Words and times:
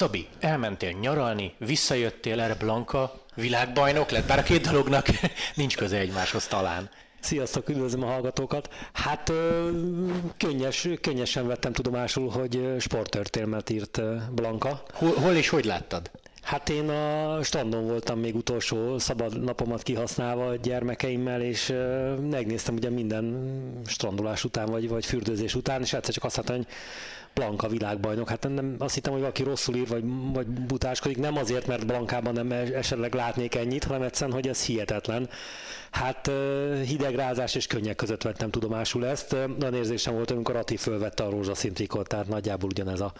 Szabi, 0.00 0.26
elmentél 0.38 0.90
nyaralni, 0.90 1.54
visszajöttél 1.58 2.40
erre 2.40 2.54
Blanka, 2.54 3.24
világbajnok 3.34 4.10
lett, 4.10 4.26
bár 4.26 4.38
a 4.38 4.42
két 4.42 4.60
dolognak 4.60 5.06
nincs 5.54 5.76
köze 5.76 5.98
egymáshoz 5.98 6.46
talán. 6.46 6.90
Sziasztok, 7.20 7.68
üdvözlöm 7.68 8.02
a 8.02 8.06
hallgatókat. 8.06 8.68
Hát 8.92 9.32
könnyes, 10.36 10.88
könnyesen 11.00 11.46
vettem 11.46 11.72
tudomásul, 11.72 12.30
hogy 12.30 12.74
sporttörténelmet 12.78 13.70
írt 13.70 14.00
Blanka. 14.34 14.82
Hol, 14.92 15.14
hol 15.14 15.34
és 15.34 15.48
hogy 15.48 15.64
láttad? 15.64 16.10
Hát 16.42 16.68
én 16.68 16.88
a 16.88 17.42
strandon 17.42 17.86
voltam 17.86 18.18
még 18.18 18.36
utolsó 18.36 18.98
szabad 18.98 19.42
napomat 19.42 19.82
kihasználva 19.82 20.46
a 20.46 20.56
gyermekeimmel, 20.56 21.42
és 21.42 21.74
megnéztem 22.30 22.74
ugye 22.74 22.90
minden 22.90 23.52
strandolás 23.86 24.44
után, 24.44 24.66
vagy, 24.66 24.88
vagy 24.88 25.06
fürdőzés 25.06 25.54
után, 25.54 25.80
és 25.80 25.92
egyszer 25.92 26.14
csak 26.14 26.24
azt 26.24 26.36
láttam, 26.36 26.56
hogy 26.56 26.66
Blanka 27.34 27.68
világbajnok. 27.68 28.28
Hát 28.28 28.48
nem, 28.48 28.74
azt 28.78 28.94
hittem, 28.94 29.12
hogy 29.12 29.20
valaki 29.20 29.42
rosszul 29.42 29.74
ír, 29.74 29.88
vagy, 29.88 30.04
vagy 30.32 30.46
butáskodik. 30.46 31.18
Nem 31.18 31.36
azért, 31.36 31.66
mert 31.66 31.86
Blankában 31.86 32.32
nem 32.32 32.52
esetleg 32.52 33.14
látnék 33.14 33.54
ennyit, 33.54 33.84
hanem 33.84 34.02
egyszerűen, 34.02 34.36
hogy 34.36 34.48
ez 34.48 34.64
hihetetlen. 34.64 35.28
Hát 35.90 36.30
hidegrázás 36.84 37.54
és 37.54 37.66
könnyek 37.66 37.96
között 37.96 38.22
vettem 38.22 38.50
tudomásul 38.50 39.06
ezt. 39.06 39.32
Olyan 39.32 39.74
érzésem 39.74 40.14
volt, 40.14 40.30
amikor 40.30 40.56
Ati 40.56 40.76
fölvette 40.76 41.22
a 41.22 41.30
rózsaszín 41.30 41.72
trikot, 41.72 42.08
tehát 42.08 42.28
nagyjából 42.28 42.68
ugyanez 42.70 43.00
a 43.00 43.12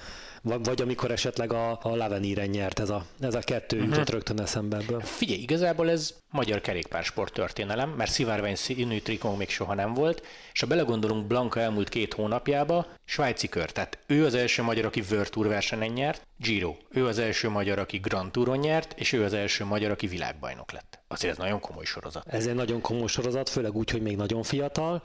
vagy, 0.43 0.65
vagy 0.65 0.83
amikor 0.83 1.11
esetleg 1.11 1.53
a, 1.53 1.71
a 1.71 1.97
Laveníren 1.97 2.49
nyert 2.49 2.79
ez 2.79 2.91
a, 2.91 3.05
ez 3.21 3.35
a 3.35 3.39
kettő 3.39 3.77
uh-huh. 3.77 3.91
jutott 3.91 4.11
rögtön 4.11 4.41
eszembe 4.41 4.77
ebből. 4.77 5.01
Figyelj, 5.01 5.41
igazából 5.41 5.91
ez 5.91 6.15
magyar 6.31 6.61
kerékpársport 6.61 7.33
történelem, 7.33 7.91
mert 7.91 8.11
szivárvány 8.11 8.55
színű 8.55 8.99
trikó 8.99 9.35
még 9.35 9.49
soha 9.49 9.75
nem 9.75 9.95
volt, 9.95 10.27
és 10.53 10.61
ha 10.61 10.67
belegondolunk 10.67 11.27
Blanka 11.27 11.61
elmúlt 11.61 11.89
két 11.89 12.15
hónapjába, 12.15 12.87
svájci 13.05 13.49
kör, 13.49 13.71
tehát 13.73 13.99
ő 14.07 14.25
az 14.25 14.35
első 14.35 14.63
magyar, 14.63 14.85
aki 14.85 15.03
World 15.11 15.31
Tour 15.31 15.47
versenyen 15.47 15.93
nyert, 15.93 16.27
Giro, 16.37 16.77
ő 16.91 17.07
az 17.07 17.19
első 17.19 17.49
magyar, 17.49 17.79
aki 17.79 17.99
Grand 17.99 18.31
Touron 18.31 18.59
nyert, 18.59 18.95
és 18.99 19.13
ő 19.13 19.25
az 19.25 19.33
első 19.33 19.65
magyar, 19.65 19.91
aki 19.91 20.07
világbajnok 20.07 20.73
lett. 20.73 21.00
Azért 21.13 21.33
ez 21.33 21.39
nagyon 21.39 21.61
komoly 21.61 21.85
sorozat. 21.85 22.27
Ez 22.27 22.47
egy 22.47 22.55
nagyon 22.55 22.81
komoly 22.81 23.07
sorozat, 23.07 23.49
főleg 23.49 23.77
úgy, 23.77 23.91
hogy 23.91 24.03
még 24.03 24.17
nagyon 24.17 24.43
fiatal. 24.43 25.03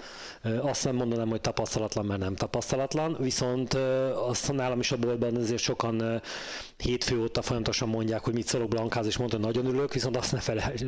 Azt 0.62 0.84
nem 0.84 0.96
mondanám, 0.96 1.30
hogy 1.30 1.42
tapasztalatlan, 1.42 2.06
mert 2.06 2.20
nem 2.20 2.36
tapasztalatlan, 2.36 3.18
viszont 3.20 3.74
azt 4.14 4.54
nálam 4.54 4.80
is 4.80 4.92
a 4.92 4.98
boltban 4.98 5.36
azért 5.36 5.62
sokan 5.62 6.22
hétfő 6.78 7.22
óta 7.22 7.42
folyamatosan 7.42 7.90
mondják, 7.90 8.24
hogy 8.24 8.34
mit 8.34 8.48
szólok 8.48 8.68
Blankáz, 8.68 9.06
és 9.06 9.18
mondta, 9.18 9.38
nagyon 9.38 9.66
örülök, 9.66 9.94
viszont 9.94 10.18
azt 10.18 10.32
ne 10.32 10.40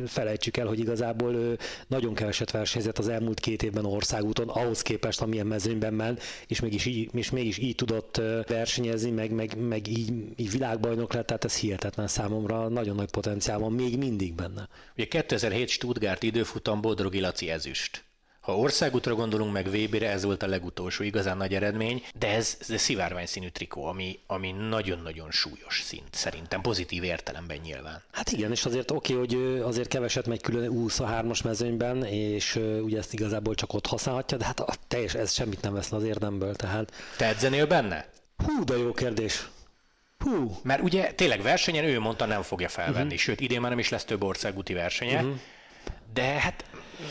felejtsük 0.06 0.56
el, 0.56 0.66
hogy 0.66 0.78
igazából 0.78 1.34
ő 1.34 1.58
nagyon 1.86 2.14
keveset 2.14 2.50
versenyzett 2.50 2.98
az 2.98 3.08
elmúlt 3.08 3.40
két 3.40 3.62
évben 3.62 3.84
országúton, 3.84 4.48
ahhoz 4.48 4.82
képest, 4.82 5.20
amilyen 5.20 5.46
mezőnyben 5.46 5.94
ment, 5.94 6.22
és 6.46 6.60
mégis 6.60 6.86
így, 6.86 7.14
és 7.14 7.30
mégis 7.30 7.58
így 7.58 7.74
tudott 7.74 8.20
versenyezni, 8.46 9.10
meg, 9.10 9.30
meg, 9.30 9.58
meg 9.68 9.88
így, 9.88 10.12
így 10.36 10.50
világbajnok 10.50 11.12
lett, 11.12 11.26
tehát 11.26 11.44
ez 11.44 11.56
hihetetlen 11.56 12.08
számomra, 12.08 12.68
nagyon 12.68 12.94
nagy 12.94 13.10
potenciál 13.10 13.58
van 13.58 13.72
még 13.72 13.98
mindig 13.98 14.34
benne. 14.34 14.68
Ugye 14.96 15.06
2007 15.08 15.68
Stuttgart 15.68 16.22
időfutam 16.22 16.80
Bodrogi 16.80 17.20
Laci 17.20 17.50
ezüst. 17.50 18.02
Ha 18.48 18.56
országútra 18.56 19.14
gondolunk 19.14 19.52
meg 19.52 19.66
VB-re, 19.66 20.10
ez 20.10 20.24
volt 20.24 20.42
a 20.42 20.46
legutolsó 20.46 21.04
igazán 21.04 21.36
nagy 21.36 21.54
eredmény, 21.54 22.02
de 22.14 22.28
ez, 22.28 22.56
ez 22.68 22.80
szivárvány 22.80 23.26
színű 23.26 23.48
trikó, 23.48 23.84
ami, 23.84 24.18
ami 24.26 24.52
nagyon-nagyon 24.68 25.30
súlyos 25.30 25.82
szint, 25.84 26.08
szerintem 26.14 26.60
pozitív 26.60 27.02
értelemben 27.02 27.58
nyilván. 27.62 28.02
Hát 28.12 28.30
igen, 28.30 28.50
és 28.50 28.64
azért 28.64 28.90
oké, 28.90 29.14
okay, 29.14 29.26
hogy 29.26 29.60
azért 29.60 29.88
keveset 29.88 30.26
megy 30.26 30.40
külön 30.40 30.72
23-as 30.74 31.44
mezőnyben, 31.44 32.04
és 32.04 32.60
ugye 32.82 32.98
ezt 32.98 33.12
igazából 33.12 33.54
csak 33.54 33.72
ott 33.72 33.86
használhatja, 33.86 34.36
de 34.36 34.44
hát 34.44 34.60
a 34.60 34.74
teljes, 34.88 35.14
ez 35.14 35.32
semmit 35.32 35.62
nem 35.62 35.74
vesz 35.74 35.92
az 35.92 36.02
érdemből, 36.02 36.54
tehát... 36.54 36.92
Te 37.16 37.26
edzenél 37.26 37.66
benne? 37.66 38.10
Hú, 38.44 38.64
de 38.64 38.76
jó 38.76 38.92
kérdés. 38.92 39.48
Hú. 40.18 40.56
Mert 40.62 40.82
ugye 40.82 41.12
tényleg 41.12 41.42
versenyen 41.42 41.84
ő 41.84 42.00
mondta 42.00 42.26
nem 42.26 42.42
fogja 42.42 42.68
felvenni, 42.68 43.04
uh-huh. 43.04 43.18
sőt 43.18 43.40
idén 43.40 43.60
már 43.60 43.70
nem 43.70 43.78
is 43.78 43.88
lesz 43.88 44.04
több 44.04 44.22
országúti 44.22 44.72
versenye, 44.72 45.16
uh-huh. 45.16 45.36
de 46.12 46.22
hát 46.22 46.64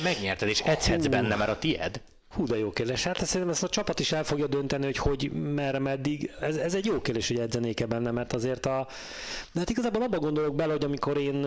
megnyerted 0.03 0.47
és 0.47 0.59
edzetsz 0.59 1.07
benne, 1.07 1.35
mert 1.35 1.49
a 1.49 1.59
tied. 1.59 2.01
Hú, 2.37 2.45
de 2.45 2.57
jó 2.57 2.69
kérdés. 2.69 3.03
Hát 3.03 3.25
szerintem 3.25 3.49
ezt 3.49 3.63
a 3.63 3.69
csapat 3.69 3.99
is 3.99 4.11
el 4.11 4.23
fogja 4.23 4.47
dönteni, 4.47 4.85
hogy 4.85 4.97
hogy, 4.97 5.31
merre, 5.31 5.79
meddig. 5.79 6.31
Ez, 6.39 6.55
ez 6.55 6.73
egy 6.73 6.85
jó 6.85 7.01
kérdés, 7.01 7.27
hogy 7.27 7.39
edzenék-e 7.39 7.85
benne, 7.85 8.11
mert 8.11 8.33
azért 8.33 8.65
a... 8.65 8.87
De 9.53 9.59
hát 9.59 9.69
igazából 9.69 10.01
abba 10.01 10.19
gondolok 10.19 10.55
bele, 10.55 10.71
hogy 10.71 10.83
amikor 10.83 11.17
én 11.17 11.45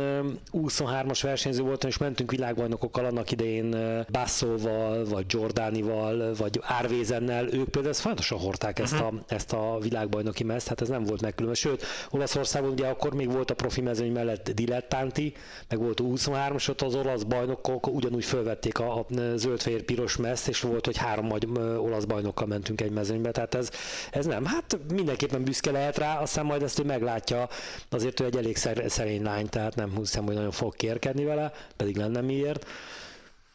23-as 0.53 1.19
versenyző 1.23 1.63
voltam, 1.63 1.91
és 1.91 1.99
mentünk 1.99 2.31
világbajnokokkal 2.31 3.05
annak 3.05 3.31
idején 3.31 3.77
Basszóval, 4.13 5.05
vagy 5.05 5.25
Jordánival, 5.29 6.35
vagy 6.35 6.61
Árvézennel, 6.63 7.45
ők 7.45 7.69
például 7.69 7.89
ezt 7.95 8.01
fontosan 8.01 8.39
hordták 8.39 8.79
ezt, 8.79 9.01
a, 9.01 9.11
mhm. 9.11 9.17
ezt 9.29 9.53
a 9.53 9.79
világbajnoki 9.81 10.45
mezt, 10.45 10.69
hát 10.69 10.81
ez 10.81 10.89
nem 10.89 11.05
volt 11.05 11.21
megkülönböző. 11.21 11.69
Sőt, 11.69 11.85
Olaszországban 12.11 12.71
ugye 12.71 12.87
akkor 12.87 13.15
még 13.15 13.33
volt 13.33 13.51
a 13.51 13.55
profi 13.55 13.81
mezőny 13.81 14.13
mellett 14.13 14.51
dilettánti, 14.51 15.33
meg 15.69 15.79
volt 15.79 16.01
23-as, 16.03 16.69
ott 16.69 16.81
az 16.83 16.95
olasz 16.95 17.23
bajnokok 17.23 17.87
ugyanúgy 17.87 18.25
fölvették 18.25 18.79
a, 18.79 18.99
a 18.99 19.07
zöld-fehér-piros 19.35 20.17
mezt, 20.17 20.49
és 20.49 20.61
volt, 20.61 20.80
hogy 20.85 20.97
három 20.97 21.29
vagy 21.29 21.47
olasz 21.79 22.05
bajnokkal 22.05 22.47
mentünk 22.47 22.81
egy 22.81 22.91
mezőnybe, 22.91 23.31
tehát 23.31 23.55
ez, 23.55 23.71
ez 24.11 24.27
nem. 24.27 24.45
Hát 24.45 24.79
mindenképpen 24.93 25.45
büszke 25.45 25.71
lehet 25.71 25.99
rá, 25.99 26.19
aztán 26.19 26.45
majd 26.45 26.63
ezt 26.63 26.79
ő 26.79 26.83
meglátja, 26.83 27.49
azért 27.89 28.21
ő 28.21 28.25
egy 28.25 28.37
elég 28.37 28.57
szerény 28.87 29.23
lány, 29.23 29.49
tehát 29.49 29.75
nem 29.75 29.97
hiszem, 29.97 30.25
hogy 30.25 30.35
nagyon 30.35 30.51
fog 30.51 30.77
kérkedni 30.77 31.25
vele, 31.25 31.53
pedig 31.77 31.97
lenne 31.97 32.21
miért. 32.21 32.67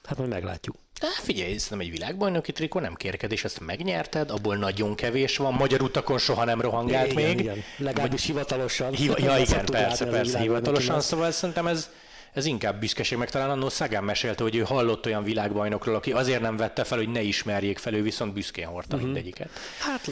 Hát 0.03 0.17
majd 0.17 0.29
meglátjuk. 0.29 0.75
Há, 1.01 1.07
figyelj, 1.21 1.57
nem 1.69 1.79
egy 1.79 1.91
világbajnoki 1.91 2.51
trikó, 2.51 2.79
nem 2.79 2.93
kérkedés, 2.93 3.43
ezt 3.43 3.59
megnyerted, 3.59 4.31
abból 4.31 4.55
nagyon 4.55 4.95
kevés 4.95 5.37
van, 5.37 5.53
magyar 5.53 5.81
utakon 5.81 6.17
soha 6.17 6.43
nem 6.43 6.61
rohangált 6.61 7.11
igen, 7.11 7.23
még. 7.23 7.39
Igen, 7.39 7.63
legalábbis 7.77 8.25
hivatalosan. 8.25 8.93
Hiva, 8.93 9.15
ja, 9.17 9.37
igen, 9.37 9.65
persze, 9.65 10.05
persze, 10.05 10.39
hivatalosan, 10.39 11.01
szóval 11.01 11.31
szerintem 11.31 11.67
ez, 11.67 11.89
ez 12.35 12.45
inkább 12.45 12.79
büszkeség, 12.79 13.17
meg 13.17 13.29
talán 13.29 13.49
annó 13.49 13.69
Szagán 13.69 14.03
mesélte, 14.03 14.43
hogy 14.43 14.55
ő 14.55 14.61
hallott 14.61 15.05
olyan 15.05 15.23
világbajnokról, 15.23 15.95
aki 15.95 16.11
azért 16.11 16.41
nem 16.41 16.57
vette 16.57 16.83
fel, 16.83 16.97
hogy 16.97 17.09
ne 17.09 17.21
ismerjék 17.21 17.77
fel, 17.77 17.93
ő 17.93 18.01
viszont 18.01 18.33
büszkén 18.33 18.67
hordta 18.67 18.95
uh-huh. 18.95 19.11
mindegyiket. 19.11 19.49
Hát 19.79 20.11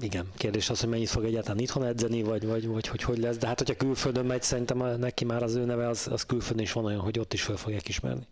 igen, 0.00 0.26
kérdés 0.36 0.70
az, 0.70 0.80
hogy 0.80 0.88
mennyit 0.88 1.08
fog 1.08 1.24
egyáltalán 1.24 1.58
itthon 1.58 1.84
edzeni, 1.84 2.22
vagy, 2.22 2.46
vagy, 2.46 2.66
vagy 2.66 2.86
hogy 2.86 3.02
hogy 3.02 3.18
lesz, 3.18 3.36
de 3.36 3.46
hát 3.46 3.58
hogyha 3.58 3.74
külföldön 3.74 4.26
megy, 4.26 4.42
szerintem 4.42 4.98
neki 4.98 5.24
már 5.24 5.42
az 5.42 5.54
ő 5.54 5.64
neve 5.64 5.88
az, 5.88 6.08
az 6.10 6.26
külföldön 6.26 6.64
is 6.64 6.72
van 6.72 6.84
olyan, 6.84 7.00
hogy 7.00 7.18
ott 7.18 7.32
is 7.32 7.42
fel 7.42 7.56
fogják 7.56 7.88
ismerni. 7.88 8.26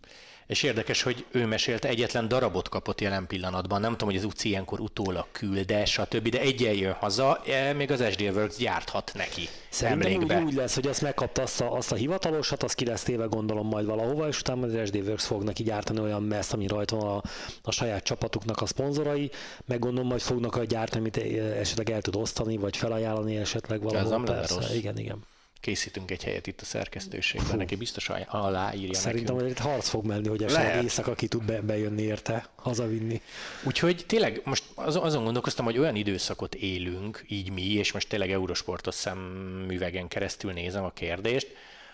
És 0.47 0.63
érdekes, 0.63 1.01
hogy 1.01 1.25
ő 1.31 1.45
mesélte, 1.45 1.87
egyetlen 1.87 2.27
darabot 2.27 2.69
kapott 2.69 3.01
jelen 3.01 3.27
pillanatban. 3.27 3.81
Nem 3.81 3.91
tudom, 3.91 4.07
hogy 4.07 4.17
az 4.17 4.23
UCI 4.23 4.49
ilyenkor 4.49 4.79
utólag 4.79 5.25
külde, 5.31 5.85
stb., 5.85 6.29
de 6.29 6.39
egyen 6.39 6.73
jön 6.73 6.93
haza, 6.93 7.41
e, 7.47 7.73
még 7.73 7.91
az 7.91 8.03
SD 8.11 8.21
Works 8.21 8.57
gyárthat 8.57 9.11
neki. 9.15 9.47
Szerintem 9.69 10.13
úgy, 10.13 10.43
úgy 10.43 10.53
lesz, 10.53 10.75
hogy 10.75 10.87
azt 10.87 11.01
megkapta 11.01 11.41
azt 11.41 11.61
a, 11.61 11.73
azt 11.73 11.91
a 11.91 11.95
hivatalosat, 11.95 12.63
azt 12.63 12.75
ki 12.75 12.85
lesz 12.85 13.03
téve 13.03 13.25
gondolom 13.25 13.67
majd 13.67 13.85
valahova, 13.85 14.27
és 14.27 14.39
utána 14.39 14.65
az 14.65 14.87
SD 14.87 14.95
Works 14.95 15.25
fog 15.25 15.43
neki 15.43 15.63
gyártani 15.63 15.99
olyan 15.99 16.23
meszt, 16.23 16.53
ami 16.53 16.67
rajta 16.67 16.95
van 16.95 17.07
a, 17.07 17.21
a 17.61 17.71
saját 17.71 18.03
csapatuknak 18.03 18.61
a 18.61 18.65
szponzorai, 18.65 19.31
meg 19.65 19.79
gondolom 19.79 20.07
majd 20.09 20.21
fognak 20.21 20.55
a 20.55 20.63
gyártani, 20.63 20.99
amit 20.99 21.17
esetleg 21.59 21.89
el 21.89 22.01
tud 22.01 22.15
osztani, 22.15 22.57
vagy 22.57 22.77
felajánlani 22.77 23.37
esetleg 23.37 23.81
valahol. 23.81 24.03
Ez 24.03 24.09
nem 24.09 24.57
rossz. 24.57 24.73
Igen, 24.73 24.97
igen 24.97 25.23
készítünk 25.63 26.11
egy 26.11 26.23
helyet 26.23 26.47
itt 26.47 26.61
a 26.61 26.65
szerkesztőségben, 26.65 27.49
Fú. 27.49 27.57
neki 27.57 27.75
biztos 27.75 28.09
aláírja 28.27 28.93
Szerintem, 28.93 29.35
hogy 29.35 29.49
itt 29.49 29.57
harc 29.57 29.87
fog 29.87 30.05
menni, 30.05 30.27
hogy 30.27 30.43
esetleg 30.43 30.83
éjszaka 30.83 31.13
ki 31.13 31.27
tud 31.27 31.43
be, 31.45 31.61
bejönni 31.61 32.01
érte, 32.01 32.47
hazavinni. 32.55 33.21
Úgyhogy 33.63 34.03
tényleg 34.07 34.41
most 34.43 34.63
azon 34.75 35.23
gondolkoztam, 35.23 35.65
hogy 35.65 35.77
olyan 35.77 35.95
időszakot 35.95 36.55
élünk, 36.55 37.25
így 37.27 37.51
mi, 37.51 37.71
és 37.71 37.91
most 37.91 38.09
tényleg 38.09 38.31
Eurosportos 38.31 38.95
szemüvegen 38.95 40.07
keresztül 40.07 40.51
nézem 40.51 40.83
a 40.83 40.91
kérdést, 40.91 41.47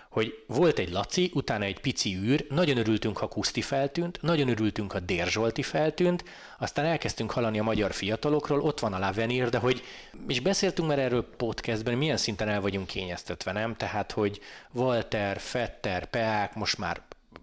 hogy 0.09 0.43
volt 0.47 0.79
egy 0.79 0.91
Laci, 0.91 1.31
utána 1.33 1.63
egy 1.63 1.79
pici 1.79 2.15
űr, 2.15 2.45
nagyon 2.49 2.77
örültünk, 2.77 3.17
ha 3.17 3.27
Kuszti 3.27 3.61
feltűnt, 3.61 4.21
nagyon 4.21 4.47
örültünk, 4.49 4.91
ha 4.91 4.99
Dérzsolti 4.99 5.61
feltűnt, 5.61 6.23
aztán 6.59 6.85
elkezdtünk 6.85 7.31
hallani 7.31 7.59
a 7.59 7.63
magyar 7.63 7.93
fiatalokról, 7.93 8.61
ott 8.61 8.79
van 8.79 8.93
a 8.93 8.99
Lavenir, 8.99 9.49
de 9.49 9.57
hogy, 9.57 9.83
és 10.27 10.39
beszéltünk 10.39 10.87
már 10.87 10.99
erről 10.99 11.25
podcastben, 11.37 11.97
milyen 11.97 12.17
szinten 12.17 12.47
el 12.49 12.61
vagyunk 12.61 12.87
kényeztetve, 12.87 13.51
nem? 13.51 13.75
Tehát, 13.75 14.11
hogy 14.11 14.39
Walter, 14.71 15.39
Fetter, 15.39 16.05
Peák, 16.05 16.55
most 16.55 16.77
már 16.77 17.01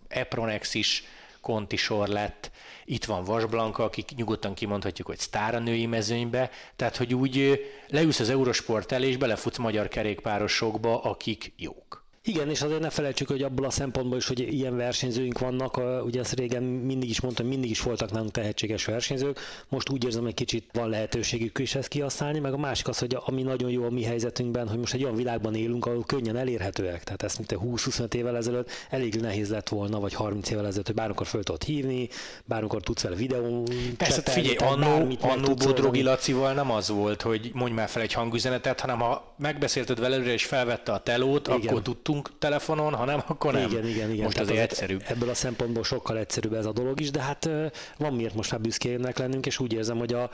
Epronex 0.09 0.75
is 0.75 1.05
kontisor 1.41 2.09
lett, 2.09 2.51
itt 2.85 3.05
van 3.05 3.25
Vasblanka, 3.25 3.85
akik 3.85 4.11
nyugodtan 4.17 4.55
kimondhatjuk, 4.55 5.07
hogy 5.07 5.19
sztár 5.19 5.55
a 5.55 5.59
női 5.59 5.87
mezőnybe, 5.87 6.51
tehát 6.77 6.97
hogy 6.97 7.15
úgy 7.15 7.67
leülsz 7.89 8.21
az 8.21 8.31
Eurosport 8.31 8.93
elé, 8.93 9.09
és 9.09 9.17
belefutsz 9.17 9.59
magyar 9.59 9.89
kerékpárosokba, 9.89 11.03
akik 11.03 11.53
jók. 11.57 12.06
Igen, 12.28 12.50
és 12.50 12.62
azért 12.62 12.81
ne 12.81 12.90
felejtsük, 12.90 13.28
hogy 13.28 13.43
abból 13.43 13.67
a 13.67 13.70
szempontból 13.70 14.19
is, 14.19 14.26
hogy 14.26 14.52
ilyen 14.52 14.76
versenyzőink 14.76 15.38
vannak, 15.38 15.81
ugye 16.05 16.20
ezt 16.20 16.34
régen 16.34 16.62
mindig 16.62 17.11
is 17.11 17.20
mondtam, 17.20 17.46
mindig 17.46 17.70
is 17.70 17.81
voltak 17.81 18.12
nálunk 18.12 18.31
tehetséges 18.31 18.84
versenyzők, 18.84 19.40
most 19.69 19.90
úgy 19.90 20.05
érzem, 20.05 20.23
hogy 20.23 20.34
kicsit 20.34 20.64
van 20.73 20.88
lehetőségük 20.88 21.58
is 21.58 21.75
ezt 21.75 21.88
kihasználni, 21.88 22.38
meg 22.38 22.52
a 22.52 22.56
másik 22.56 22.88
az, 22.88 22.99
hogy 22.99 23.17
ami 23.25 23.43
nagyon 23.43 23.70
jó 23.70 23.84
a 23.84 23.90
mi 23.90 24.02
helyzetünkben, 24.02 24.69
hogy 24.69 24.78
most 24.78 24.94
egy 24.94 25.02
olyan 25.02 25.17
világban 25.17 25.55
élünk, 25.55 25.87
ahol 25.87 26.05
könnyen 26.06 26.37
elérhetőek. 26.37 27.05
Tehát 27.05 27.23
ezt 27.23 27.38
mint 27.38 27.62
20-25 27.64 28.14
évvel 28.14 28.37
ezelőtt 28.37 28.70
elég 28.90 29.14
nehéz 29.14 29.50
lett 29.50 29.69
volna, 29.69 30.00
vagy 30.00 30.14
30 30.14 30.50
évvel 30.50 30.67
ezelőtt, 30.67 30.87
hogy 30.87 30.94
bármikor 30.94 31.26
föl 31.26 31.43
tudod 31.43 31.62
hívni, 31.62 32.08
bármikor 32.44 32.82
tudsz 32.82 33.02
vele 33.02 33.17
videó. 33.17 33.67
Persze, 33.96 34.31
figyelj, 34.31 34.56
annó, 34.56 35.17
annó 35.20 35.55
Bodrogi 35.55 36.02
Lacival 36.02 36.52
nem 36.52 36.70
az 36.70 36.88
volt, 36.88 37.22
hogy 37.22 37.50
mondj 37.52 37.75
már 37.75 37.88
fel 37.88 38.02
egy 38.02 38.12
hangüzenetet, 38.12 38.81
hanem 38.81 38.99
ha 38.99 39.34
megbeszélted 39.38 40.00
vele 40.00 40.17
és 40.17 40.44
felvette 40.44 40.93
a 40.93 40.99
telót, 40.99 41.49
Igen. 41.49 41.61
akkor 41.69 41.82
tudtunk 41.82 42.16
telefonon, 42.39 42.95
ha 42.95 43.05
nem, 43.05 43.23
akkor 43.27 43.53
nem. 43.53 43.71
Igen, 43.71 43.87
igen, 43.87 44.11
igen. 44.11 44.25
Most 44.25 44.39
azért 44.39 44.61
egyszerűbb. 44.61 45.03
Ebből 45.07 45.29
a 45.29 45.35
szempontból 45.35 45.85
sokkal 45.85 46.19
egyszerűbb 46.19 46.53
ez 46.53 46.67
a 46.67 46.73
dolog 46.73 47.01
is, 47.01 47.11
de 47.11 47.21
hát 47.21 47.51
van 47.99 48.13
miért 48.13 48.35
most 48.35 48.51
már 48.51 48.61
büszkének 48.61 49.19
lennünk, 49.19 49.47
és 49.47 49.59
úgy 49.59 49.73
érzem, 49.73 49.99
hogy 49.99 50.13
a, 50.13 50.31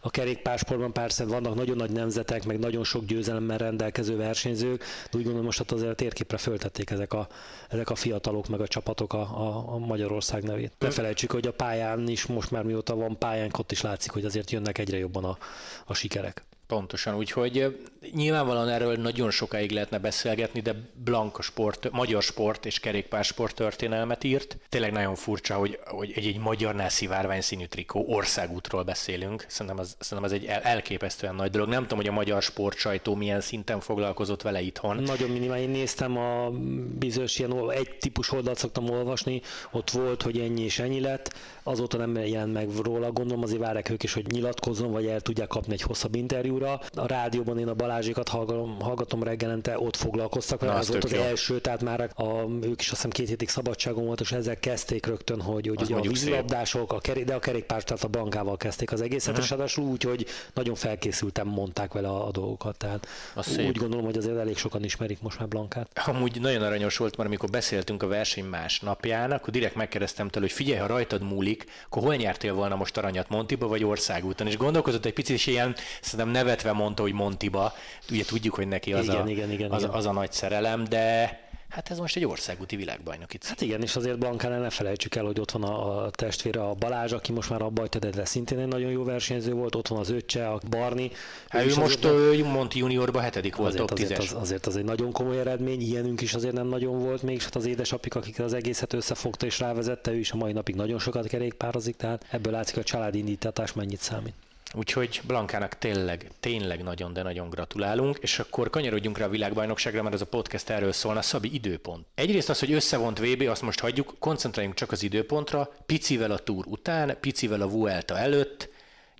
a 0.00 0.10
kerékpársportban 0.10 0.92
persze 0.92 1.24
vannak 1.24 1.54
nagyon 1.54 1.76
nagy 1.76 1.90
nemzetek, 1.90 2.44
meg 2.44 2.58
nagyon 2.58 2.84
sok 2.84 3.04
győzelemmel 3.04 3.58
rendelkező 3.58 4.16
versenyzők, 4.16 4.84
de 5.10 5.18
úgy 5.18 5.22
gondolom 5.22 5.44
most 5.44 5.58
hát 5.58 5.72
azért 5.72 5.90
a 5.90 5.94
térképre 5.94 6.36
föltették 6.36 6.90
ezek 6.90 7.12
a, 7.12 7.28
ezek 7.68 7.90
a 7.90 7.94
fiatalok, 7.94 8.48
meg 8.48 8.60
a 8.60 8.68
csapatok 8.68 9.12
a, 9.12 9.20
a, 9.20 9.74
a 9.74 9.78
Magyarország 9.78 10.42
nevét. 10.42 10.72
Ne 10.78 10.90
felejtsük, 10.90 11.32
hogy 11.32 11.46
a 11.46 11.52
pályán 11.52 12.08
is 12.08 12.26
most 12.26 12.50
már 12.50 12.62
mióta 12.62 12.94
van 12.94 13.18
pályánk, 13.18 13.58
ott 13.58 13.72
is 13.72 13.80
látszik, 13.80 14.10
hogy 14.10 14.24
azért 14.24 14.50
jönnek 14.50 14.78
egyre 14.78 14.98
jobban 14.98 15.24
a, 15.24 15.38
a 15.84 15.94
sikerek. 15.94 16.44
Pontosan, 16.66 17.14
úgyhogy 17.14 17.76
nyilvánvalóan 18.14 18.68
erről 18.68 18.96
nagyon 18.96 19.30
sokáig 19.30 19.70
lehetne 19.70 19.98
beszélgetni, 19.98 20.60
de 20.60 20.74
Blanka 21.04 21.42
sport, 21.42 21.90
magyar 21.90 22.22
sport 22.22 22.66
és 22.66 22.80
kerékpársport 22.80 23.54
történelmet 23.54 24.24
írt. 24.24 24.58
Tényleg 24.68 24.92
nagyon 24.92 25.14
furcsa, 25.14 25.54
hogy, 25.54 25.78
hogy 25.84 26.12
egy, 26.14 26.26
egy 26.26 26.38
magyarnál 26.38 26.88
szivárvány 26.88 27.40
színű 27.40 27.64
trikó 27.64 28.04
országútról 28.08 28.82
beszélünk. 28.82 29.44
Szerintem 29.48 29.78
az, 29.78 29.96
szerintem 29.98 30.32
ez 30.32 30.42
egy 30.42 30.44
elképesztően 30.62 31.34
nagy 31.34 31.50
dolog. 31.50 31.68
Nem 31.68 31.82
tudom, 31.82 31.98
hogy 31.98 32.08
a 32.08 32.12
magyar 32.12 32.42
sportsajtó 32.42 33.14
milyen 33.14 33.40
szinten 33.40 33.80
foglalkozott 33.80 34.42
vele 34.42 34.60
itthon. 34.60 34.96
Nagyon 34.96 35.30
minimál. 35.30 35.58
Én 35.58 35.70
néztem 35.70 36.16
a 36.16 36.50
bizonyos 36.98 37.38
ilyen 37.38 37.70
egy 37.70 37.96
típus 38.00 38.32
oldalt 38.32 38.58
szoktam 38.58 38.90
olvasni, 38.90 39.42
ott 39.70 39.90
volt, 39.90 40.22
hogy 40.22 40.38
ennyi 40.38 40.62
és 40.62 40.78
ennyi 40.78 41.00
lett, 41.00 41.34
azóta 41.62 41.96
nem 41.96 42.16
jelent 42.16 42.52
meg 42.52 42.68
róla. 42.82 43.12
Gondolom 43.12 43.42
azért 43.42 43.60
várják 43.60 43.90
ők 43.90 44.02
is, 44.02 44.12
hogy 44.12 44.26
nyilatkozzon, 44.26 44.92
vagy 44.92 45.06
el 45.06 45.20
tudják 45.20 45.48
kapni 45.48 45.72
egy 45.72 45.82
hosszabb 45.82 46.14
interjú 46.14 46.55
interjúra. 46.56 46.80
A 46.94 47.06
rádióban 47.06 47.58
én 47.58 47.68
a 47.68 47.74
Balázsikat 47.74 48.28
hallgatom, 48.28 48.80
hallgatom 48.80 49.22
reggelente, 49.22 49.78
ott 49.78 49.96
foglalkoztak 49.96 50.60
vele, 50.60 50.74
ez 50.74 50.88
volt 50.88 51.04
az 51.04 51.12
jó. 51.12 51.20
első, 51.20 51.60
tehát 51.60 51.82
már 51.82 52.10
a, 52.14 52.26
ők 52.62 52.80
is 52.80 52.86
azt 52.86 52.88
hiszem 52.88 53.10
két 53.10 53.28
hétig 53.28 53.48
szabadságon 53.48 54.04
volt, 54.04 54.20
és 54.20 54.32
ezzel 54.32 54.58
kezdték 54.58 55.06
rögtön, 55.06 55.40
hogy, 55.40 55.68
hogy 55.68 55.82
ugye 55.82 55.94
a 55.94 56.00
vízilabdások, 56.00 56.92
a 56.92 56.98
kerék, 56.98 57.24
de 57.24 57.34
a 57.34 57.38
kerékpár, 57.38 57.82
tehát 57.82 58.04
a 58.04 58.08
bankával 58.08 58.56
kezdték 58.56 58.92
az 58.92 59.00
egészet, 59.00 59.28
uh-huh. 59.28 59.44
és 59.44 59.50
ráadásul 59.50 59.84
úgy, 59.84 60.02
hogy 60.02 60.26
nagyon 60.54 60.74
felkészültem 60.74 61.46
mondták 61.46 61.92
vele 61.92 62.08
a, 62.08 62.26
a 62.26 62.30
dolgokat. 62.30 62.76
Tehát 62.76 63.06
az 63.34 63.48
úgy 63.48 63.54
szép. 63.54 63.78
gondolom, 63.78 64.04
hogy 64.04 64.16
azért 64.16 64.38
elég 64.38 64.56
sokan 64.56 64.84
ismerik 64.84 65.20
most 65.20 65.38
már 65.38 65.48
Blankát. 65.48 65.88
Amúgy 66.06 66.40
nagyon 66.40 66.62
aranyos 66.62 66.96
volt, 66.96 67.16
mert 67.16 67.28
amikor 67.28 67.50
beszéltünk 67.50 68.02
a 68.02 68.06
verseny 68.06 68.44
más 68.44 68.80
napján, 68.80 69.32
akkor 69.32 69.50
direkt 69.50 69.74
megkérdeztem 69.74 70.28
tőle, 70.28 70.46
hogy 70.46 70.54
figyelj, 70.54 70.78
ha 70.78 70.86
rajtad 70.86 71.22
múlik, 71.22 71.64
akkor 71.86 72.02
hol 72.02 72.14
nyertél 72.14 72.54
volna 72.54 72.76
most 72.76 72.96
aranyat 72.96 73.28
Montiba 73.28 73.68
vagy 73.68 73.84
országúton? 73.84 74.46
És 74.46 74.56
gondolkozott 74.56 75.04
egy 75.04 75.12
picit, 75.12 75.36
és 75.36 75.46
ilyen 75.46 75.74
szerintem 76.00 76.28
nevetve 76.46 76.72
mondta, 76.72 77.02
hogy 77.02 77.12
Montiba. 77.12 77.72
Ugye 78.10 78.24
tudjuk, 78.24 78.54
hogy 78.54 78.68
neki 78.68 78.92
az, 78.92 79.04
igen, 79.04 79.26
a, 79.26 79.28
igen, 79.28 79.50
igen, 79.50 79.70
az, 79.70 79.82
igen. 79.82 79.94
az 79.94 80.06
a 80.06 80.12
nagy 80.12 80.32
szerelem, 80.32 80.84
de 80.84 81.44
Hát 81.68 81.90
ez 81.90 81.98
most 81.98 82.16
egy 82.16 82.24
országúti 82.24 82.76
világbajnok 82.76 83.34
itt. 83.34 83.44
Hát 83.44 83.60
igen, 83.60 83.82
és 83.82 83.96
azért 83.96 84.18
Blankánál 84.18 84.60
ne 84.60 84.70
felejtsük 84.70 85.14
el, 85.14 85.24
hogy 85.24 85.40
ott 85.40 85.50
van 85.50 85.62
a, 85.62 86.04
a 86.04 86.10
testvére, 86.10 86.62
a 86.62 86.74
Balázs, 86.74 87.12
aki 87.12 87.32
most 87.32 87.50
már 87.50 87.62
abba 87.62 87.86
de 87.86 88.24
szintén 88.24 88.58
egy 88.58 88.66
nagyon 88.66 88.90
jó 88.90 89.04
versenyző 89.04 89.52
volt, 89.52 89.74
ott 89.74 89.88
van 89.88 89.98
az 89.98 90.10
öccse, 90.10 90.48
a 90.48 90.60
Barni. 90.70 91.10
Hát 91.48 91.64
ő, 91.64 91.68
ő 91.68 91.74
most 91.76 92.04
ő 92.04 92.44
Monti 92.44 92.78
juniorban 92.78 93.22
hetedik 93.22 93.56
volt, 93.56 93.68
azért, 93.68 93.88
top 93.88 93.98
azért, 93.98 94.18
az, 94.18 94.32
azért 94.32 94.66
az 94.66 94.76
egy 94.76 94.84
nagyon 94.84 95.12
komoly 95.12 95.38
eredmény, 95.38 95.80
ilyenünk 95.80 96.20
is 96.20 96.34
azért 96.34 96.54
nem 96.54 96.66
nagyon 96.66 96.98
volt, 96.98 97.22
mégis 97.22 97.44
hát 97.44 97.56
az 97.56 97.66
édesapik, 97.66 98.14
akik 98.14 98.38
az 98.38 98.52
egészet 98.52 98.92
összefogta 98.92 99.46
és 99.46 99.58
rávezette, 99.58 100.10
ő 100.10 100.18
is 100.18 100.30
a 100.30 100.36
mai 100.36 100.52
napig 100.52 100.74
nagyon 100.74 100.98
sokat 100.98 101.26
kerékpározik, 101.26 101.96
tehát 101.96 102.26
ebből 102.30 102.52
látszik 102.52 102.76
a 102.76 102.82
családindítatás 102.82 103.72
mennyit 103.72 104.00
számít. 104.00 104.34
Úgyhogy 104.76 105.20
Blankának 105.26 105.78
tényleg, 105.78 106.30
tényleg 106.40 106.82
nagyon, 106.82 107.12
de 107.12 107.22
nagyon 107.22 107.50
gratulálunk, 107.50 108.18
és 108.20 108.38
akkor 108.38 108.70
kanyarodjunk 108.70 109.18
rá 109.18 109.24
a 109.24 109.28
világbajnokságra, 109.28 110.02
mert 110.02 110.14
ez 110.14 110.20
a 110.20 110.26
podcast 110.26 110.70
erről 110.70 110.92
szólna, 110.92 111.22
Szabi 111.22 111.54
időpont. 111.54 112.06
Egyrészt 112.14 112.48
az, 112.48 112.58
hogy 112.58 112.72
összevont 112.72 113.18
VB, 113.18 113.42
azt 113.48 113.62
most 113.62 113.80
hagyjuk, 113.80 114.14
koncentráljunk 114.18 114.76
csak 114.76 114.92
az 114.92 115.02
időpontra, 115.02 115.70
picivel 115.86 116.30
a 116.30 116.38
túr 116.38 116.66
után, 116.66 117.16
picivel 117.20 117.60
a 117.60 117.68
Vuelta 117.68 118.18
előtt, 118.18 118.68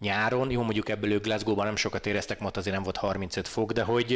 nyáron, 0.01 0.51
jó 0.51 0.63
mondjuk 0.63 0.89
ebből 0.89 1.13
ők 1.13 1.23
Glasgow-ban 1.25 1.67
nem 1.67 1.77
sokat 1.77 2.07
éreztek, 2.07 2.41
mert 2.41 2.57
azért 2.57 2.75
nem 2.75 2.85
volt 2.85 2.97
35 2.97 3.49
fok, 3.49 3.73
de 3.73 3.83
hogy 3.83 4.11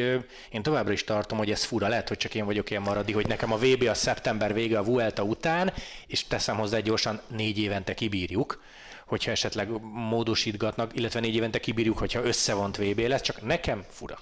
én 0.51 0.63
továbbra 0.63 0.93
is 0.93 1.05
tartom, 1.05 1.39
hogy 1.39 1.51
ez 1.51 1.65
fura, 1.65 1.89
lehet, 1.89 2.09
hogy 2.09 2.19
csak 2.19 2.35
én 2.35 2.45
vagyok 2.45 2.71
ilyen 2.71 2.83
maradi, 2.83 3.13
hogy 3.13 3.27
nekem 3.27 3.53
a 3.53 3.57
VB 3.57 3.83
a 3.89 3.95
szeptember 3.95 4.55
vége 4.55 4.79
a 4.79 4.85
Vuelta 4.85 5.23
után, 5.23 5.73
és 6.07 6.27
teszem 6.27 6.57
hozzá 6.57 6.79
gyorsan 6.79 7.21
négy 7.29 7.59
évente 7.59 7.95
kibírjuk, 7.95 8.63
hogyha 9.11 9.31
esetleg 9.31 9.69
módosítgatnak, 9.93 10.97
illetve 10.97 11.21
négy 11.21 11.35
évente 11.35 11.61
kibírjuk, 11.61 11.99
hogyha 11.99 12.25
összevont 12.25 12.77
VB 12.77 12.99
lesz, 12.99 13.21
csak 13.21 13.43
nekem 13.43 13.85
fura. 13.89 14.19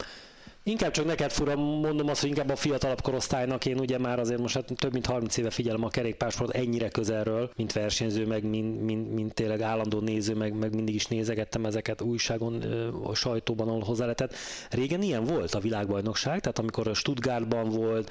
Inkább 0.69 0.91
csak 0.91 1.05
neked 1.05 1.31
fura, 1.31 1.57
mondom 1.57 2.09
azt, 2.09 2.21
hogy 2.21 2.29
inkább 2.29 2.51
a 2.51 2.57
fiatalabb 2.57 3.01
korosztálynak 3.01 3.67
én 3.67 3.79
ugye 3.79 3.99
már 3.99 4.19
azért 4.19 4.41
most 4.41 4.55
hát 4.55 4.73
több 4.77 4.93
mint 4.93 5.07
30 5.07 5.37
éve 5.37 5.51
figyelem 5.51 5.85
a 5.85 5.89
kerékpársport 5.89 6.55
ennyire 6.55 6.89
közelről, 6.89 7.51
mint 7.57 7.73
versenyző, 7.73 8.27
meg 8.27 8.45
mint, 8.45 8.83
mint, 8.83 9.15
mint 9.15 9.35
tényleg 9.35 9.61
állandó 9.61 10.01
néző, 10.01 10.35
meg, 10.35 10.59
meg 10.59 10.75
mindig 10.75 10.95
is 10.95 11.07
nézegettem 11.07 11.65
ezeket 11.65 12.01
újságon, 12.01 12.63
a 13.05 13.15
sajtóban, 13.15 13.69
ahol 13.69 13.81
hozzá 13.81 14.03
lehetett. 14.03 14.35
Régen 14.71 15.03
ilyen 15.03 15.25
volt 15.25 15.55
a 15.55 15.61
világbajnokság, 15.61 16.41
tehát 16.41 16.59
amikor 16.59 16.89
a 16.89 16.95
Stuttgartban 16.95 17.69
volt, 17.69 18.11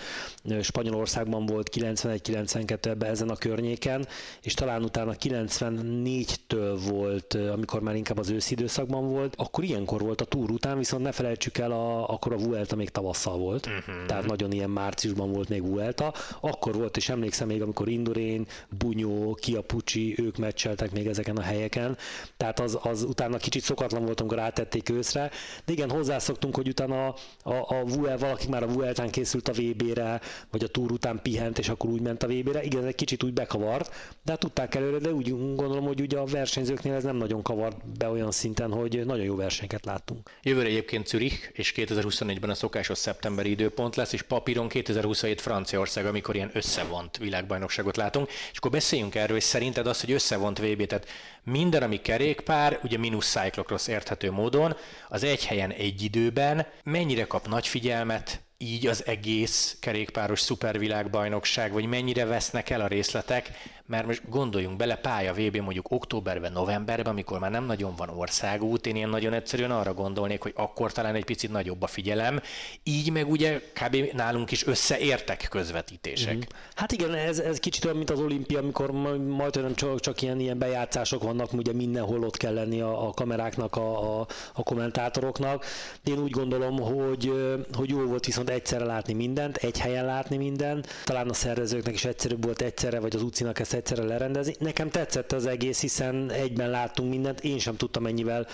Spanyolországban 0.62 1.46
volt 1.46 1.70
91-92 1.76 2.86
ebben 2.86 3.10
ezen 3.10 3.30
a 3.30 3.36
környéken, 3.36 4.08
és 4.42 4.54
talán 4.54 4.84
utána 4.84 5.16
94-től 5.20 6.80
volt, 6.90 7.34
amikor 7.34 7.82
már 7.82 7.96
inkább 7.96 8.18
az 8.18 8.30
őszi 8.30 8.54
időszakban 8.54 9.08
volt, 9.08 9.34
akkor 9.38 9.64
ilyenkor 9.64 10.02
volt 10.02 10.22
a 10.22 10.26
túr 10.26 10.52
után, 10.52 10.78
viszont 10.78 11.04
ne 11.04 11.12
felejtsük 11.12 11.58
el, 11.58 11.72
a, 11.72 12.10
akkor 12.10 12.34
a 12.34 12.46
Vuelta 12.48 12.76
még 12.76 12.90
tavasszal 12.90 13.38
volt, 13.38 13.66
uh-huh. 13.66 14.06
tehát 14.06 14.26
nagyon 14.26 14.52
ilyen 14.52 14.70
márciusban 14.70 15.32
volt 15.32 15.50
még 15.50 15.70
Vuelta. 15.70 16.14
Akkor 16.42 16.74
volt, 16.74 16.98
és 16.98 17.10
emlékszem 17.10 17.48
még, 17.48 17.62
amikor 17.62 17.88
Indurén, 17.88 18.48
Bunyó, 18.70 19.34
Kiapucsi, 19.34 20.16
ők 20.18 20.38
meccseltek 20.38 20.92
még 20.92 21.08
ezeken 21.08 21.38
a 21.38 21.42
helyeken. 21.42 21.98
Tehát 22.38 22.60
az, 22.60 22.78
az 22.82 23.04
utána 23.04 23.38
kicsit 23.38 23.64
szokatlan 23.64 24.06
volt, 24.06 24.20
amikor 24.20 24.38
rátették 24.38 24.90
őszre. 24.90 25.32
De 25.66 25.74
igen, 25.74 25.90
hozzászoktunk, 25.90 26.56
hogy 26.56 26.68
utána 26.68 27.08
a, 27.08 27.16
a, 27.44 27.66
a 27.68 27.84
Vuel, 27.86 28.18
valaki 28.18 28.48
már 28.48 28.64
a 28.64 28.68
Vueltán 28.68 29.10
készült 29.10 29.48
a 29.48 29.52
VB-re, 29.52 30.22
vagy 30.52 30.64
a 30.64 30.68
túr 30.68 30.92
után 30.92 31.20
pihent, 31.22 31.58
és 31.58 31.70
akkor 31.70 31.90
úgy 31.90 32.02
ment 32.02 32.24
a 32.24 32.28
VB-re. 32.28 32.64
Igen, 32.64 32.86
egy 32.86 32.96
kicsit 32.96 33.24
úgy 33.24 33.34
bekavart, 33.34 33.90
de 34.24 34.32
hát 34.32 34.40
tudták 34.40 34.76
előre, 34.76 34.98
de 34.98 35.12
úgy 35.12 35.30
gondolom, 35.30 35.86
hogy 35.86 36.02
ugye 36.02 36.18
a 36.18 36.26
versenyzőknél 36.26 36.94
ez 36.94 37.04
nem 37.04 37.16
nagyon 37.16 37.42
kavart 37.42 37.98
be 37.98 38.10
olyan 38.10 38.32
szinten, 38.32 38.72
hogy 38.72 39.06
nagyon 39.06 39.26
jó 39.26 39.36
versenyeket 39.36 39.86
láttunk. 39.86 40.30
Jövőre 40.42 40.68
egyébként 40.68 41.08
Zürich, 41.08 41.50
és 41.54 41.72
2020 41.72 42.22
2024-ben 42.38 42.50
a 42.50 42.54
szokásos 42.54 42.98
szeptemberi 42.98 43.50
időpont 43.50 43.96
lesz, 43.96 44.14
és 44.14 44.22
papíron 44.22 44.68
2027 44.68 45.42
Franciaország, 45.42 46.06
amikor 46.06 46.36
ilyen 46.36 46.52
összevont 46.54 47.18
világbajnokságot 47.18 47.98
látunk. 47.98 48.30
És 48.52 48.58
akkor 48.58 48.72
beszéljünk 48.72 49.16
erről, 49.16 49.38
és 49.38 49.44
szerinted 49.44 49.88
az, 49.88 50.02
hogy 50.02 50.12
összevont 50.12 50.60
VB, 50.60 50.86
tehát 50.86 51.08
minden, 51.44 51.84
ami 51.84 52.02
kerékpár, 52.02 52.80
ugye 52.84 52.98
mínusz 52.98 53.32
cyclocross 53.32 53.88
érthető 53.88 54.32
módon, 54.32 54.76
az 55.10 55.24
egy 55.24 55.46
helyen 55.46 55.72
egy 55.72 56.02
időben, 56.02 56.68
mennyire 56.84 57.24
kap 57.24 57.48
nagy 57.48 57.68
figyelmet, 57.68 58.42
így 58.60 58.88
az 58.88 59.06
egész 59.06 59.78
kerékpáros 59.80 60.40
szupervilágbajnokság, 60.40 61.72
vagy 61.72 61.86
mennyire 61.86 62.26
vesznek 62.26 62.70
el 62.70 62.82
a 62.82 62.88
részletek, 62.88 63.52
mert 63.88 64.06
most 64.06 64.22
gondoljunk 64.30 64.78
bele, 64.78 64.96
pálya 64.96 65.34
VB 65.34 65.56
mondjuk 65.56 65.92
októberben, 65.92 66.52
novemberben, 66.52 67.12
amikor 67.12 67.40
már 67.40 67.52
nem 67.52 67.66
nagyon 67.66 67.96
van 67.96 68.10
országút, 68.10 68.86
én 68.86 68.96
ilyen 68.96 69.10
nagyon 69.10 69.34
egyszerűen 69.34 69.72
arra 69.72 69.94
gondolnék, 69.94 70.42
hogy 70.42 70.54
akkor 70.56 70.92
talán 70.92 71.16
egy 71.16 71.26
picit 71.26 71.52
nagyobb 71.52 71.82
a 71.82 71.88
figyelem, 71.88 72.42
így 72.84 73.12
meg 73.12 73.30
ugye 73.30 73.62
kb. 73.74 73.96
nálunk 74.14 74.52
is 74.52 74.66
összeértek 74.66 75.48
közvetítések. 75.50 76.36
Mm. 76.36 76.42
Hát 76.76 76.92
igen, 76.92 77.14
ez, 77.14 77.40
ez 77.40 77.60
kicsit 77.60 77.86
olyan, 77.86 77.98
mint 77.98 78.10
az 78.10 78.20
olimpia, 78.20 78.60
amikor 78.60 78.92
majd 79.28 79.62
nem 79.62 79.76
csak, 79.76 80.00
csak 80.00 80.22
ilyen, 80.22 80.40
ilyen 80.40 80.58
bejátszások 80.58 81.24
vannak, 81.24 81.54
ugye 81.54 81.74
mindenhol 81.74 82.24
ott 82.24 82.38
kell 82.38 82.54
lenni 82.54 82.82
a, 82.82 83.08
a 83.08 83.12
kameráknak, 83.12 83.76
a, 83.76 84.20
a, 84.20 84.28
a 84.54 84.64
kommentátoroknak. 84.64 85.66
Én 86.04 86.20
úgy 86.20 86.32
gondolom, 86.32 86.80
hogy, 86.80 87.34
hogy 87.74 87.90
jó 87.90 88.00
volt 88.00 88.26
viszont 88.26 88.50
egyszerre 88.50 88.86
látni 88.86 89.14
mindent, 89.14 89.58
egy 89.58 89.80
helyen 89.80 90.06
látni 90.06 90.38
mindent. 90.38 90.88
Talán 91.04 91.30
a 91.30 91.34
szervezőknek 91.34 91.94
is 91.94 92.06
egyszerűbb 92.06 92.44
volt 92.44 92.62
egyszerre, 92.62 93.00
vagy 93.00 93.16
az 93.16 93.22
utcinak 93.22 93.60
ezt 93.60 93.74
egyszerre 93.78 94.04
lerendezni. 94.04 94.56
Nekem 94.60 94.90
tetszett 94.90 95.32
az 95.32 95.46
egész, 95.46 95.82
hiszen 95.82 96.32
egyben 96.32 96.70
láttunk 96.70 97.10
mindent, 97.10 97.40
én 97.40 97.60
sem 97.60 97.76
tudtam 97.76 98.06
ennyivel, 98.06 98.48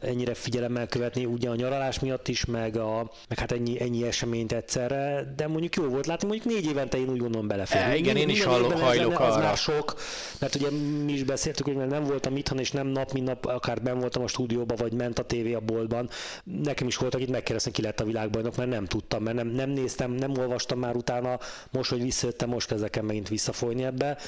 ennyire 0.00 0.34
figyelemmel 0.34 0.86
követni, 0.86 1.24
ugye 1.24 1.48
a 1.48 1.54
nyaralás 1.54 1.98
miatt 1.98 2.28
is, 2.28 2.44
meg, 2.44 2.76
a, 2.76 3.10
meg 3.28 3.38
hát 3.38 3.52
ennyi, 3.52 3.80
ennyi 3.80 4.06
eseményt 4.06 4.52
egyszerre, 4.52 5.32
de 5.36 5.46
mondjuk 5.46 5.76
jó 5.76 5.84
volt 5.84 6.06
látni, 6.06 6.28
mondjuk 6.28 6.54
négy 6.54 6.66
évente 6.66 6.98
én 6.98 7.08
úgy 7.08 7.18
gondolom 7.18 7.48
belefér. 7.48 7.80
E, 7.80 7.96
igen, 7.96 8.16
én 8.16 8.28
is 8.28 8.44
hajlok 8.44 8.72
arra. 8.72 9.26
Ez 9.26 9.36
már 9.36 9.56
sok, 9.56 9.94
mert 10.38 10.54
ugye 10.54 10.70
mi 11.04 11.12
is 11.12 11.22
beszéltük, 11.22 11.66
hogy 11.66 11.76
nem 11.76 12.04
voltam 12.04 12.36
itthon, 12.36 12.58
és 12.58 12.70
nem 12.70 12.86
nap, 12.86 13.12
mint 13.12 13.26
nap, 13.26 13.44
akár 13.46 13.82
ben 13.82 13.98
voltam 13.98 14.22
a 14.22 14.26
stúdióban, 14.26 14.76
vagy 14.76 14.92
ment 14.92 15.18
a 15.18 15.22
tévé 15.22 15.52
a 15.52 15.60
boltban. 15.60 16.08
Nekem 16.44 16.86
is 16.86 16.96
voltak 16.96 17.20
itt 17.20 17.30
megkérdeztem, 17.30 17.72
ki 17.72 17.82
lett 17.82 18.00
a 18.00 18.04
világbajnok, 18.04 18.56
mert 18.56 18.70
nem 18.70 18.84
tudtam, 18.84 19.22
mert 19.22 19.36
nem, 19.36 19.48
nem 19.48 19.70
néztem, 19.70 20.10
nem 20.10 20.38
olvastam 20.38 20.78
már 20.78 20.96
utána, 20.96 21.38
most, 21.70 21.90
hogy 21.90 22.02
visszajöttem, 22.02 22.48
most 22.48 22.66
kezdek 22.66 22.96
el 22.96 23.02
megint 23.02 23.28
visszafolyni 23.28 23.84
ebbe. 23.84 24.18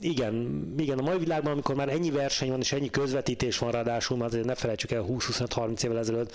Igen, 0.00 0.64
igen, 0.78 0.98
a 0.98 1.02
mai 1.02 1.18
világban, 1.18 1.52
amikor 1.52 1.74
már 1.74 1.88
ennyi 1.88 2.10
verseny 2.10 2.48
van, 2.48 2.60
és 2.60 2.72
ennyi 2.72 2.90
közvetítés 2.90 3.58
van 3.58 3.70
ráadásul, 3.70 4.16
mert 4.16 4.30
azért 4.30 4.46
ne 4.46 4.54
felejtsük 4.54 4.90
el, 4.90 5.04
20-30 5.08 5.82
évvel 5.82 5.98
ezelőtt 5.98 6.32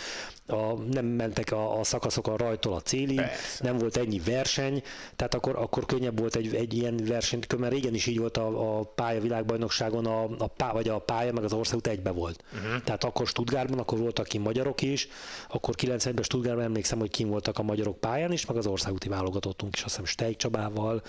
a, 0.48 0.74
nem 0.74 1.06
mentek 1.06 1.52
a, 1.52 1.80
a 1.80 1.84
szakaszok 1.84 2.28
a 2.28 2.38
rajtól 2.38 2.74
a 2.74 2.82
célig, 2.82 3.16
Persze. 3.16 3.64
nem 3.64 3.78
volt 3.78 3.98
ennyi 3.98 4.20
verseny, 4.20 4.84
tehát 5.16 5.34
akkor, 5.34 5.56
akkor 5.56 5.86
könnyebb 5.86 6.20
volt 6.20 6.36
egy, 6.36 6.56
egy 6.56 6.74
ilyen 6.74 7.00
verseny, 7.06 7.40
mert 7.58 7.74
régen 7.74 7.94
is 7.94 8.06
így 8.06 8.20
volt 8.20 8.38
a, 8.38 8.78
a 8.78 8.84
pálya 8.84 9.22
világbajnokságon, 9.22 10.06
a, 10.06 10.24
a 10.24 10.48
pá, 10.48 10.72
vagy 10.72 10.88
a 10.90 11.00
pálya 11.00 11.34
meg 11.34 11.44
az 11.44 11.54
országút 11.54 11.88
egybe 11.88 12.12
volt. 12.12 12.44
Uh-huh. 12.54 12.84
Tehát 12.84 13.04
akkor 13.04 13.28
Stuttgartban, 13.28 13.80
akkor 13.80 13.98
voltak 13.98 14.28
ki 14.28 14.38
magyarok 14.38 14.82
is, 14.82 15.08
akkor 15.50 15.76
90-ben 15.78 16.24
Stuttgartban 16.24 16.66
emlékszem, 16.66 17.00
hogy 17.00 17.10
kim 17.10 17.30
voltak 17.30 17.60
a 17.60 17.64
magyarok 17.64 18.00
pályán 18.00 18.32
is, 18.32 18.46
meg 18.46 18.58
az 18.58 18.68
országúti 18.68 19.10
válogatottunk 19.10 19.76
is, 19.76 19.84
azt 19.84 19.90
hiszem 19.90 20.06
Steig 20.06 20.36
Csabával, 20.36 21.02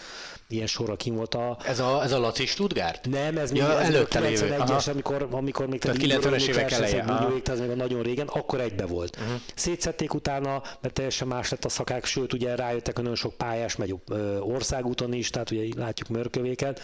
ilyen 0.48 0.66
sorra 0.66 0.96
kim 0.96 1.14
volt 1.14 1.34
a... 1.34 1.58
Ez 1.64 1.78
a, 1.78 2.02
ez 2.02 2.12
a 2.12 2.18
Laci 2.24 2.46
Stuttgart? 2.46 3.08
Nem, 3.10 3.38
ez 3.38 3.52
ja, 3.52 3.66
még 3.66 3.76
előtte 3.76 4.20
91-es, 4.20 4.90
amikor, 4.92 5.28
amikor 5.30 5.66
még 5.66 5.80
Tehát 5.80 5.96
90-es 6.00 6.48
évek 6.48 6.70
eleje. 6.70 7.04
Ez 7.44 7.60
még 7.60 7.70
a 7.70 7.74
nagyon 7.74 8.02
régen, 8.02 8.26
akkor 8.26 8.60
egybe 8.60 8.86
volt. 8.86 9.16
Uh-huh. 9.16 9.40
Szétszették 9.54 10.14
utána, 10.14 10.62
mert 10.80 10.94
teljesen 10.94 11.28
más 11.28 11.50
lett 11.50 11.64
a 11.64 11.68
szakák, 11.68 12.04
sőt 12.04 12.32
ugye 12.32 12.54
rájöttek, 12.54 12.94
hogy 12.94 13.02
nagyon 13.02 13.18
sok 13.18 13.34
pályás 13.34 13.76
megy 13.76 13.94
országúton 14.40 15.12
is, 15.12 15.30
tehát 15.30 15.50
ugye 15.50 15.62
látjuk 15.76 16.08
mörkövéket. 16.08 16.80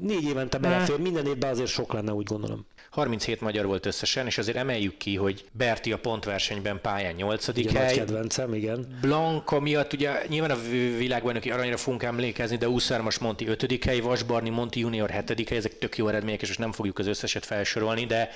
Négy 0.00 0.24
évente 0.24 0.58
belefér, 0.58 0.98
minden 0.98 1.26
évben 1.26 1.50
azért 1.50 1.68
sok 1.68 1.92
lenne, 1.92 2.12
úgy 2.12 2.26
gondolom. 2.26 2.66
37 2.90 3.40
magyar 3.40 3.66
volt 3.66 3.86
összesen, 3.86 4.26
és 4.26 4.38
azért 4.38 4.56
emeljük 4.56 4.96
ki, 4.96 5.16
hogy 5.16 5.44
Berti 5.52 5.92
a 5.92 5.98
pontversenyben 5.98 6.80
pályán 6.80 7.14
8. 7.14 7.48
Igen, 7.48 7.74
hely. 7.74 7.94
kedvencem, 7.94 8.54
igen. 8.54 8.98
Blanka 9.00 9.60
miatt 9.60 9.92
ugye 9.92 10.24
nyilván 10.28 10.50
a 10.50 10.58
világbajnoki 10.98 11.50
aranyra 11.50 11.76
fogunk 11.76 12.02
emlékezni, 12.02 12.56
de 12.56 12.68
Uszármas 12.68 13.18
Monti 13.18 13.46
5. 13.46 13.84
hely, 13.84 14.00
Vasbarni 14.00 14.50
Monti 14.50 14.80
Junior 14.80 15.10
7. 15.10 15.48
hely, 15.48 15.58
ezek 15.58 15.78
tök 15.78 15.96
jó 15.96 16.08
eredmények, 16.08 16.42
és 16.42 16.48
most 16.48 16.60
nem 16.60 16.72
fogjuk 16.72 16.98
az 16.98 17.06
összeset 17.06 17.44
felsorolni, 17.44 18.06
de 18.06 18.30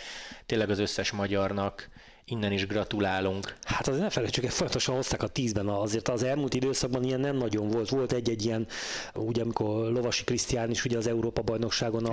tényleg 0.47 0.71
az 0.71 0.79
összes 0.79 1.11
magyarnak 1.11 1.89
innen 2.31 2.53
is 2.53 2.67
gratulálunk. 2.67 3.57
Hát 3.63 3.89
azért 3.89 4.03
ne 4.03 4.11
felejtsük 4.11 4.45
el, 4.45 4.51
folyamatosan 4.51 4.95
hozták 4.95 5.23
a 5.23 5.27
tízben, 5.27 5.69
azért 5.69 6.09
az 6.09 6.23
elmúlt 6.23 6.55
időszakban 6.55 7.05
ilyen 7.05 7.21
nem 7.21 7.37
nagyon 7.37 7.69
volt. 7.69 7.89
Volt 7.89 8.13
egy-egy 8.13 8.45
ilyen, 8.45 8.67
ugye 9.15 9.43
amikor 9.43 9.93
Lovasi 9.93 10.25
Krisztián 10.25 10.71
is 10.71 10.85
ugye 10.85 10.97
az 10.97 11.07
Európa 11.07 11.43
bajnokságon 11.43 12.05
a 12.05 12.13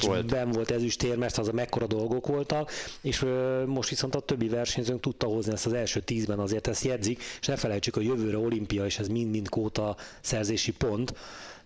volt. 0.00 0.54
volt 0.54 0.70
ezüstérmes, 0.70 1.38
az 1.38 1.48
a 1.48 1.52
mekkora 1.52 1.86
dolgok 1.86 2.26
voltak, 2.26 2.70
és 3.00 3.22
ö, 3.22 3.62
most 3.66 3.88
viszont 3.88 4.14
a 4.14 4.20
többi 4.20 4.48
versenyzőnk 4.48 5.00
tudta 5.00 5.26
hozni 5.26 5.52
ezt 5.52 5.66
az 5.66 5.72
első 5.72 6.00
tízben, 6.00 6.38
azért 6.38 6.66
ezt 6.66 6.84
jegyzik, 6.84 7.22
és 7.40 7.46
ne 7.46 7.56
felejtsük, 7.56 7.94
hogy 7.94 8.04
jövőre 8.04 8.38
olimpia, 8.38 8.84
és 8.84 8.98
ez 8.98 9.08
mind-mind 9.08 9.48
kóta 9.48 9.96
szerzési 10.20 10.72
pont, 10.72 11.14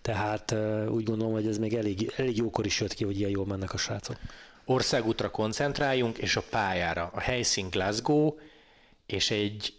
tehát 0.01 0.55
úgy 0.89 1.03
gondolom, 1.03 1.33
hogy 1.33 1.47
ez 1.47 1.57
még 1.57 1.73
elég, 1.73 2.13
elég 2.17 2.37
jókor 2.37 2.65
is 2.65 2.79
jött 2.79 2.93
ki, 2.93 3.03
hogy 3.03 3.17
ilyen 3.19 3.29
jól 3.29 3.45
mennek 3.45 3.73
a 3.73 3.77
srácok 3.77 4.15
országútra 4.65 5.29
koncentráljunk, 5.29 6.17
és 6.17 6.35
a 6.35 6.43
pályára. 6.49 7.09
A 7.13 7.19
helyszín 7.19 7.69
Glasgow, 7.69 8.35
és 9.05 9.31
egy 9.31 9.73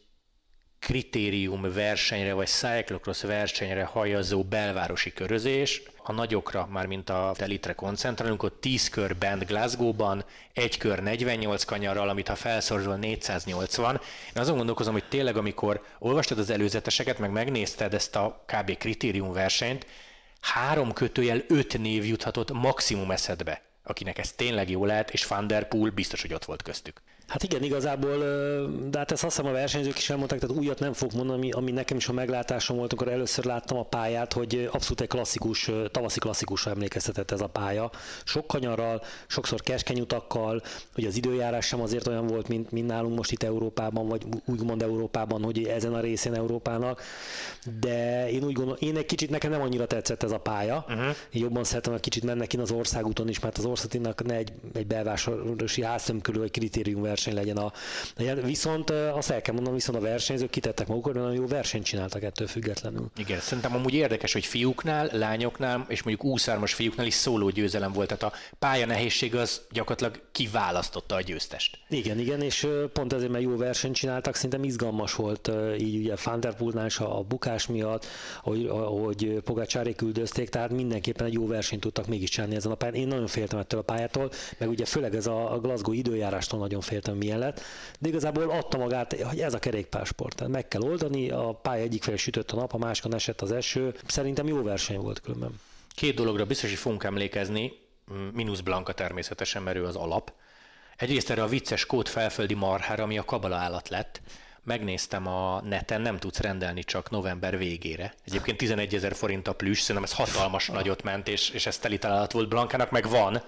kritérium 0.84 1.72
versenyre, 1.72 2.32
vagy 2.32 2.46
cyclocross 2.46 3.22
versenyre 3.22 3.84
hajazó 3.84 4.42
belvárosi 4.42 5.12
körözés. 5.12 5.82
A 6.02 6.12
nagyokra, 6.12 6.68
már 6.70 6.86
mint 6.86 7.10
a 7.10 7.32
telitre 7.36 7.72
koncentrálunk, 7.72 8.42
ott 8.42 8.60
10 8.60 8.88
kör 8.88 9.16
bent 9.16 9.46
Glasgow-ban, 9.46 10.24
egy 10.52 10.78
kör 10.78 11.02
48 11.02 11.64
kanyarral, 11.64 12.08
amit 12.08 12.28
ha 12.28 12.34
felszorzol 12.34 12.96
480. 12.96 14.00
Én 14.34 14.42
azon 14.42 14.56
gondolkozom, 14.56 14.92
hogy 14.92 15.08
tényleg 15.08 15.36
amikor 15.36 15.84
olvastad 15.98 16.38
az 16.38 16.50
előzeteseket, 16.50 17.18
meg 17.18 17.30
megnézted 17.30 17.94
ezt 17.94 18.16
a 18.16 18.44
kb. 18.46 18.76
kritérium 18.76 19.32
versenyt, 19.32 19.86
három 20.40 20.92
kötőjel 20.92 21.42
öt 21.48 21.78
név 21.78 22.04
juthatott 22.04 22.52
maximum 22.52 23.10
eszedbe 23.10 23.62
akinek 23.84 24.18
ez 24.18 24.32
tényleg 24.32 24.70
jó 24.70 24.84
lehet, 24.84 25.10
és 25.10 25.26
Van 25.26 25.46
Der 25.46 25.68
Poel 25.68 25.90
biztos, 25.90 26.22
hogy 26.22 26.34
ott 26.34 26.44
volt 26.44 26.62
köztük. 26.62 27.00
Hát 27.26 27.42
igen, 27.42 27.62
igazából, 27.62 28.18
de 28.90 28.98
hát 28.98 29.12
ezt 29.12 29.24
azt 29.24 29.36
hiszem 29.36 29.50
a 29.50 29.54
versenyzők 29.54 29.98
is 29.98 30.10
elmondták, 30.10 30.38
tehát 30.38 30.56
újat 30.56 30.78
nem 30.78 30.92
fog 30.92 31.12
mondani, 31.14 31.38
ami, 31.38 31.50
ami 31.50 31.70
nekem 31.70 31.96
is 31.96 32.08
a 32.08 32.12
meglátásom 32.12 32.76
volt, 32.76 32.92
amikor 32.92 33.12
először 33.12 33.44
láttam 33.44 33.78
a 33.78 33.82
pályát, 33.82 34.32
hogy 34.32 34.68
abszolút 34.72 35.00
egy 35.00 35.08
klasszikus, 35.08 35.70
tavaszi 35.90 36.18
klasszikusra 36.18 36.70
emlékeztetett 36.70 37.30
ez 37.30 37.40
a 37.40 37.46
pálya. 37.46 37.90
Sok 38.24 38.46
kanyarral, 38.46 39.02
sokszor 39.26 39.60
keskeny 39.60 40.00
utakkal, 40.00 40.62
hogy 40.94 41.04
az 41.04 41.16
időjárás 41.16 41.66
sem 41.66 41.80
azért 41.80 42.06
olyan 42.06 42.26
volt, 42.26 42.48
mint, 42.48 42.70
mint 42.70 42.86
nálunk 42.86 43.16
most 43.16 43.32
itt 43.32 43.42
Európában, 43.42 44.08
vagy 44.08 44.22
úgymond 44.46 44.82
Európában, 44.82 45.42
hogy 45.42 45.64
ezen 45.64 45.94
a 45.94 46.00
részén 46.00 46.34
Európának. 46.34 47.02
De 47.80 48.30
én 48.30 48.44
úgy 48.44 48.52
gondolom, 48.52 48.78
én 48.80 48.96
egy 48.96 49.06
kicsit, 49.06 49.30
nekem 49.30 49.50
nem 49.50 49.60
annyira 49.60 49.86
tetszett 49.86 50.22
ez 50.22 50.30
a 50.30 50.38
pálya. 50.38 50.84
Uh-huh. 50.88 51.06
Én 51.30 51.42
jobban 51.42 51.64
szeretem, 51.64 51.92
hogy 51.92 52.00
kicsit 52.02 52.24
mennek 52.24 52.52
in 52.52 52.60
az 52.60 52.70
országúton 52.70 53.28
is, 53.28 53.40
mert 53.40 53.58
az 53.58 53.64
országútinak 53.64 54.24
ne 54.24 54.34
egy, 54.34 54.52
egy 54.74 54.86
belvárosi 54.86 55.82
háztöm 55.82 56.20
körül 56.20 56.42
egy 56.42 56.50
kritérium 56.50 57.04
verseny 57.14 57.34
legyen. 57.34 57.56
A, 57.56 57.72
viszont 58.44 58.90
azt 58.90 59.30
el 59.30 59.42
kell 59.42 59.54
mondanom, 59.54 59.78
viszont 59.78 59.98
a 59.98 60.00
versenyzők 60.00 60.50
kitettek 60.50 60.86
magukat, 60.86 61.14
nagyon 61.14 61.34
jó 61.34 61.46
versenyt 61.46 61.84
csináltak 61.84 62.22
ettől 62.22 62.46
függetlenül. 62.46 63.10
Igen, 63.16 63.40
szerintem 63.40 63.74
amúgy 63.74 63.94
érdekes, 63.94 64.32
hogy 64.32 64.44
fiúknál, 64.44 65.08
lányoknál, 65.12 65.84
és 65.88 66.02
mondjuk 66.02 66.32
úszármas 66.32 66.74
fiúknál 66.74 67.06
is 67.06 67.14
szóló 67.14 67.50
győzelem 67.50 67.92
volt, 67.92 68.08
tehát 68.08 68.22
a 68.34 68.56
pálya 68.58 68.86
nehézség 68.86 69.34
az 69.34 69.60
gyakorlatilag 69.70 70.22
kiválasztotta 70.32 71.14
a 71.14 71.20
győztest. 71.20 71.78
Igen, 71.88 72.18
igen, 72.18 72.40
és 72.42 72.66
pont 72.92 73.12
ezért, 73.12 73.30
mert 73.30 73.44
jó 73.44 73.56
versenyt 73.56 73.94
csináltak, 73.94 74.34
szerintem 74.34 74.64
izgalmas 74.64 75.14
volt 75.14 75.50
így 75.78 75.96
ugye 75.96 76.16
Fanderpoolnál 76.16 76.86
is 76.86 76.98
a, 76.98 77.18
a 77.18 77.22
bukás 77.22 77.66
miatt, 77.66 78.06
hogy, 78.42 78.66
ahogy 78.66 79.40
Pogácsári 79.44 79.94
küldözték, 79.94 80.48
tehát 80.48 80.70
mindenképpen 80.70 81.26
egy 81.26 81.32
jó 81.32 81.46
versenyt 81.46 81.80
tudtak 81.80 82.06
mégis 82.06 82.30
csinálni 82.30 82.54
ezen 82.54 82.72
a 82.72 82.74
pályán. 82.74 82.94
Én 82.94 83.08
nagyon 83.08 83.26
féltem 83.26 83.58
ettől 83.58 83.80
a 83.80 83.82
pályától, 83.82 84.30
meg 84.58 84.68
ugye 84.68 84.84
főleg 84.84 85.14
ez 85.14 85.26
a 85.26 85.58
Glasgow 85.62 85.92
időjárástól 85.92 86.58
nagyon 86.58 86.80
féltem 86.80 87.03
féltem, 87.04 87.16
milyen 87.16 87.38
lett, 87.38 87.60
de 87.98 88.08
igazából 88.08 88.50
adta 88.50 88.78
magát, 88.78 89.22
hogy 89.22 89.40
ez 89.40 89.54
a 89.54 89.58
kerékpársport. 89.58 90.36
Tehát 90.36 90.52
meg 90.52 90.68
kell 90.68 90.82
oldani, 90.82 91.30
a 91.30 91.52
pálya 91.62 91.82
egyik 91.82 92.02
felé 92.02 92.16
sütött 92.16 92.50
a 92.50 92.56
nap, 92.56 92.72
a 92.72 92.78
másikon 92.78 93.14
esett 93.14 93.40
az 93.40 93.52
eső. 93.52 93.94
Szerintem 94.06 94.46
jó 94.46 94.62
verseny 94.62 94.98
volt 94.98 95.20
különben. 95.20 95.60
Két 95.94 96.14
dologra 96.14 96.44
biztos, 96.44 96.68
hogy 96.70 96.78
fogunk 96.78 97.04
emlékezni, 97.04 97.72
mínusz 98.32 98.60
Blanka 98.60 98.92
természetesen, 98.92 99.62
mert 99.62 99.76
ő 99.76 99.84
az 99.84 99.96
alap. 99.96 100.32
Egyrészt 100.96 101.30
erre 101.30 101.42
a 101.42 101.46
vicces 101.46 101.86
kód 101.86 102.08
felföldi 102.08 102.54
marhára, 102.54 103.02
ami 103.02 103.18
a 103.18 103.24
kabala 103.24 103.56
állat 103.56 103.88
lett, 103.88 104.20
megnéztem 104.62 105.26
a 105.26 105.60
neten, 105.60 106.00
nem 106.00 106.18
tudsz 106.18 106.40
rendelni 106.40 106.82
csak 106.82 107.10
november 107.10 107.58
végére. 107.58 108.14
Egyébként 108.24 108.56
11 108.56 108.94
ezer 108.94 109.14
forint 109.14 109.48
a 109.48 109.52
plüss, 109.52 109.80
szerintem 109.80 110.04
ez 110.04 110.12
hatalmas 110.12 110.68
nagyot 110.68 111.02
ment, 111.02 111.28
és, 111.28 111.50
és 111.50 111.66
ez 111.66 111.78
teli 111.78 111.98
találat 111.98 112.32
volt 112.32 112.48
Blankának, 112.48 112.90
meg 112.90 113.08
van, 113.08 113.42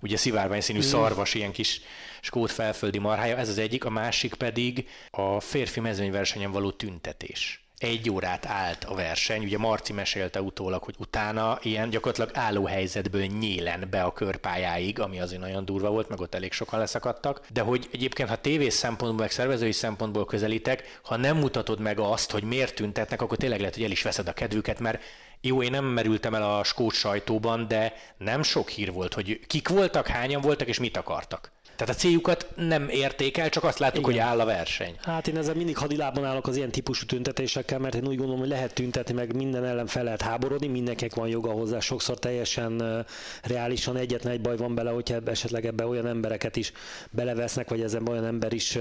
ugye 0.00 0.16
szivárvány 0.16 0.60
színű 0.60 0.78
mm. 0.78 0.82
szarvas, 0.82 1.34
ilyen 1.34 1.52
kis 1.52 1.80
skót 2.20 2.50
felföldi 2.50 2.98
marhája, 2.98 3.36
ez 3.36 3.48
az 3.48 3.58
egyik, 3.58 3.84
a 3.84 3.90
másik 3.90 4.34
pedig 4.34 4.88
a 5.10 5.40
férfi 5.40 5.80
mezőnyversenyen 5.80 6.50
való 6.50 6.70
tüntetés 6.70 7.68
egy 7.78 8.10
órát 8.10 8.46
állt 8.46 8.84
a 8.84 8.94
verseny, 8.94 9.44
ugye 9.44 9.58
Marci 9.58 9.92
mesélte 9.92 10.42
utólag, 10.42 10.82
hogy 10.82 10.94
utána 10.98 11.58
ilyen 11.62 11.90
gyakorlatilag 11.90 12.30
álló 12.44 12.64
helyzetből 12.64 13.24
nyélen 13.24 13.86
be 13.90 14.02
a 14.02 14.12
körpályáig, 14.12 15.00
ami 15.00 15.20
azért 15.20 15.40
nagyon 15.40 15.64
durva 15.64 15.90
volt, 15.90 16.08
meg 16.08 16.20
ott 16.20 16.34
elég 16.34 16.52
sokan 16.52 16.78
leszakadtak, 16.78 17.46
de 17.52 17.60
hogy 17.60 17.88
egyébként, 17.92 18.28
ha 18.28 18.40
tévés 18.40 18.72
szempontból, 18.72 19.20
meg 19.20 19.30
szervezői 19.30 19.72
szempontból 19.72 20.24
közelítek, 20.24 21.00
ha 21.02 21.16
nem 21.16 21.36
mutatod 21.36 21.80
meg 21.80 21.98
azt, 21.98 22.30
hogy 22.30 22.42
miért 22.42 22.74
tüntetnek, 22.74 23.22
akkor 23.22 23.36
tényleg 23.36 23.58
lehet, 23.58 23.74
hogy 23.74 23.84
el 23.84 23.90
is 23.90 24.02
veszed 24.02 24.28
a 24.28 24.32
kedvüket, 24.32 24.80
mert 24.80 25.02
jó, 25.40 25.62
én 25.62 25.70
nem 25.70 25.84
merültem 25.84 26.34
el 26.34 26.56
a 26.58 26.64
skót 26.64 26.94
sajtóban, 26.94 27.68
de 27.68 27.94
nem 28.18 28.42
sok 28.42 28.68
hír 28.68 28.92
volt, 28.92 29.14
hogy 29.14 29.40
kik 29.46 29.68
voltak, 29.68 30.06
hányan 30.06 30.40
voltak 30.40 30.68
és 30.68 30.78
mit 30.78 30.96
akartak. 30.96 31.52
Tehát 31.78 31.94
a 31.94 31.98
céljukat 31.98 32.48
nem 32.56 32.88
érték 32.88 33.36
el, 33.36 33.48
csak 33.48 33.64
azt 33.64 33.78
láttuk, 33.78 33.98
Igen. 33.98 34.10
hogy 34.10 34.18
áll 34.18 34.40
a 34.40 34.44
verseny. 34.44 34.96
Hát 35.02 35.28
én 35.28 35.36
ezzel 35.36 35.54
mindig 35.54 35.76
hadilában 35.76 36.24
állok 36.24 36.46
az 36.46 36.56
ilyen 36.56 36.70
típusú 36.70 37.06
tüntetésekkel, 37.06 37.78
mert 37.78 37.94
én 37.94 38.06
úgy 38.06 38.16
gondolom, 38.16 38.38
hogy 38.38 38.48
lehet 38.48 38.74
tüntetni, 38.74 39.14
meg 39.14 39.34
minden 39.34 39.64
ellen 39.64 39.86
fel 39.86 40.04
lehet 40.04 40.22
háborodni, 40.22 40.66
mindenkinek 40.66 41.14
van 41.14 41.28
joga 41.28 41.50
hozzá, 41.50 41.80
sokszor 41.80 42.18
teljesen 42.18 43.04
reálisan 43.42 43.96
egyetlen 43.96 44.32
egy 44.32 44.40
baj 44.40 44.56
van 44.56 44.74
bele, 44.74 44.90
hogyha 44.90 45.16
esetleg 45.24 45.66
ebbe 45.66 45.86
olyan 45.86 46.06
embereket 46.06 46.56
is 46.56 46.72
belevesznek, 47.10 47.68
vagy 47.68 47.80
ezen 47.80 48.08
olyan 48.08 48.24
ember 48.24 48.52
is 48.52 48.78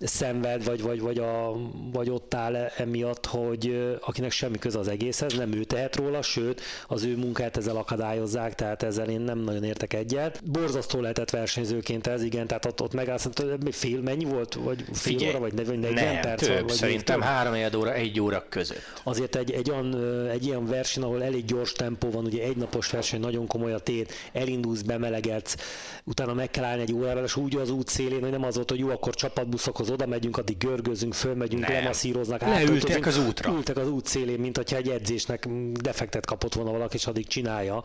szenved, 0.00 0.64
vagy, 0.64 0.82
vagy, 0.82 1.00
vagy, 1.00 1.18
a, 1.18 1.56
vagy 1.92 2.10
ott 2.10 2.34
áll 2.34 2.56
emiatt, 2.56 3.26
hogy 3.26 3.96
akinek 4.00 4.30
semmi 4.30 4.58
köze 4.58 4.78
az 4.78 4.88
egészhez, 4.88 5.36
nem 5.36 5.52
ő 5.52 5.64
tehet 5.64 5.96
róla, 5.96 6.22
sőt, 6.22 6.60
az 6.86 7.04
ő 7.04 7.16
munkát 7.16 7.56
ezzel 7.56 7.76
akadályozzák, 7.76 8.54
tehát 8.54 8.82
ezzel 8.82 9.08
én 9.08 9.20
nem 9.20 9.38
nagyon 9.38 9.64
értek 9.64 9.92
egyet. 9.92 10.40
Borzasztó 10.44 11.00
lehetett 11.00 11.30
versenyzőként 11.30 12.08
ez, 12.10 12.22
igen, 12.22 12.46
tehát 12.46 12.64
ott, 12.64 12.82
ott 12.82 12.94
megállsz, 12.94 13.28
fél, 13.70 14.00
mennyi 14.00 14.24
volt, 14.24 14.54
vagy 14.54 14.84
fél 14.84 14.94
Figyelj, 14.94 15.30
óra, 15.30 15.38
vagy 15.38 15.54
40 15.54 15.92
nem, 15.92 16.20
perc? 16.20 16.46
Több, 16.46 16.62
vagy 16.62 16.76
szerintem 16.76 17.20
három 17.20 17.54
óra, 17.76 17.94
egy 17.94 18.20
óra 18.20 18.44
között. 18.48 19.00
Azért 19.02 19.36
egy, 19.36 19.50
egy, 19.50 19.70
olyan, 19.70 19.96
egy 20.28 20.46
ilyen 20.46 20.66
verseny, 20.66 21.02
ahol 21.02 21.22
elég 21.22 21.44
gyors 21.44 21.72
tempó 21.72 22.10
van, 22.10 22.24
ugye 22.24 22.42
egy 22.42 22.56
napos 22.56 22.90
verseny, 22.90 23.20
nagyon 23.20 23.46
komoly 23.46 23.72
a 23.72 23.78
tét, 23.78 24.12
elindulsz, 24.32 24.82
bemelegedsz, 24.82 25.56
utána 26.04 26.34
meg 26.34 26.50
kell 26.50 26.64
állni 26.64 26.82
egy 26.82 26.92
órával, 26.92 27.24
és 27.24 27.36
úgy 27.36 27.56
az 27.56 27.70
út 27.70 27.88
szélén, 27.88 28.20
hogy 28.20 28.30
nem 28.30 28.44
az 28.44 28.54
volt, 28.54 28.70
hogy 28.70 28.78
jó, 28.78 28.88
akkor 28.88 29.14
csapatbuszokhoz 29.14 29.90
oda 29.90 30.06
megyünk, 30.06 30.36
addig 30.36 30.56
görgözünk, 30.58 31.14
fölmegyünk, 31.14 31.62
nem. 31.62 31.72
lemasszíroznak, 31.72 32.40
Leültek 32.40 33.06
az 33.06 33.18
útra. 33.18 33.52
Ültek 33.52 33.76
az 33.76 33.88
út 33.88 34.06
szélén, 34.06 34.38
mint 34.38 34.56
hogyha 34.56 34.76
egy 34.76 34.88
edzésnek 34.88 35.46
defektet 35.72 36.26
kapott 36.26 36.54
volna 36.54 36.70
valaki, 36.70 36.96
és 36.96 37.06
addig 37.06 37.26
csinálja. 37.26 37.82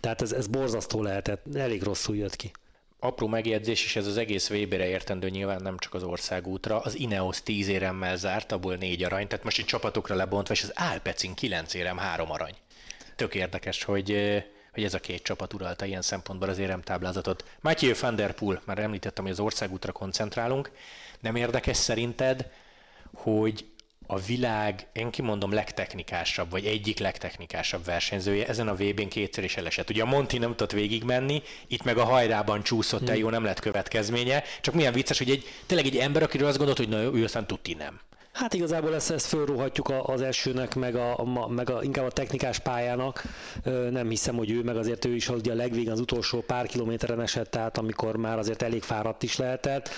Tehát 0.00 0.22
ez, 0.22 0.32
ez 0.32 0.46
borzasztó 0.46 1.02
lehetett, 1.02 1.44
elég 1.54 1.82
rosszul 1.82 2.16
jött 2.16 2.36
ki 2.36 2.50
apró 3.04 3.26
megjegyzés, 3.26 3.84
és 3.84 3.96
ez 3.96 4.06
az 4.06 4.16
egész 4.16 4.50
Weberre 4.50 4.86
értendő 4.86 5.28
nyilván 5.28 5.62
nem 5.62 5.78
csak 5.78 5.94
az 5.94 6.02
országútra, 6.02 6.80
az 6.80 6.98
Ineos 6.98 7.42
10 7.42 7.68
éremmel 7.68 8.16
zárt, 8.16 8.52
abból 8.52 8.74
négy 8.74 9.04
arany, 9.04 9.26
tehát 9.28 9.44
most 9.44 9.58
itt 9.58 9.66
csapatokra 9.66 10.14
lebontva, 10.14 10.54
és 10.54 10.62
az 10.62 10.72
Alpecin 10.74 11.34
9 11.34 11.74
érem, 11.74 11.96
három 11.96 12.30
arany. 12.30 12.54
Tök 13.16 13.34
érdekes, 13.34 13.82
hogy, 13.82 14.08
hogy 14.72 14.84
ez 14.84 14.94
a 14.94 14.98
két 14.98 15.22
csapat 15.22 15.52
uralta 15.52 15.84
ilyen 15.84 16.02
szempontból 16.02 16.48
az 16.48 16.58
éremtáblázatot. 16.58 17.44
Mathieu 17.60 17.94
van 18.00 18.16
der 18.16 18.32
Poel, 18.32 18.62
már 18.64 18.78
említettem, 18.78 19.24
hogy 19.24 19.32
az 19.32 19.40
országútra 19.40 19.92
koncentrálunk, 19.92 20.70
nem 21.20 21.36
érdekes 21.36 21.76
szerinted, 21.76 22.50
hogy 23.14 23.66
a 24.06 24.18
világ, 24.18 24.86
én 24.92 25.10
kimondom, 25.10 25.52
legtechnikásabb, 25.52 26.50
vagy 26.50 26.64
egyik 26.64 26.98
legtechnikásabb 26.98 27.84
versenyzője, 27.84 28.46
ezen 28.46 28.68
a 28.68 28.74
VB-n 28.74 29.08
kétszer 29.08 29.44
is 29.44 29.56
elesett. 29.56 29.90
Ugye 29.90 30.02
a 30.02 30.06
Monti 30.06 30.38
nem 30.38 30.50
tudott 30.50 30.72
végigmenni, 30.72 31.42
itt 31.66 31.82
meg 31.82 31.98
a 31.98 32.04
hajrában 32.04 32.62
csúszott 32.62 33.08
el, 33.08 33.14
hmm. 33.14 33.22
jó, 33.22 33.30
nem 33.30 33.44
lett 33.44 33.60
következménye, 33.60 34.42
csak 34.60 34.74
milyen 34.74 34.92
vicces, 34.92 35.18
hogy 35.18 35.30
egy, 35.30 35.44
tényleg 35.66 35.86
egy 35.86 35.96
ember, 35.96 36.22
akiről 36.22 36.48
azt 36.48 36.56
gondolt, 36.56 36.78
hogy 36.78 36.88
na, 36.88 37.02
ő 37.02 37.24
aztán 37.24 37.46
tudti 37.46 37.74
nem. 37.74 38.00
Hát 38.32 38.54
igazából 38.54 38.94
ezt, 38.94 39.10
ezt 39.10 39.26
fölróhatjuk 39.26 39.92
az 40.02 40.20
elsőnek, 40.20 40.74
meg, 40.74 40.94
a, 40.94 41.48
meg 41.48 41.70
a, 41.70 41.82
inkább 41.82 42.04
a 42.04 42.10
technikás 42.10 42.58
pályának. 42.58 43.22
Nem 43.90 44.08
hiszem, 44.08 44.36
hogy 44.36 44.50
ő, 44.50 44.62
meg 44.62 44.76
azért 44.76 45.04
ő 45.04 45.14
is 45.14 45.28
ugye 45.28 45.52
a 45.52 45.54
legvégén 45.54 45.90
az 45.90 46.00
utolsó 46.00 46.40
pár 46.40 46.66
kilométeren 46.66 47.20
esett 47.20 47.56
át, 47.56 47.78
amikor 47.78 48.16
már 48.16 48.38
azért 48.38 48.62
elég 48.62 48.82
fáradt 48.82 49.22
is 49.22 49.36
lehetett. 49.36 49.90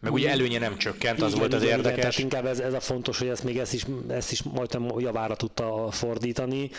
Meg 0.00 0.12
ugye 0.12 0.30
előnye 0.30 0.58
nem 0.58 0.76
csökkent, 0.76 1.22
az 1.22 1.28
igen, 1.28 1.40
volt 1.40 1.54
az 1.54 1.62
igen, 1.62 1.76
érdekes. 1.76 1.98
Igen, 1.98 2.10
tehát 2.10 2.18
inkább 2.18 2.46
ez, 2.46 2.58
ez 2.58 2.74
a 2.74 2.80
fontos, 2.80 3.18
hogy 3.18 3.28
ezt 3.28 3.44
még 3.44 3.58
ezt 3.58 3.72
is, 3.72 3.84
ezt 4.08 4.32
is 4.32 4.42
majdnem 4.42 4.98
javára 4.98 5.36
tudta 5.36 5.88
fordítani. 5.90 6.70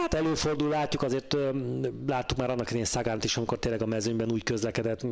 Hát 0.00 0.14
előfordul, 0.14 0.68
látjuk 0.68 1.02
azért, 1.02 1.36
láttuk 2.06 2.38
már 2.38 2.50
annak 2.50 2.66
idején 2.66 2.84
Szagánt 2.84 3.24
is, 3.24 3.36
amikor 3.36 3.58
tényleg 3.58 3.82
a 3.82 3.86
mezőnyben 3.86 4.32
úgy 4.32 4.42
közlekedett, 4.42 5.02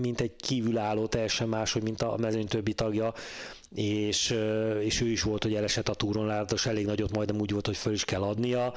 mint 0.00 0.20
egy 0.20 0.36
kívülálló, 0.36 1.06
teljesen 1.06 1.48
más, 1.48 1.72
hogy 1.72 1.82
mint 1.82 2.02
a 2.02 2.16
mezőny 2.16 2.46
többi 2.46 2.74
tagja, 2.74 3.12
és, 3.74 4.34
és 4.80 5.00
ő 5.00 5.06
is 5.06 5.22
volt, 5.22 5.42
hogy 5.42 5.54
elesett 5.54 5.88
a 5.88 5.94
túron, 5.94 6.26
látos 6.26 6.66
elég 6.66 6.86
nagyot 6.86 7.16
majdnem 7.16 7.40
úgy 7.40 7.50
volt, 7.50 7.66
hogy 7.66 7.76
föl 7.76 7.92
is 7.92 8.04
kell 8.04 8.22
adnia. 8.22 8.72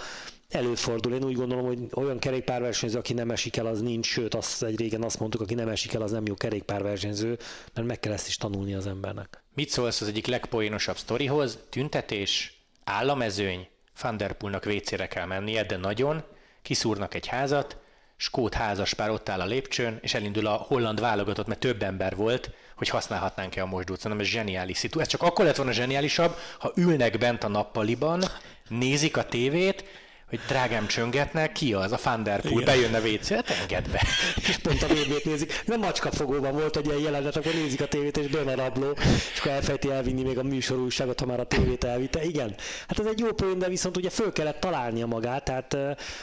Előfordul, 0.50 1.14
én 1.14 1.24
úgy 1.24 1.36
gondolom, 1.36 1.66
hogy 1.66 1.80
olyan 1.94 2.20
kerékpárversenyző, 2.20 2.98
aki 2.98 3.14
nem 3.14 3.32
esik 3.32 3.58
el, 3.58 3.66
az 3.66 3.82
nincs, 3.82 4.06
sőt, 4.06 4.34
azt 4.36 4.64
egy 4.64 4.80
régen 4.80 5.04
azt 5.04 5.20
mondtuk, 5.20 5.42
aki 5.42 5.54
nem 5.54 5.68
esik 5.68 5.94
el, 5.94 6.02
az 6.02 6.12
nem 6.12 6.26
jó 6.26 6.34
kerékpárversenyző, 6.34 7.38
mert 7.74 7.88
meg 7.88 8.00
kell 8.00 8.14
ezt 8.14 8.28
is 8.28 8.38
tanulni 8.38 8.74
az 8.74 8.88
embernek. 8.88 9.44
Mit 9.54 9.70
szólsz 9.70 10.02
az 10.02 10.08
egyik 10.08 10.28
legpoénosabb 10.28 10.98
sztorihoz? 10.98 11.60
Tüntetés, 11.70 12.62
államezőny, 12.84 13.68
Van 14.02 14.18
der 14.18 14.34
Poelnak 14.34 14.66
WC-re 14.66 15.08
kell 15.08 15.26
mennie, 15.26 15.64
de 15.64 15.78
nagyon, 15.78 16.24
kiszúrnak 16.62 17.14
egy 17.14 17.28
házat, 17.28 17.78
skót 18.18 18.54
házaspár 18.54 19.10
ott 19.10 19.30
áll 19.30 19.40
a 19.40 19.46
lépcsőn, 19.46 20.00
és 20.02 20.14
elindul 20.14 20.48
a 20.48 20.54
holland 20.54 21.00
válogatott, 21.00 21.48
mert 21.48 21.60
több 21.60 21.84
ember 21.84 22.16
volt, 22.16 22.52
hogy 22.76 22.90
használhatnánk-e 22.90 23.62
a 23.62 23.66
mosdót. 23.66 24.00
Szerintem 24.00 24.26
ez 24.26 24.32
zseniális 24.32 24.78
szitu. 24.78 25.00
Ez 25.00 25.08
csak 25.08 25.22
akkor 25.22 25.46
lett 25.46 25.56
volna 25.56 25.72
zseniálisabb, 25.72 26.36
ha 26.60 26.72
ülnek 26.76 27.18
bent 27.18 27.44
a 27.44 27.48
nappaliban, 27.48 28.24
nézik 28.68 29.18
a 29.18 29.26
tévét, 29.26 29.84
hogy 30.32 30.40
drágám 30.48 30.88
csöngetnek, 30.88 31.52
ki 31.52 31.74
az, 31.74 31.92
a 31.92 31.96
Thunderpool, 31.96 32.64
bejönne 32.64 33.00
WC, 33.00 33.30
hát 33.30 33.50
engedd 33.50 33.92
be. 33.92 34.02
És 34.36 34.58
pont 34.58 34.82
a 34.82 34.88
vb 34.88 35.24
nézik. 35.24 35.64
Nem 35.66 35.80
macskafogóban 35.80 36.54
volt 36.54 36.78
egy 36.78 36.86
ilyen 36.86 37.00
jelenet, 37.00 37.36
akkor 37.36 37.54
nézik 37.54 37.82
a 37.82 37.88
tévét, 37.88 38.18
és 38.18 38.28
bejön 38.28 38.48
a 38.48 38.56
rabló, 38.56 38.92
és 39.34 39.40
akkor 39.40 39.52
elfejti 39.52 39.92
elvinni 39.92 40.24
még 40.24 40.38
a 40.38 40.44
műsorúságot, 40.44 41.20
ha 41.20 41.26
már 41.26 41.40
a 41.40 41.46
tévét 41.46 41.84
elvitte. 41.84 42.24
Igen, 42.24 42.56
hát 42.88 43.00
ez 43.00 43.06
egy 43.06 43.20
jó 43.20 43.32
poén, 43.32 43.60
de 43.60 43.68
viszont 43.68 43.98
ugye 43.98 44.10
föl 44.10 44.32
kellett 44.32 44.60
találnia 44.60 45.06
magát, 45.06 45.44
tehát 45.44 45.68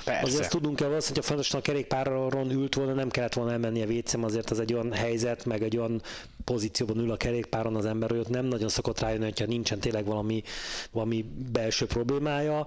Persze. 0.05 0.23
azért 0.23 0.41
azt 0.41 0.51
tudunk 0.51 0.81
el, 0.81 0.91
hogy 0.91 1.11
ha 1.15 1.23
fontosan 1.23 1.61
a 1.61 1.63
kerékpáron 1.63 2.51
ült 2.51 2.75
volna, 2.75 2.93
nem 2.93 3.09
kellett 3.09 3.35
volna 3.35 3.53
elmenni 3.53 3.83
a 3.83 3.87
wc 3.87 4.15
azért 4.25 4.51
az 4.51 4.61
egy 4.61 4.73
olyan 4.73 4.93
helyzet, 4.93 5.45
meg 5.45 5.63
egy 5.63 5.77
olyan 5.77 6.03
pozícióban 6.45 6.99
ül 6.99 7.11
a 7.11 7.17
kerékpáron 7.17 7.77
az 7.77 7.87
ember, 7.87 8.11
hogy 8.11 8.19
ott 8.19 8.29
nem 8.29 8.45
nagyon 8.45 8.69
szokott 8.69 9.01
rájönni, 9.01 9.25
hogyha 9.25 9.47
nincsen 9.47 9.79
tényleg 9.79 10.05
valami, 10.05 10.43
valami 10.91 11.25
belső 11.53 11.87
problémája 11.87 12.67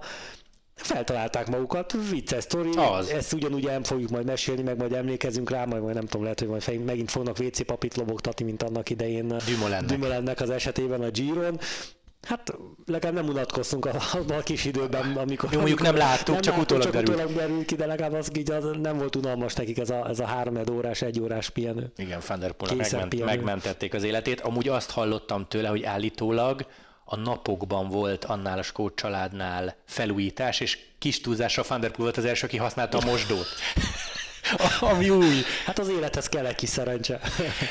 feltalálták 0.74 1.48
magukat, 1.48 1.94
vicces 2.10 2.42
sztori, 2.42 2.70
az. 2.76 3.08
ezt 3.08 3.32
ugyanúgy 3.32 3.66
el 3.66 3.82
fogjuk 3.82 4.10
majd 4.10 4.26
mesélni, 4.26 4.62
meg 4.62 4.76
majd 4.76 4.92
emlékezünk 4.92 5.50
rá, 5.50 5.64
majd, 5.64 5.82
majd 5.82 5.94
nem 5.94 6.06
tudom, 6.06 6.22
lehet, 6.22 6.38
hogy 6.38 6.48
majd 6.48 6.84
megint 6.84 7.10
fognak 7.10 7.38
WC 7.38 7.66
papit 7.66 7.96
lobogtatni, 7.96 8.44
mint 8.44 8.62
annak 8.62 8.90
idején 8.90 9.36
Dumoulin-nek 9.86 10.40
az 10.40 10.50
esetében 10.50 11.00
a 11.02 11.10
Giron. 11.10 11.58
Hát 12.22 12.54
legalább 12.86 13.14
nem 13.14 13.28
unatkoztunk 13.28 13.86
a, 13.86 13.90
a 14.28 14.42
kis 14.42 14.64
időben, 14.64 15.16
amikor... 15.16 15.52
Jó, 15.52 15.58
mondjuk 15.58 15.82
nem 15.82 15.96
láttuk, 15.96 16.34
nem 16.34 16.42
csak 16.42 16.58
utólag 16.58 16.84
csak 16.84 16.94
utólag 16.94 17.32
derült 17.32 17.64
ki, 17.64 17.74
de 17.74 17.86
legalább 17.86 18.12
az, 18.12 18.30
így 18.36 18.50
az 18.50 18.64
nem 18.82 18.98
volt 18.98 19.16
unalmas 19.16 19.54
nekik 19.54 19.78
ez 19.78 19.90
a, 19.90 20.08
ez 20.08 20.20
a 20.20 20.24
három 20.24 20.58
órás, 20.70 21.02
egy 21.02 21.20
órás 21.20 21.50
pihenő. 21.50 21.92
Igen, 21.96 22.20
Fenderpool 22.20 22.76
megment, 22.76 23.24
megmentették 23.24 23.94
az 23.94 24.02
életét. 24.02 24.40
Amúgy 24.40 24.68
azt 24.68 24.90
hallottam 24.90 25.46
tőle, 25.48 25.68
hogy 25.68 25.82
állítólag 25.82 26.66
a 27.12 27.16
napokban 27.16 27.88
volt 27.88 28.24
annál 28.24 28.58
a 28.58 28.62
Skót 28.62 28.96
családnál 28.96 29.76
felújítás, 29.84 30.60
és 30.60 30.78
kis 30.98 31.20
túlzásra 31.20 31.64
Van 31.68 31.80
der 31.80 31.90
Poel 31.90 32.02
volt 32.02 32.16
az 32.16 32.24
első, 32.24 32.46
aki 32.46 32.56
használta 32.56 32.98
a 32.98 33.04
mosdót. 33.04 33.46
Ami 34.80 35.10
új. 35.10 35.42
Hát 35.64 35.78
az 35.78 35.88
élethez 35.88 36.28
kell 36.28 36.46
egy 36.46 36.54
kis 36.54 36.68
szerencse. 36.68 37.20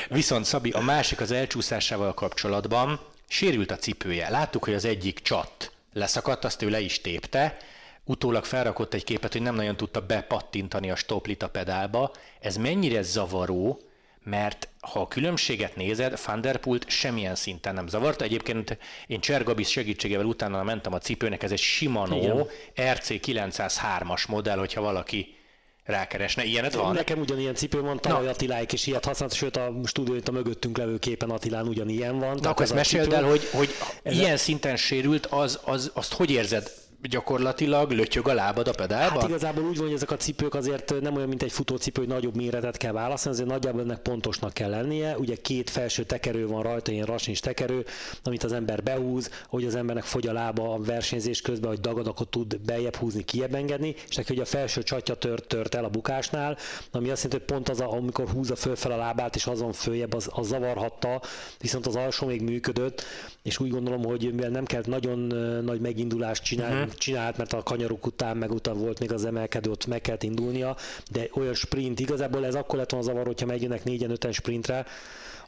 Viszont 0.08 0.44
Szabi, 0.44 0.70
a 0.70 0.80
másik 0.80 1.20
az 1.20 1.30
elcsúszásával 1.30 2.14
kapcsolatban 2.14 3.00
sérült 3.28 3.70
a 3.70 3.76
cipője. 3.76 4.30
Láttuk, 4.30 4.64
hogy 4.64 4.74
az 4.74 4.84
egyik 4.84 5.20
csat 5.20 5.72
leszakadt, 5.92 6.44
azt 6.44 6.62
ő 6.62 6.68
le 6.68 6.80
is 6.80 7.00
tépte, 7.00 7.56
utólag 8.04 8.44
felrakott 8.44 8.94
egy 8.94 9.04
képet, 9.04 9.32
hogy 9.32 9.42
nem 9.42 9.54
nagyon 9.54 9.76
tudta 9.76 10.00
bepattintani 10.00 10.90
a 10.90 10.96
stoplit 10.96 11.42
a 11.42 11.48
pedálba. 11.48 12.12
Ez 12.40 12.56
mennyire 12.56 13.02
zavaró, 13.02 13.80
mert 14.24 14.68
ha 14.80 15.00
a 15.00 15.08
különbséget 15.08 15.76
nézed, 15.76 16.12
Thunderpult 16.12 16.88
semmilyen 16.88 17.34
szinten 17.34 17.74
nem 17.74 17.86
zavarta. 17.86 18.24
Egyébként 18.24 18.78
én 19.06 19.20
Csergabis 19.20 19.70
segítségével 19.70 20.24
utána 20.24 20.62
mentem 20.62 20.92
a 20.92 20.98
cipőnek, 20.98 21.42
ez 21.42 21.50
egy 21.50 21.58
Shimano 21.58 22.16
Igen. 22.16 22.46
RC903-as 22.76 24.28
modell, 24.28 24.58
hogyha 24.58 24.80
valaki 24.80 25.36
rákeresne. 25.84 26.44
Ilyenet 26.44 26.74
van? 26.74 26.94
Nekem 26.94 27.20
ugyanilyen 27.20 27.54
cipő 27.54 27.80
van, 27.80 28.00
tavaly 28.00 28.28
Attiláik 28.28 28.72
is 28.72 28.86
ilyet 28.86 29.04
használt, 29.04 29.32
sőt 29.32 29.56
a 29.56 29.72
stúdió 29.84 30.14
a 30.24 30.30
mögöttünk 30.30 30.78
levő 30.78 30.98
képen 30.98 31.30
Attilán 31.30 31.66
ugyanilyen 31.66 32.18
van. 32.18 32.38
Na 32.40 32.50
akkor 32.50 32.64
ezt 32.64 32.74
meséld 32.74 33.12
el, 33.12 33.24
hogy, 33.24 33.48
hogy 33.52 33.68
ilyen 34.04 34.32
a... 34.32 34.36
szinten 34.36 34.76
sérült, 34.76 35.26
az, 35.26 35.60
az, 35.64 35.90
azt 35.94 36.12
hogy 36.12 36.30
érzed? 36.30 36.70
Gyakorlatilag 37.08 37.90
lötyög 37.90 38.28
a 38.28 38.34
lábad 38.34 38.68
a 38.68 38.72
pedálba? 38.72 39.20
Hát 39.20 39.28
igazából 39.28 39.64
úgy 39.64 39.76
van, 39.76 39.86
hogy 39.86 39.94
ezek 39.94 40.10
a 40.10 40.16
cipők 40.16 40.54
azért 40.54 41.00
nem 41.00 41.16
olyan, 41.16 41.28
mint 41.28 41.42
egy 41.42 41.52
futócipő, 41.52 42.00
hogy 42.00 42.10
nagyobb 42.10 42.36
méretet 42.36 42.76
kell 42.76 42.92
választani, 42.92 43.34
azért 43.34 43.48
nagyjából 43.48 43.80
ennek 43.80 43.98
pontosnak 43.98 44.52
kell 44.52 44.70
lennie. 44.70 45.18
Ugye 45.18 45.34
két 45.34 45.70
felső 45.70 46.04
tekerő 46.04 46.46
van 46.46 46.62
rajta, 46.62 46.92
ilyen 46.92 47.06
rasins 47.06 47.40
tekerő, 47.40 47.84
amit 48.22 48.44
az 48.44 48.52
ember 48.52 48.82
behúz, 48.82 49.30
hogy 49.48 49.64
az 49.64 49.74
embernek 49.74 50.04
fogy 50.04 50.26
a 50.26 50.32
lába 50.32 50.74
a 50.74 50.78
versenyzés 50.78 51.40
közben, 51.40 51.70
hogy 51.70 51.80
dagad, 51.80 52.06
akkor 52.06 52.26
tud 52.26 52.60
bejebb 52.60 52.96
húzni, 52.96 53.24
kiebb 53.24 53.54
engedni, 53.54 53.94
és 54.08 54.16
neki 54.16 54.32
hogy 54.32 54.42
a 54.42 54.44
felső 54.44 54.82
csatja 54.82 55.14
tört, 55.14 55.46
tört 55.46 55.74
el 55.74 55.84
a 55.84 55.88
bukásnál, 55.88 56.56
ami 56.90 57.10
azt 57.10 57.22
jelenti, 57.22 57.44
hogy 57.44 57.56
pont 57.56 57.68
az, 57.68 57.80
a, 57.80 57.92
amikor 57.92 58.28
húzza 58.28 58.56
fölfel 58.56 58.92
a 58.92 58.96
lábát, 58.96 59.34
és 59.34 59.46
azon 59.46 59.72
följebb, 59.72 60.14
az, 60.14 60.28
az 60.32 60.46
zavarhatta, 60.46 61.22
viszont 61.60 61.86
az 61.86 61.96
alsó 61.96 62.26
még 62.26 62.42
működött, 62.42 63.04
és 63.42 63.58
úgy 63.58 63.70
gondolom, 63.70 64.04
hogy 64.04 64.30
mivel 64.34 64.50
nem 64.50 64.64
kell 64.64 64.82
nagyon 64.86 65.18
nagy 65.64 65.80
megindulást 65.80 66.42
csinálni, 66.42 66.74
uh-huh 66.74 66.91
csinált, 66.98 67.36
mert 67.36 67.52
a 67.52 67.62
kanyaruk 67.62 68.06
után, 68.06 68.36
meg 68.36 68.50
után 68.50 68.78
volt 68.78 68.98
még 68.98 69.12
az 69.12 69.24
emelkedő, 69.24 69.70
ott 69.70 69.86
meg 69.86 70.00
kellett 70.00 70.22
indulnia, 70.22 70.76
de 71.10 71.28
olyan 71.32 71.54
sprint, 71.54 72.00
igazából 72.00 72.46
ez 72.46 72.54
akkor 72.54 72.78
lett 72.78 72.90
volna 72.90 73.06
zavar, 73.06 73.26
hogyha 73.26 73.46
megjönnek 73.46 73.84
négyen, 73.84 74.10
öten 74.10 74.32
sprintre, 74.32 74.86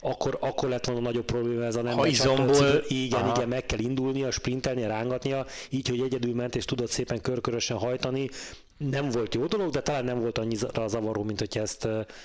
akkor, 0.00 0.38
akkor 0.40 0.68
lett 0.68 0.84
volna 0.84 1.00
nagyobb 1.00 1.24
probléma 1.24 1.64
ez 1.64 1.76
a 1.76 1.82
nem. 1.82 1.96
Ha 1.96 2.06
izomból... 2.06 2.84
Igen, 2.88 3.20
Aha. 3.20 3.34
igen, 3.36 3.48
meg 3.48 3.66
kell 3.66 3.78
indulnia, 3.78 4.30
sprintelnie, 4.30 4.86
rángatnia, 4.86 5.46
így, 5.68 5.88
hogy 5.88 6.00
egyedül 6.00 6.34
ment 6.34 6.56
és 6.56 6.64
tudott 6.64 6.90
szépen 6.90 7.20
körkörösen 7.20 7.76
hajtani, 7.76 8.30
nem 8.76 9.10
volt 9.10 9.34
jó 9.34 9.46
dolog, 9.46 9.70
de 9.70 9.82
talán 9.82 10.04
nem 10.04 10.20
volt 10.20 10.38
annyira 10.38 10.88
zavaró, 10.88 11.22
mint 11.22 11.38
hogy 11.38 11.58
ezt, 11.58 11.84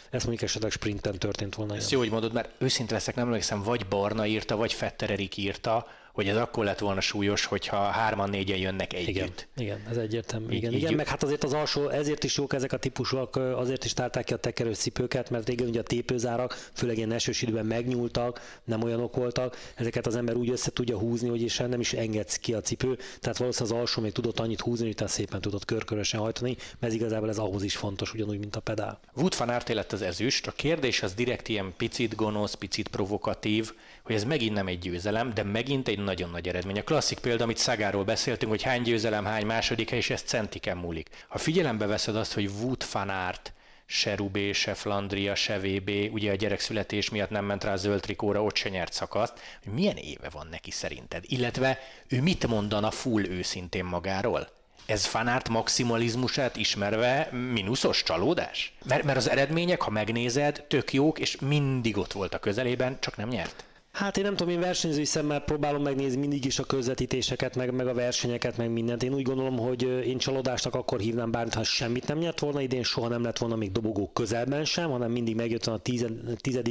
ezt 0.10 0.26
mondjuk 0.26 0.42
esetleg 0.42 0.72
sprinten 0.72 1.20
történt 1.20 1.56
volna. 1.56 1.76
Ezt 1.76 1.92
jó, 1.92 2.00
hogy 2.00 2.10
mondod, 2.10 2.34
mert 2.34 2.50
őszinte 2.58 2.94
leszek, 2.94 3.16
nem 3.16 3.26
emlékszem, 3.26 3.64
vagy 3.64 3.86
Barna 3.88 4.26
írta, 4.26 4.56
vagy 4.56 4.74
Fetter 4.74 5.10
Erik 5.10 5.38
írta, 5.38 5.88
hogy 6.14 6.28
ez 6.28 6.38
akkor 6.38 6.64
lett 6.64 6.80
volna 6.80 7.02
súlyos, 7.02 7.46
hogyha 7.46 7.78
hárman, 7.78 8.30
négyen 8.30 8.58
jönnek 8.58 8.94
együtt. 8.94 9.08
Igen, 9.10 9.34
igen 9.56 9.84
ez 9.90 9.98
egyértelmű. 9.98 10.46
Igen, 10.46 10.72
igen, 10.72 10.74
igen, 10.74 10.94
meg 10.94 11.08
hát 11.08 11.24
azért 11.24 11.44
az 11.44 11.54
alsó, 11.54 11.90
ezért 11.90 12.24
is 12.24 12.38
jók 12.38 12.54
ezek 12.54 12.74
a 12.74 12.78
típusok, 12.78 13.36
azért 13.36 13.86
is 13.86 13.94
tálták 13.94 14.24
ki 14.24 14.34
a 14.34 14.38
tekerős 14.38 14.78
cipőket, 14.78 15.30
mert 15.30 15.48
régen 15.48 15.68
ugye 15.68 15.80
a 15.80 15.84
tépőzárak, 15.84 16.70
főleg 16.74 16.98
ilyen 16.98 17.12
esős 17.12 17.42
időben 17.42 17.66
megnyúltak, 17.66 18.60
nem 18.64 18.84
olyanok 18.84 19.16
voltak, 19.16 19.58
ezeket 19.76 20.08
az 20.08 20.16
ember 20.16 20.36
úgy 20.36 20.50
össze 20.50 20.72
tudja 20.72 20.98
húzni, 20.98 21.30
hogy 21.30 21.42
is 21.42 21.58
nem 21.58 21.80
is 21.80 21.94
engedsz 21.94 22.36
ki 22.36 22.54
a 22.54 22.62
cipő, 22.62 22.98
tehát 23.20 23.38
valószínűleg 23.38 23.76
az 23.76 23.82
alsó 23.82 24.02
még 24.02 24.12
tudott 24.12 24.40
annyit 24.40 24.62
húzni, 24.62 24.84
hogy 24.84 24.94
utána 24.94 25.10
szépen 25.10 25.42
tudott 25.42 25.66
körkörösen 25.66 26.20
hajtani, 26.20 26.58
mert 26.80 26.94
igazából 26.94 27.30
ez 27.30 27.38
ahhoz 27.38 27.64
is 27.64 27.76
fontos, 27.76 28.14
ugyanúgy, 28.14 28.40
mint 28.40 28.56
a 28.56 28.60
pedál. 28.60 29.00
Wood 29.16 29.38
van 29.38 29.62
lett 29.68 29.92
az 29.92 30.02
ezüst, 30.02 30.48
a 30.48 30.52
kérdés 30.52 31.04
az 31.04 31.14
direkt 31.14 31.48
ilyen 31.48 31.74
picit 31.78 32.16
gonosz, 32.16 32.54
picit 32.54 32.88
provokatív, 32.88 33.74
hogy 34.10 34.18
ez 34.18 34.28
megint 34.28 34.54
nem 34.54 34.68
egy 34.68 34.80
győzelem, 34.80 35.34
de 35.34 35.44
megint 35.44 35.88
egy 35.88 36.00
nagyon 36.00 36.30
nagy 36.30 36.48
eredmény. 36.48 36.80
A 36.80 36.84
klasszik 36.84 37.20
példa, 37.20 37.44
amit 37.44 37.58
Szagáról 37.58 38.04
beszéltünk, 38.04 38.52
hogy 38.52 38.62
hány 38.62 38.82
győzelem, 38.82 39.26
hány 39.26 39.46
második 39.46 39.92
és 39.92 40.10
ez 40.10 40.22
centiken 40.22 40.78
múlik. 40.78 41.10
Ha 41.28 41.38
figyelembe 41.38 41.86
veszed 41.86 42.16
azt, 42.16 42.34
hogy 42.34 42.50
Wood 42.62 42.86
van 42.92 43.10
Aert, 43.10 43.54
se 43.86 44.16
Rubé, 44.16 44.52
se 44.52 44.74
Flandria, 44.74 45.36
se 45.36 45.60
VB, 45.60 45.92
ugye 46.12 46.32
a 46.32 46.36
gyerek 46.36 46.60
születés 46.60 47.10
miatt 47.10 47.30
nem 47.30 47.46
ment 47.46 47.64
rá 47.64 47.72
a 47.72 47.76
zöld 47.76 48.02
trikóra, 48.02 48.44
ott 48.44 48.56
se 48.56 48.70
nyert 48.70 48.94
szakaszt, 48.94 49.34
hogy 49.64 49.74
milyen 49.74 49.98
éve 49.98 50.30
van 50.30 50.48
neki 50.52 50.72
szerinted? 50.72 51.24
Illetve 51.28 51.80
ő 52.08 52.22
mit 52.22 52.48
mondana 52.48 52.92
full 52.92 53.26
őszintén 53.26 53.86
magáról? 53.86 54.50
Ez 54.86 55.06
fanárt 55.06 55.50
maximalizmusát 55.50 56.56
ismerve 56.56 57.30
mínuszos 57.32 58.04
csalódás? 58.04 58.74
Mert, 58.86 59.04
mert 59.04 59.18
az 59.18 59.30
eredmények, 59.30 59.82
ha 59.82 59.90
megnézed, 59.90 60.66
tök 60.68 60.94
jók, 60.94 61.20
és 61.20 61.38
mindig 61.40 61.98
ott 61.98 62.12
volt 62.12 62.34
a 62.34 62.40
közelében, 62.40 62.98
csak 63.00 63.18
nem 63.18 63.30
nyert. 63.30 63.64
Hát 63.92 64.18
én 64.18 64.24
nem 64.24 64.36
tudom, 64.36 64.54
én 64.54 64.60
versenyzői 64.60 65.06
szemmel 65.06 65.40
próbálom 65.40 65.82
megnézni 65.82 66.20
mindig 66.20 66.46
is 66.46 66.60
a 66.60 66.64
közvetítéseket, 66.64 67.56
meg, 67.56 67.74
meg 67.74 67.88
a 67.88 67.94
versenyeket, 67.94 68.58
meg 68.58 68.72
mindent. 68.72 69.04
Én 69.04 69.14
úgy 69.14 69.22
gondolom, 69.22 69.58
hogy 69.58 69.82
én 70.06 70.18
csalódásnak 70.18 70.76
akkor 70.76 71.00
hívnám 71.00 71.32
bármit, 71.32 71.54
ha 71.54 71.64
semmit 71.64 72.08
nem 72.08 72.18
nyert 72.18 72.40
volna, 72.40 72.62
idén 72.62 72.84
soha 72.84 73.08
nem 73.08 73.24
lett 73.24 73.38
volna 73.38 73.56
még 73.56 73.72
dobogó 73.72 74.12
közelben 74.14 74.66
sem, 74.66 74.90
hanem 74.90 75.12
mindig 75.12 75.36
megjött 75.36 75.66
a 75.66 75.78
10., 75.78 76.06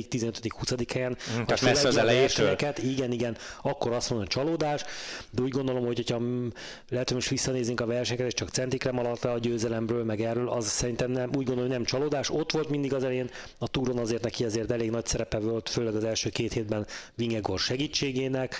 15., 0.08 0.40
20. 0.48 0.74
helyen. 0.92 1.10
Mm, 1.10 1.42
tehát 1.42 1.60
messze 1.60 1.88
az 1.88 1.96
elejétől. 1.96 2.56
Igen, 2.82 3.12
igen, 3.12 3.36
akkor 3.62 3.92
azt 3.92 4.10
mondom, 4.10 4.28
csalódás, 4.28 4.84
de 5.30 5.42
úgy 5.42 5.50
gondolom, 5.50 5.86
hogy 5.86 5.96
hogyha 5.96 6.20
lehet, 6.88 7.06
hogy 7.06 7.16
most 7.16 7.28
visszanézünk 7.28 7.80
a 7.80 7.86
versenyeket, 7.86 8.26
és 8.26 8.34
csak 8.34 8.48
centikre 8.48 8.92
maradt 8.92 9.24
a 9.24 9.38
győzelemből, 9.38 10.04
meg 10.04 10.20
erről, 10.20 10.48
az 10.48 10.66
szerintem 10.66 11.10
nem, 11.10 11.28
úgy 11.28 11.44
gondolom, 11.44 11.60
hogy 11.60 11.70
nem 11.70 11.84
csalódás. 11.84 12.30
Ott 12.30 12.52
volt 12.52 12.68
mindig 12.68 12.94
az 12.94 13.04
elején, 13.04 13.30
a 13.58 13.68
túron 13.68 13.98
azért 13.98 14.22
neki 14.22 14.44
azért 14.44 14.70
elég 14.70 14.90
nagy 14.90 15.06
szerepe 15.06 15.38
volt, 15.38 15.68
főleg 15.68 15.94
az 15.94 16.04
első 16.04 16.30
két 16.30 16.52
hétben 16.52 16.86
Vingegor 17.18 17.58
segítségének, 17.58 18.56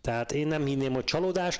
tehát 0.00 0.32
én 0.32 0.46
nem 0.46 0.64
hinném, 0.64 0.92
hogy 0.92 1.04
csalódás. 1.04 1.58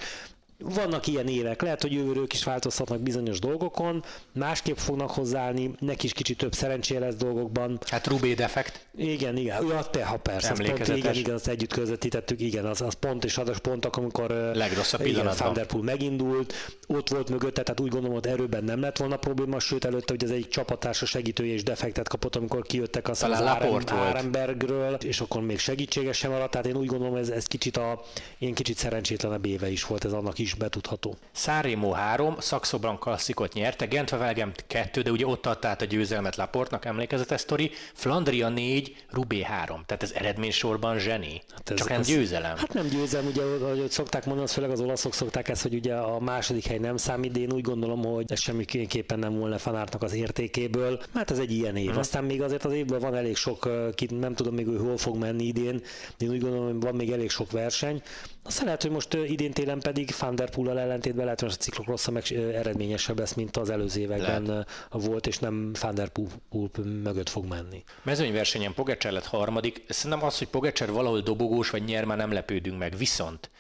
Vannak 0.63 1.07
ilyen 1.07 1.29
évek, 1.29 1.63
lehet, 1.63 1.83
hogy 1.83 1.93
jövőrők 1.93 2.33
is 2.33 2.45
változtatnak 2.45 3.01
bizonyos 3.01 3.39
dolgokon, 3.39 4.05
másképp 4.33 4.77
fognak 4.77 5.11
hozzáállni, 5.11 5.71
neki 5.79 6.07
is 6.07 6.13
kicsit 6.13 6.39
több 6.39 6.53
szerencséje 6.53 7.01
lesz 7.01 7.15
dolgokban. 7.15 7.79
Hát 7.87 8.07
Rubé 8.07 8.35
defekt. 8.35 8.87
Igen, 8.97 9.37
igen, 9.37 9.67
ja, 9.67 9.83
te, 9.83 10.05
ha 10.05 10.17
persze, 10.17 10.51
az 10.51 10.59
pont, 10.67 10.89
igen, 10.97 11.15
igen, 11.15 11.35
azt 11.35 11.49
együtt 11.49 11.73
közvetítettük, 11.73 12.41
igen, 12.41 12.65
az, 12.65 12.81
az 12.81 12.95
pont 12.95 13.25
és 13.25 13.39
adas 13.39 13.59
pont, 13.59 13.87
amikor 13.87 14.31
Legrosszabb 14.31 15.07
igen, 15.07 15.27
Thunderpool 15.27 15.83
megindult, 15.83 16.55
ott 16.87 17.09
volt 17.09 17.31
mögötte, 17.31 17.63
tehát 17.63 17.81
úgy 17.81 17.91
gondolom, 17.91 18.17
hogy 18.17 18.27
erőben 18.27 18.65
nem 18.65 18.81
lett 18.81 18.97
volna 18.97 19.17
probléma, 19.17 19.59
sőt 19.59 19.85
előtte, 19.85 20.13
hogy 20.13 20.25
az 20.25 20.31
egyik 20.31 20.49
csapattársa 20.49 21.07
segítője 21.07 21.55
is 21.55 21.63
defektet 21.63 22.09
kapott, 22.09 22.37
amikor 22.37 22.63
kijöttek 22.63 23.09
az, 23.09 23.23
az 23.23 23.43
Árenbergről, 23.87 24.95
és 24.95 25.21
akkor 25.21 25.43
még 25.43 25.59
segítséges 25.59 26.17
sem 26.17 26.31
maradt, 26.31 26.51
tehát 26.51 26.67
én 26.67 26.77
úgy 26.77 26.87
gondolom, 26.87 27.15
ez, 27.15 27.29
ez 27.29 27.45
kicsit 27.45 27.77
a, 27.77 28.03
én 28.39 28.55
kicsit 28.55 28.77
szerencsétlenebb 28.77 29.47
éve 29.47 29.71
is 29.71 29.87
volt, 29.87 30.05
ez 30.05 30.13
annak 30.13 30.39
is 30.39 30.50
betudható. 30.55 31.17
Szárimo 31.33 31.91
3, 31.91 32.37
Szakszobran 32.39 32.99
klasszikot 32.99 33.53
nyerte, 33.53 33.87
Gentvevelgem 33.87 34.53
2, 34.67 35.03
de 35.03 35.11
ugye 35.11 35.27
ott 35.27 35.47
adta 35.47 35.69
át 35.69 35.83
a 35.83 35.85
győzelmet 35.85 36.37
Laportnak, 36.37 36.85
emlékezetes 36.85 37.41
sztori, 37.41 37.71
Flandria 37.95 38.49
4, 38.49 39.05
Rubé 39.11 39.43
3, 39.43 39.83
tehát 39.87 40.03
ez 40.03 40.13
eredménysorban 40.13 40.99
zseni. 40.99 41.43
Hát 41.51 41.71
ez, 41.71 41.77
Csak 41.77 41.89
nem 41.89 42.01
győzelem. 42.01 42.57
Hát 42.57 42.73
nem 42.73 42.87
győzelem, 42.87 43.27
ugye, 43.27 43.43
ahogy 43.43 43.91
szokták 43.91 44.25
mondani, 44.25 44.47
az 44.47 44.53
főleg 44.53 44.71
az 44.71 44.81
olaszok 44.81 45.15
szokták 45.15 45.49
ezt, 45.49 45.63
hogy 45.63 45.75
ugye 45.75 45.95
a 45.95 46.21
második 46.21 46.67
hely 46.67 46.79
nem 46.79 46.97
számít, 46.97 47.33
de 47.33 47.41
én 47.41 47.53
úgy 47.53 47.63
gondolom, 47.63 48.05
hogy 48.05 48.25
ez 48.33 48.41
semmiképpen 48.41 49.19
nem 49.19 49.39
volna 49.39 49.59
fanártnak 49.59 50.03
az 50.03 50.13
értékéből. 50.13 51.01
Hát 51.15 51.31
ez 51.31 51.39
egy 51.39 51.53
ilyen 51.53 51.77
év. 51.77 51.89
Hmm. 51.91 51.99
Aztán 51.99 52.25
még 52.25 52.43
azért 52.43 52.65
az 52.65 52.73
évben 52.73 53.01
van 53.01 53.15
elég 53.15 53.37
sok, 53.37 53.69
ki 53.95 54.09
nem 54.11 54.35
tudom 54.35 54.55
még, 54.55 54.67
hogy 54.67 54.79
hol 54.79 54.97
fog 54.97 55.17
menni 55.17 55.45
idén, 55.45 55.83
de 56.19 56.25
én 56.25 56.31
úgy 56.31 56.41
gondolom, 56.41 56.67
hogy 56.67 56.81
van 56.81 56.95
még 56.95 57.11
elég 57.11 57.31
sok 57.31 57.51
verseny. 57.51 58.03
Aztán 58.43 58.65
lehet, 58.65 58.83
hogy 58.83 58.91
most 58.91 59.15
idén 59.15 59.53
télen 59.53 59.81
pedig 59.81 60.15
Van 60.21 60.35
der 60.35 60.51
Poel-al 60.51 60.79
ellentétben 60.79 61.25
lehet, 61.25 61.41
hogy 61.41 61.51
a 61.51 61.55
ciklok 61.55 61.87
rosszabb, 61.87 62.15
meg 62.15 62.33
eredményesebb 62.33 63.19
lesz, 63.19 63.35
mint 63.35 63.57
az 63.57 63.71
előző 63.71 64.01
években 64.01 64.45
lehet. 64.45 64.69
volt, 64.91 65.27
és 65.27 65.39
nem 65.39 65.73
Van 65.81 65.95
der 65.95 66.09
Poel 66.09 66.71
mögött 66.85 67.29
fog 67.29 67.47
menni. 67.47 67.85
Mezőnyversenyen 68.03 68.75
Pogacar 68.75 69.13
lett 69.13 69.27
harmadik. 69.27 69.85
Szerintem 69.89 70.27
az, 70.27 70.39
hogy 70.39 70.49
Pogacar 70.49 70.91
valahol 70.91 71.21
dobogós 71.21 71.71
vagy 71.71 71.85
nyer, 71.85 72.05
már 72.05 72.17
nem 72.17 72.33
lepődünk 72.33 72.79
meg. 72.79 72.97
Viszont 72.97 73.51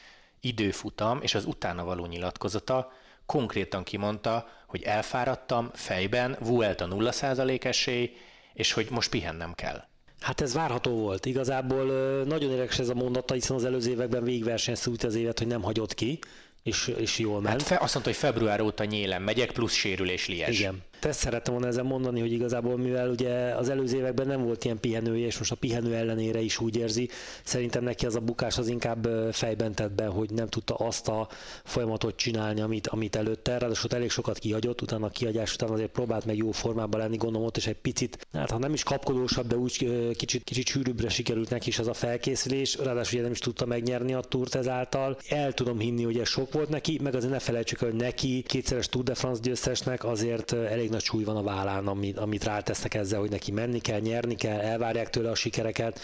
időfutam 0.40 1.18
és 1.22 1.34
az 1.34 1.44
utána 1.44 1.84
való 1.84 2.06
nyilatkozata 2.06 2.92
konkrétan 3.26 3.82
kimondta, 3.82 4.48
hogy 4.66 4.82
elfáradtam 4.82 5.70
fejben, 5.74 6.36
Vuelta 6.40 6.88
0% 6.90 7.64
esély, 7.64 8.16
és 8.54 8.72
hogy 8.72 8.86
most 8.90 9.10
pihennem 9.10 9.54
kell. 9.54 9.88
Hát 10.20 10.40
ez 10.40 10.54
várható 10.54 10.90
volt. 10.90 11.26
Igazából 11.26 11.84
nagyon 12.24 12.50
érdekes 12.50 12.78
ez 12.78 12.88
a 12.88 12.94
mondata, 12.94 13.34
hiszen 13.34 13.56
az 13.56 13.64
előző 13.64 13.90
években 13.90 14.24
végigversenyzte 14.24 15.06
az 15.06 15.14
évet, 15.14 15.38
hogy 15.38 15.46
nem 15.48 15.62
hagyott 15.62 15.94
ki, 15.94 16.18
és, 16.62 16.92
és 16.96 17.18
jól 17.18 17.40
ment. 17.40 17.48
Hát 17.48 17.62
fe, 17.62 17.74
azt 17.80 17.94
mondta, 17.94 18.12
hogy 18.12 18.20
február 18.20 18.60
óta 18.60 18.84
nyélen 18.84 19.22
megyek, 19.22 19.52
plusz 19.52 19.74
sérülés 19.74 20.28
Lies. 20.28 20.58
Igen 20.58 20.82
ezt 21.04 21.18
szerettem 21.18 21.52
volna 21.52 21.68
ezzel 21.68 21.84
mondani, 21.84 22.20
hogy 22.20 22.32
igazából 22.32 22.76
mivel 22.76 23.08
ugye 23.08 23.54
az 23.54 23.68
előző 23.68 23.96
években 23.96 24.26
nem 24.26 24.42
volt 24.42 24.64
ilyen 24.64 24.80
pihenője, 24.80 25.26
és 25.26 25.38
most 25.38 25.52
a 25.52 25.54
pihenő 25.54 25.94
ellenére 25.94 26.40
is 26.40 26.58
úgy 26.58 26.76
érzi, 26.76 27.08
szerintem 27.44 27.84
neki 27.84 28.06
az 28.06 28.14
a 28.14 28.20
bukás 28.20 28.58
az 28.58 28.68
inkább 28.68 29.08
fejben 29.32 29.74
tett 29.74 29.92
be, 29.92 30.06
hogy 30.06 30.30
nem 30.30 30.46
tudta 30.46 30.74
azt 30.74 31.08
a 31.08 31.28
folyamatot 31.64 32.16
csinálni, 32.16 32.60
amit, 32.60 32.86
amit 32.86 33.16
előtte, 33.16 33.58
ráadásul 33.58 33.90
elég 33.90 34.10
sokat 34.10 34.38
kihagyott, 34.38 34.82
utána 34.82 35.06
a 35.06 35.10
kihagyás 35.10 35.54
után 35.54 35.70
azért 35.70 35.90
próbált 35.90 36.24
meg 36.24 36.36
jó 36.36 36.50
formában 36.50 37.00
lenni, 37.00 37.16
gondolom 37.16 37.46
ott 37.46 37.56
is 37.56 37.66
egy 37.66 37.80
picit, 37.80 38.26
hát 38.32 38.50
ha 38.50 38.58
nem 38.58 38.72
is 38.72 38.82
kapkodósabb, 38.82 39.46
de 39.46 39.56
úgy 39.56 39.88
kicsit, 40.16 40.44
kicsit 40.44 40.66
sűrűbbre 40.66 41.08
sikerült 41.08 41.50
neki 41.50 41.68
is 41.68 41.78
az 41.78 41.88
a 41.88 41.94
felkészülés, 41.94 42.76
ráadásul 42.76 43.12
ugye 43.12 43.22
nem 43.22 43.32
is 43.32 43.38
tudta 43.38 43.66
megnyerni 43.66 44.14
a 44.14 44.20
túrt 44.20 44.54
ezáltal. 44.54 45.18
El 45.28 45.52
tudom 45.52 45.78
hinni, 45.78 46.02
hogy 46.02 46.18
ez 46.18 46.28
sok 46.28 46.52
volt 46.52 46.68
neki, 46.68 46.98
meg 47.02 47.14
azért 47.14 47.32
ne 47.32 47.38
felejtsük, 47.38 47.78
hogy 47.78 47.94
neki 47.94 48.42
kétszeres 48.46 48.88
Tour 48.88 49.04
de 49.04 49.14
France 49.14 49.40
győztesnek 49.42 50.04
azért 50.04 50.52
elég 50.52 50.89
nagy 50.90 51.02
súly 51.02 51.24
van 51.24 51.36
a 51.36 51.42
vállán, 51.42 51.86
amit, 51.86 52.18
amit 52.18 52.44
rátesznek 52.44 52.94
ezzel, 52.94 53.20
hogy 53.20 53.30
neki 53.30 53.52
menni 53.52 53.78
kell, 53.78 54.00
nyerni 54.00 54.34
kell, 54.34 54.60
elvárják 54.60 55.10
tőle 55.10 55.30
a 55.30 55.34
sikereket. 55.34 56.00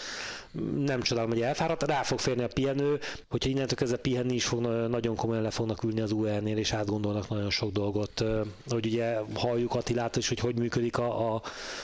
Nem 0.77 1.01
csodálom, 1.01 1.29
hogy 1.29 1.41
elfáradt, 1.41 1.83
rá 1.83 2.01
fog 2.01 2.19
férni 2.19 2.43
a 2.43 2.47
pihenő, 2.47 2.99
hogyha 3.29 3.49
innentől 3.49 3.77
kezdve 3.77 3.97
pihenni 3.97 4.33
is 4.33 4.45
fog, 4.45 4.61
nagyon 4.89 5.15
komolyan 5.15 5.43
le 5.43 5.49
fognak 5.49 5.83
ülni 5.83 6.01
az 6.01 6.11
UR-nél, 6.11 6.57
és 6.57 6.73
átgondolnak 6.73 7.29
nagyon 7.29 7.49
sok 7.49 7.71
dolgot. 7.71 8.23
Hogy 8.69 8.85
ugye 8.85 9.17
halljuk 9.33 9.75
Attilát 9.75 10.15
is, 10.15 10.27
hogy 10.27 10.39
hogy 10.39 10.57
működik 10.57 10.97
a, 10.97 11.33
a, 11.33 11.41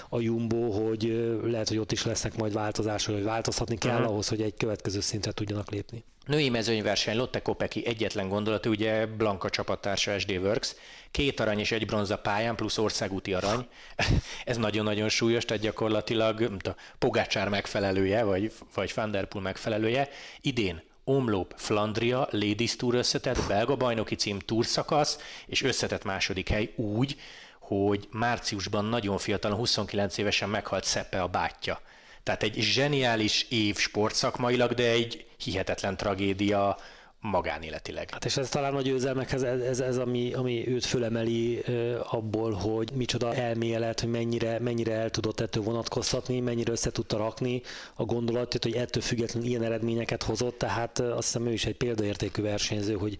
a 0.09 0.19
Jumbo, 0.19 0.71
hogy 0.71 1.29
lehet, 1.43 1.67
hogy 1.67 1.77
ott 1.77 1.91
is 1.91 2.05
lesznek 2.05 2.37
majd 2.37 2.53
változások, 2.53 3.13
hogy 3.13 3.23
változtatni 3.23 3.77
kell 3.77 3.95
uh-huh. 3.95 4.11
ahhoz, 4.11 4.27
hogy 4.27 4.41
egy 4.41 4.53
következő 4.57 4.99
szintre 4.99 5.31
tudjanak 5.31 5.71
lépni. 5.71 6.03
Női 6.25 6.49
mezőnyverseny 6.49 7.17
Lotte 7.17 7.41
Kopeki 7.41 7.85
egyetlen 7.85 8.29
gondolat, 8.29 8.65
ugye 8.65 9.05
Blanka 9.05 9.49
csapattársa 9.49 10.19
SD 10.19 10.31
Works, 10.31 10.75
két 11.13 11.39
arany 11.39 11.59
és 11.59 11.71
egy 11.71 11.85
bronza 11.85 12.17
pályán, 12.17 12.55
plusz 12.55 12.77
országúti 12.77 13.33
arany. 13.33 13.67
Ez 14.45 14.57
nagyon-nagyon 14.57 15.09
súlyos, 15.09 15.45
tehát 15.45 15.63
gyakorlatilag 15.63 16.41
a 16.63 16.75
Pogácsár 16.99 17.49
megfelelője, 17.49 18.23
vagy, 18.23 18.51
vagy 18.75 18.91
Van 18.95 19.27
megfelelője. 19.41 20.09
Idén 20.41 20.81
Omlop, 21.03 21.53
Flandria, 21.57 22.27
Ladies 22.31 22.75
Tour 22.75 22.95
összetett, 22.95 23.47
belga 23.47 23.75
bajnoki 23.75 24.15
cím 24.15 24.39
Tour 24.39 24.65
szakasz, 24.65 25.17
és 25.45 25.63
összetett 25.63 26.03
második 26.03 26.49
hely 26.49 26.73
úgy, 26.75 27.19
hogy 27.59 28.07
márciusban 28.11 28.85
nagyon 28.85 29.17
fiatalon, 29.17 29.57
29 29.57 30.17
évesen 30.17 30.49
meghalt 30.49 30.83
Szeppe 30.83 31.21
a 31.21 31.27
bátyja. 31.27 31.81
Tehát 32.23 32.43
egy 32.43 32.55
zseniális 32.59 33.45
év 33.49 33.77
sportszakmailag, 33.77 34.73
de 34.73 34.89
egy 34.89 35.25
hihetetlen 35.37 35.97
tragédia 35.97 36.77
magánéletileg. 37.23 38.09
Hát 38.11 38.25
és 38.25 38.37
ez 38.37 38.49
talán 38.49 38.75
a 38.75 38.81
győzelmekhez, 38.81 39.43
ez, 39.43 39.61
ez, 39.61 39.79
ez 39.79 39.97
ami, 39.97 40.33
ami 40.33 40.67
őt 40.67 40.85
fölemeli 40.85 41.63
abból, 42.09 42.51
hogy 42.51 42.91
micsoda 42.93 43.33
elmélet, 43.33 43.99
hogy 43.99 44.09
mennyire, 44.09 44.59
mennyire 44.59 44.93
el 44.93 45.09
tudott 45.09 45.39
ettől 45.39 45.63
vonatkoztatni, 45.63 46.39
mennyire 46.39 46.71
össze 46.71 46.91
tudta 46.91 47.17
rakni 47.17 47.61
a 47.93 48.03
gondolatot, 48.05 48.63
hogy 48.63 48.75
ettől 48.75 49.03
függetlenül 49.03 49.49
ilyen 49.49 49.63
eredményeket 49.63 50.23
hozott, 50.23 50.57
tehát 50.57 50.99
azt 50.99 51.25
hiszem 51.25 51.47
ő 51.47 51.51
is 51.51 51.65
egy 51.65 51.75
példaértékű 51.75 52.41
versenyző, 52.41 52.93
hogy, 52.93 53.17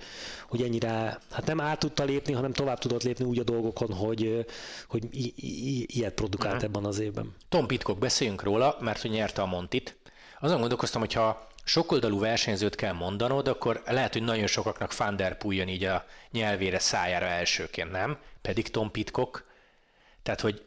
hogy 0.48 0.62
ennyire, 0.62 1.20
hát 1.32 1.46
nem 1.46 1.62
át 1.62 1.80
tudta 1.80 2.04
lépni, 2.04 2.34
hanem 2.34 2.54
tovább 2.54 2.80
tudott 2.80 3.04
lépni 3.04 3.26
úgy 3.26 3.40
a 3.40 3.44
dolgokon, 3.44 3.94
hogy, 3.94 4.46
hogy 4.88 5.04
i- 5.12 5.34
i- 5.36 5.86
ilyet 5.98 6.14
produkált 6.14 6.56
uh-huh. 6.56 6.70
ebben 6.70 6.86
az 6.86 7.00
évben. 7.00 7.36
Tom 7.50 7.68
Pitcock, 7.68 8.00
beszéljünk 8.00 8.44
róla, 8.44 8.78
mert 8.80 9.02
hogy 9.02 9.12
nyerte 9.12 9.42
a 9.42 9.46
Montit. 9.46 9.96
Azon 10.40 10.60
gondolkoztam, 10.60 11.02
hogy 11.02 11.14
ha 11.14 11.52
sokoldalú 11.64 12.20
versenyzőt 12.20 12.76
kell 12.76 12.94
mondanod, 12.94 13.48
akkor 13.48 13.82
lehet, 13.86 14.14
hogy 14.14 14.24
nagyon 14.24 14.48
sokaknak 14.48 14.98
Van 14.98 15.16
der 15.16 15.38
Poel 15.38 15.56
jön 15.56 15.68
így 15.68 15.84
a 15.84 16.06
nyelvére, 16.32 16.80
szájára 16.80 17.26
elsőként, 17.26 17.92
nem? 17.92 18.18
Pedig 18.42 18.68
Tom 18.68 18.92
Pitcock. 18.92 19.44
Tehát, 20.24 20.42
hogy 20.42 20.62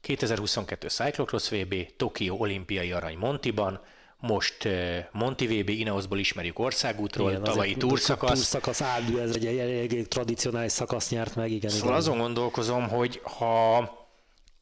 2022 0.00 0.88
Cyclocross 0.88 1.48
VB, 1.48 1.74
Tokio 1.96 2.34
olimpiai 2.34 2.92
arany 2.92 3.16
Montiban, 3.16 3.80
most 4.20 4.68
Monti 5.10 5.46
VB 5.46 5.68
Ineosból 5.68 6.18
ismerjük 6.18 6.58
országútról, 6.58 7.30
igen, 7.30 7.42
tavalyi 7.42 7.76
túrszakasz. 7.76 8.32
Túrszakasz 8.32 8.80
áldű, 8.80 9.18
ez 9.18 9.34
egy 9.34 9.46
elég 9.46 10.08
tradicionális 10.08 10.72
szakasz 10.72 11.10
nyert 11.10 11.36
meg, 11.36 11.50
igen. 11.50 11.70
Szóval 11.70 11.86
igen. 11.86 11.98
azon 11.98 12.18
gondolkozom, 12.18 12.88
hogy 12.88 13.20
ha 13.22 13.76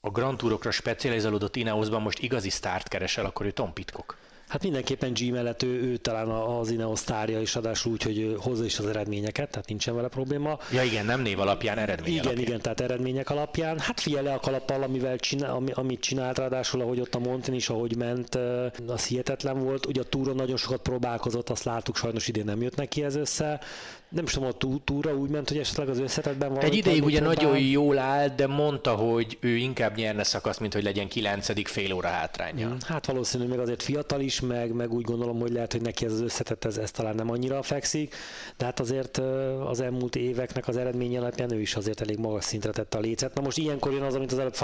a 0.01 0.11
Grand 0.11 0.37
Tourokra 0.37 0.71
specializálódott 0.71 1.57
Ineosban 1.57 2.03
most 2.03 2.19
igazi 2.19 2.51
sztárt 2.51 2.89
keresel, 2.89 3.25
akkor 3.25 3.47
ő 3.47 3.51
Tom 3.51 3.73
Pitcock. 3.73 4.17
Hát 4.49 4.63
mindenképpen 4.63 5.13
G 5.13 5.31
mellett 5.31 5.63
ő, 5.63 5.83
ő 5.83 5.97
talán 5.97 6.29
az 6.29 6.71
Ineos 6.71 6.99
sztárja 6.99 7.41
is, 7.41 7.57
adásul 7.57 7.93
úgy, 7.93 8.03
hogy 8.03 8.37
hozza 8.41 8.65
is 8.65 8.79
az 8.79 8.87
eredményeket, 8.87 9.51
tehát 9.51 9.69
nincsen 9.69 9.95
vele 9.95 10.09
probléma. 10.09 10.59
Ja 10.73 10.83
igen, 10.83 11.07
nem 11.07 11.21
név 11.21 11.41
alapján, 11.41 11.79
eredmény 11.79 12.13
igen, 12.13 12.25
alapján. 12.25 12.47
Igen, 12.47 12.61
tehát 12.61 12.81
eredmények 12.81 13.31
alapján. 13.31 13.79
Hát 13.79 14.01
figyelj 14.01 14.25
le 14.25 14.33
a 14.33 14.41
kalappal, 14.41 14.83
amivel 14.83 15.17
csinál, 15.17 15.51
ami, 15.51 15.71
amit 15.75 16.01
csinált, 16.01 16.39
ráadásul 16.39 16.81
ahogy 16.81 17.01
ott 17.01 17.15
a 17.15 17.19
Montin 17.19 17.55
is, 17.55 17.69
ahogy 17.69 17.97
ment, 17.97 18.39
az 18.87 19.05
hihetetlen 19.05 19.59
volt. 19.59 19.87
Ugye 19.87 20.01
a 20.01 20.05
túron 20.05 20.37
nagyon 20.37 20.57
sokat 20.57 20.81
próbálkozott, 20.81 21.49
azt 21.51 21.65
láttuk, 21.65 21.97
sajnos 21.97 22.29
idén 22.29 22.45
nem 22.45 22.63
jött 22.63 22.77
neki 22.77 23.05
ez 23.05 23.15
össze 23.15 23.61
nem 24.09 24.25
is 24.25 24.33
tudom, 24.33 24.49
a 24.49 24.79
túra 24.85 25.15
úgy 25.15 25.31
ment, 25.31 25.49
hogy 25.49 25.59
esetleg 25.59 25.89
az 25.89 25.99
összetetben 25.99 26.53
van. 26.53 26.61
Egy 26.65 26.75
ideig 26.75 27.05
ugye 27.05 27.19
próbál. 27.19 27.35
nagyon 27.35 27.59
jól 27.59 27.99
állt, 27.99 28.35
de 28.35 28.47
mondta, 28.47 28.95
hogy 28.95 29.37
ő 29.41 29.57
inkább 29.57 29.97
nyerne 29.97 30.23
szakasz, 30.23 30.59
mint 30.59 30.73
hogy 30.73 30.83
legyen 30.83 31.09
kilencedik 31.09 31.69
fél 31.69 31.93
óra 31.93 32.09
hátránya. 32.09 32.67
Hmm, 32.67 32.77
hát 32.87 33.07
valószínű, 33.07 33.47
még 33.47 33.59
azért 33.59 33.83
fiatal 33.83 34.21
is, 34.21 34.41
meg, 34.41 34.73
meg 34.73 34.93
úgy 34.93 35.05
gondolom, 35.05 35.41
hogy 35.41 35.53
lehet, 35.53 35.73
hogy 35.73 35.81
neki 35.81 36.05
ez 36.05 36.13
az 36.13 36.21
összetett, 36.21 36.65
ez, 36.65 36.77
ez 36.77 36.91
talán 36.91 37.15
nem 37.15 37.31
annyira 37.31 37.63
fekszik, 37.63 38.15
de 38.57 38.65
hát 38.65 38.81
azért 38.81 39.21
az 39.67 39.81
elmúlt 39.81 40.17
éveknek 40.17 40.69
az 40.69 40.77
eredménye 40.77 41.19
alapján 41.19 41.53
ő 41.53 41.61
is 41.61 41.75
azért 41.75 42.01
elég 42.01 42.19
magas 42.19 42.45
szintre 42.45 42.71
tette 42.71 42.99
a 42.99 43.01
lécet. 43.01 43.35
Na 43.35 43.43
most 43.43 43.59
ilyenkor 43.59 43.93
jön 43.93 44.03
az, 44.03 44.15
amit 44.15 44.33
az 44.33 44.39
előbb 44.39 44.55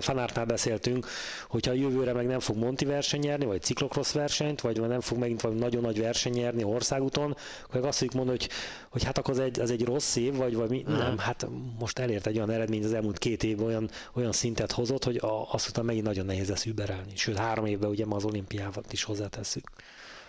Fanártnál 0.00 0.44
beszéltünk, 0.44 1.06
hogyha 1.48 1.70
a 1.70 1.74
jövőre 1.74 2.12
meg 2.12 2.26
nem 2.26 2.40
fog 2.40 2.56
Monti 2.56 2.84
verseny 2.84 3.20
nyerni, 3.20 3.44
vagy 3.44 3.62
ciklokrosz 3.62 4.12
versenyt, 4.12 4.60
vagy 4.60 4.80
nem 4.80 5.00
fog 5.00 5.18
megint 5.18 5.40
valami 5.40 5.60
nagyon 5.60 5.82
nagy 5.82 6.00
verseny 6.00 6.32
nyerni 6.32 6.64
országúton, 6.64 7.36
akkor 7.68 7.86
azt 7.86 8.00
mondjuk 8.00 8.12
mondani, 8.12 8.38
hogy 8.38 8.48
hogy 8.90 9.04
hát 9.04 9.18
akkor 9.18 9.34
az 9.34 9.40
egy, 9.40 9.60
az 9.60 9.70
egy 9.70 9.84
rossz 9.84 10.16
év, 10.16 10.36
vagy, 10.36 10.54
vagy 10.54 10.70
mi? 10.70 10.84
Nem, 10.86 11.18
hát 11.18 11.46
most 11.78 11.98
elért 11.98 12.26
egy 12.26 12.36
olyan 12.36 12.50
eredmény 12.50 12.84
az 12.84 12.92
elmúlt 12.92 13.18
két 13.18 13.42
év 13.42 13.62
olyan, 13.62 13.90
olyan 14.12 14.32
szintet 14.32 14.72
hozott, 14.72 15.04
hogy 15.04 15.16
a, 15.16 15.52
azt 15.52 15.68
után 15.68 15.84
megint 15.84 16.04
nagyon 16.04 16.26
nehéz 16.26 16.48
lesz 16.48 16.64
überelni. 16.64 17.12
Sőt, 17.16 17.36
három 17.36 17.66
évben 17.66 17.90
ugye 17.90 18.06
ma 18.06 18.16
az 18.16 18.24
olimpiával 18.24 18.82
is 18.90 19.02
hozzátesszük. 19.02 19.70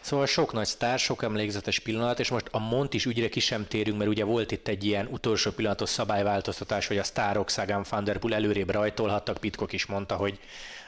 Szóval 0.02 0.26
sok 0.26 0.54
nagy 0.54 0.66
sztár, 0.66 1.00
sok 1.00 1.24
emlékezetes 1.24 1.80
pillanat, 1.80 2.20
és 2.20 2.30
most 2.30 2.48
a 2.52 2.60
Mont 2.60 2.94
is 2.94 3.06
ügyre 3.06 3.30
ki 3.30 3.40
sem 3.40 3.68
térünk, 3.68 3.98
mert 3.98 4.10
ugye 4.10 4.24
volt 4.24 4.52
itt 4.52 4.68
egy 4.68 4.84
ilyen 4.84 5.08
utolsó 5.12 5.52
pillanatos 5.52 5.90
szabályváltoztatás, 5.90 6.88
hogy 6.88 6.98
a 6.98 7.04
sztárok 7.04 7.50
Sagan 7.50 7.86
van 7.90 8.04
der 8.04 8.18
Poel 8.18 8.34
előrébb 8.34 8.70
rajtolhattak, 8.70 9.38
Pitkok 9.38 9.74
is 9.74 9.86
mondta, 9.86 10.16
hogy 10.16 10.40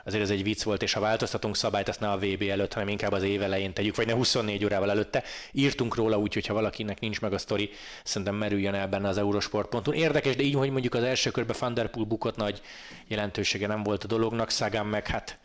azért 0.05 0.23
ez 0.23 0.29
egy 0.29 0.43
vicc 0.43 0.63
volt, 0.63 0.81
és 0.81 0.93
ha 0.93 0.99
változtatunk 0.99 1.55
szabályt, 1.55 1.87
azt 1.87 1.99
ne 1.99 2.11
a 2.11 2.17
VB 2.17 2.41
előtt, 2.41 2.73
hanem 2.73 2.87
inkább 2.87 3.11
az 3.11 3.23
év 3.23 3.41
elején 3.41 3.73
tegyük, 3.73 3.95
vagy 3.95 4.07
ne 4.07 4.13
24 4.13 4.63
órával 4.63 4.89
előtte. 4.89 5.23
Írtunk 5.51 5.95
róla 5.95 6.17
úgy, 6.17 6.33
hogyha 6.33 6.53
valakinek 6.53 6.99
nincs 6.99 7.21
meg 7.21 7.33
a 7.33 7.37
sztori, 7.37 7.69
szerintem 8.03 8.35
merüljön 8.35 8.73
el 8.73 8.87
benne 8.87 9.07
az 9.07 9.17
Eurosport.hu. 9.17 9.93
Érdekes, 9.93 10.35
de 10.35 10.43
így, 10.43 10.53
hogy 10.53 10.71
mondjuk 10.71 10.93
az 10.93 11.03
első 11.03 11.31
körben 11.31 11.55
Van 11.59 11.73
der 11.73 11.89
Poel 11.89 12.05
bukott 12.05 12.35
nagy 12.35 12.61
jelentősége 13.07 13.67
nem 13.67 13.83
volt 13.83 14.03
a 14.03 14.07
dolognak, 14.07 14.49
Sagan 14.49 14.85
meg 14.85 15.07
hát 15.07 15.37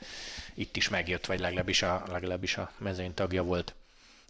itt 0.55 0.77
is 0.77 0.89
megjött, 0.89 1.27
vagy 1.27 1.41
legalábbis 1.41 1.83
a, 1.83 2.03
legalábbis 2.11 2.57
a 2.57 2.71
mezőny 2.79 3.15
tagja 3.15 3.43
volt. 3.43 3.75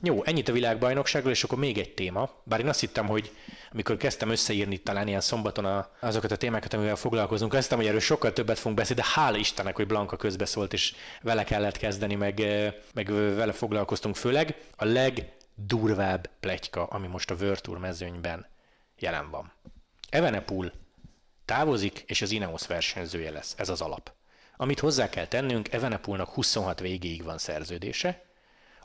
Jó, 0.02 0.24
ennyit 0.24 0.48
a 0.48 0.52
világbajnokságról, 0.52 1.32
és 1.32 1.44
akkor 1.44 1.59
még 1.59 1.78
egy 1.78 1.94
téma. 1.94 2.30
Bár 2.44 2.61
én 2.61 2.68
azt 2.68 2.80
hittem, 2.80 3.06
hogy 3.06 3.32
amikor 3.72 3.96
kezdtem 3.96 4.30
összeírni 4.30 4.78
talán 4.78 5.09
ilyen 5.09 5.20
szombaton 5.20 5.64
a, 5.64 5.90
azokat 6.00 6.30
a 6.30 6.37
témákat, 6.37 6.74
amivel 6.74 6.96
foglalkozunk, 6.96 7.52
azt 7.52 7.62
hittem, 7.62 7.78
hogy 7.78 7.87
erről 7.87 8.00
sokkal 8.00 8.32
többet 8.32 8.59
fogunk 8.59 8.76
beszélni, 8.76 9.02
de 9.02 9.09
hála 9.14 9.37
Istennek, 9.37 9.76
hogy 9.76 9.87
Blanka 9.87 10.16
közbeszólt, 10.16 10.72
és 10.72 10.94
vele 11.22 11.44
kellett 11.44 11.76
kezdeni, 11.76 12.14
meg, 12.14 12.42
meg 12.94 13.06
vele 13.12 13.52
foglalkoztunk 13.52 14.16
főleg. 14.16 14.56
A 14.76 14.85
legdurvább 14.85 16.30
pletyka, 16.40 16.85
ami 16.85 17.06
most 17.06 17.30
a 17.30 17.37
Tour 17.61 17.78
mezőnyben 17.78 18.46
jelen 18.98 19.30
van. 19.30 19.52
Evenepul 20.09 20.72
távozik, 21.44 22.04
és 22.06 22.22
az 22.22 22.30
Ineos 22.30 22.66
versenyzője 22.66 23.30
lesz. 23.30 23.54
Ez 23.56 23.68
az 23.68 23.80
alap. 23.80 24.12
Amit 24.56 24.80
hozzá 24.80 25.09
kell 25.09 25.26
tennünk, 25.26 25.72
Evenepulnak 25.72 26.28
26 26.28 26.80
végéig 26.80 27.22
van 27.22 27.38
szerződése, 27.38 28.25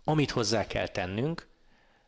amit 0.03 0.31
hozzá 0.31 0.67
kell 0.67 0.87
tennünk, 0.87 1.47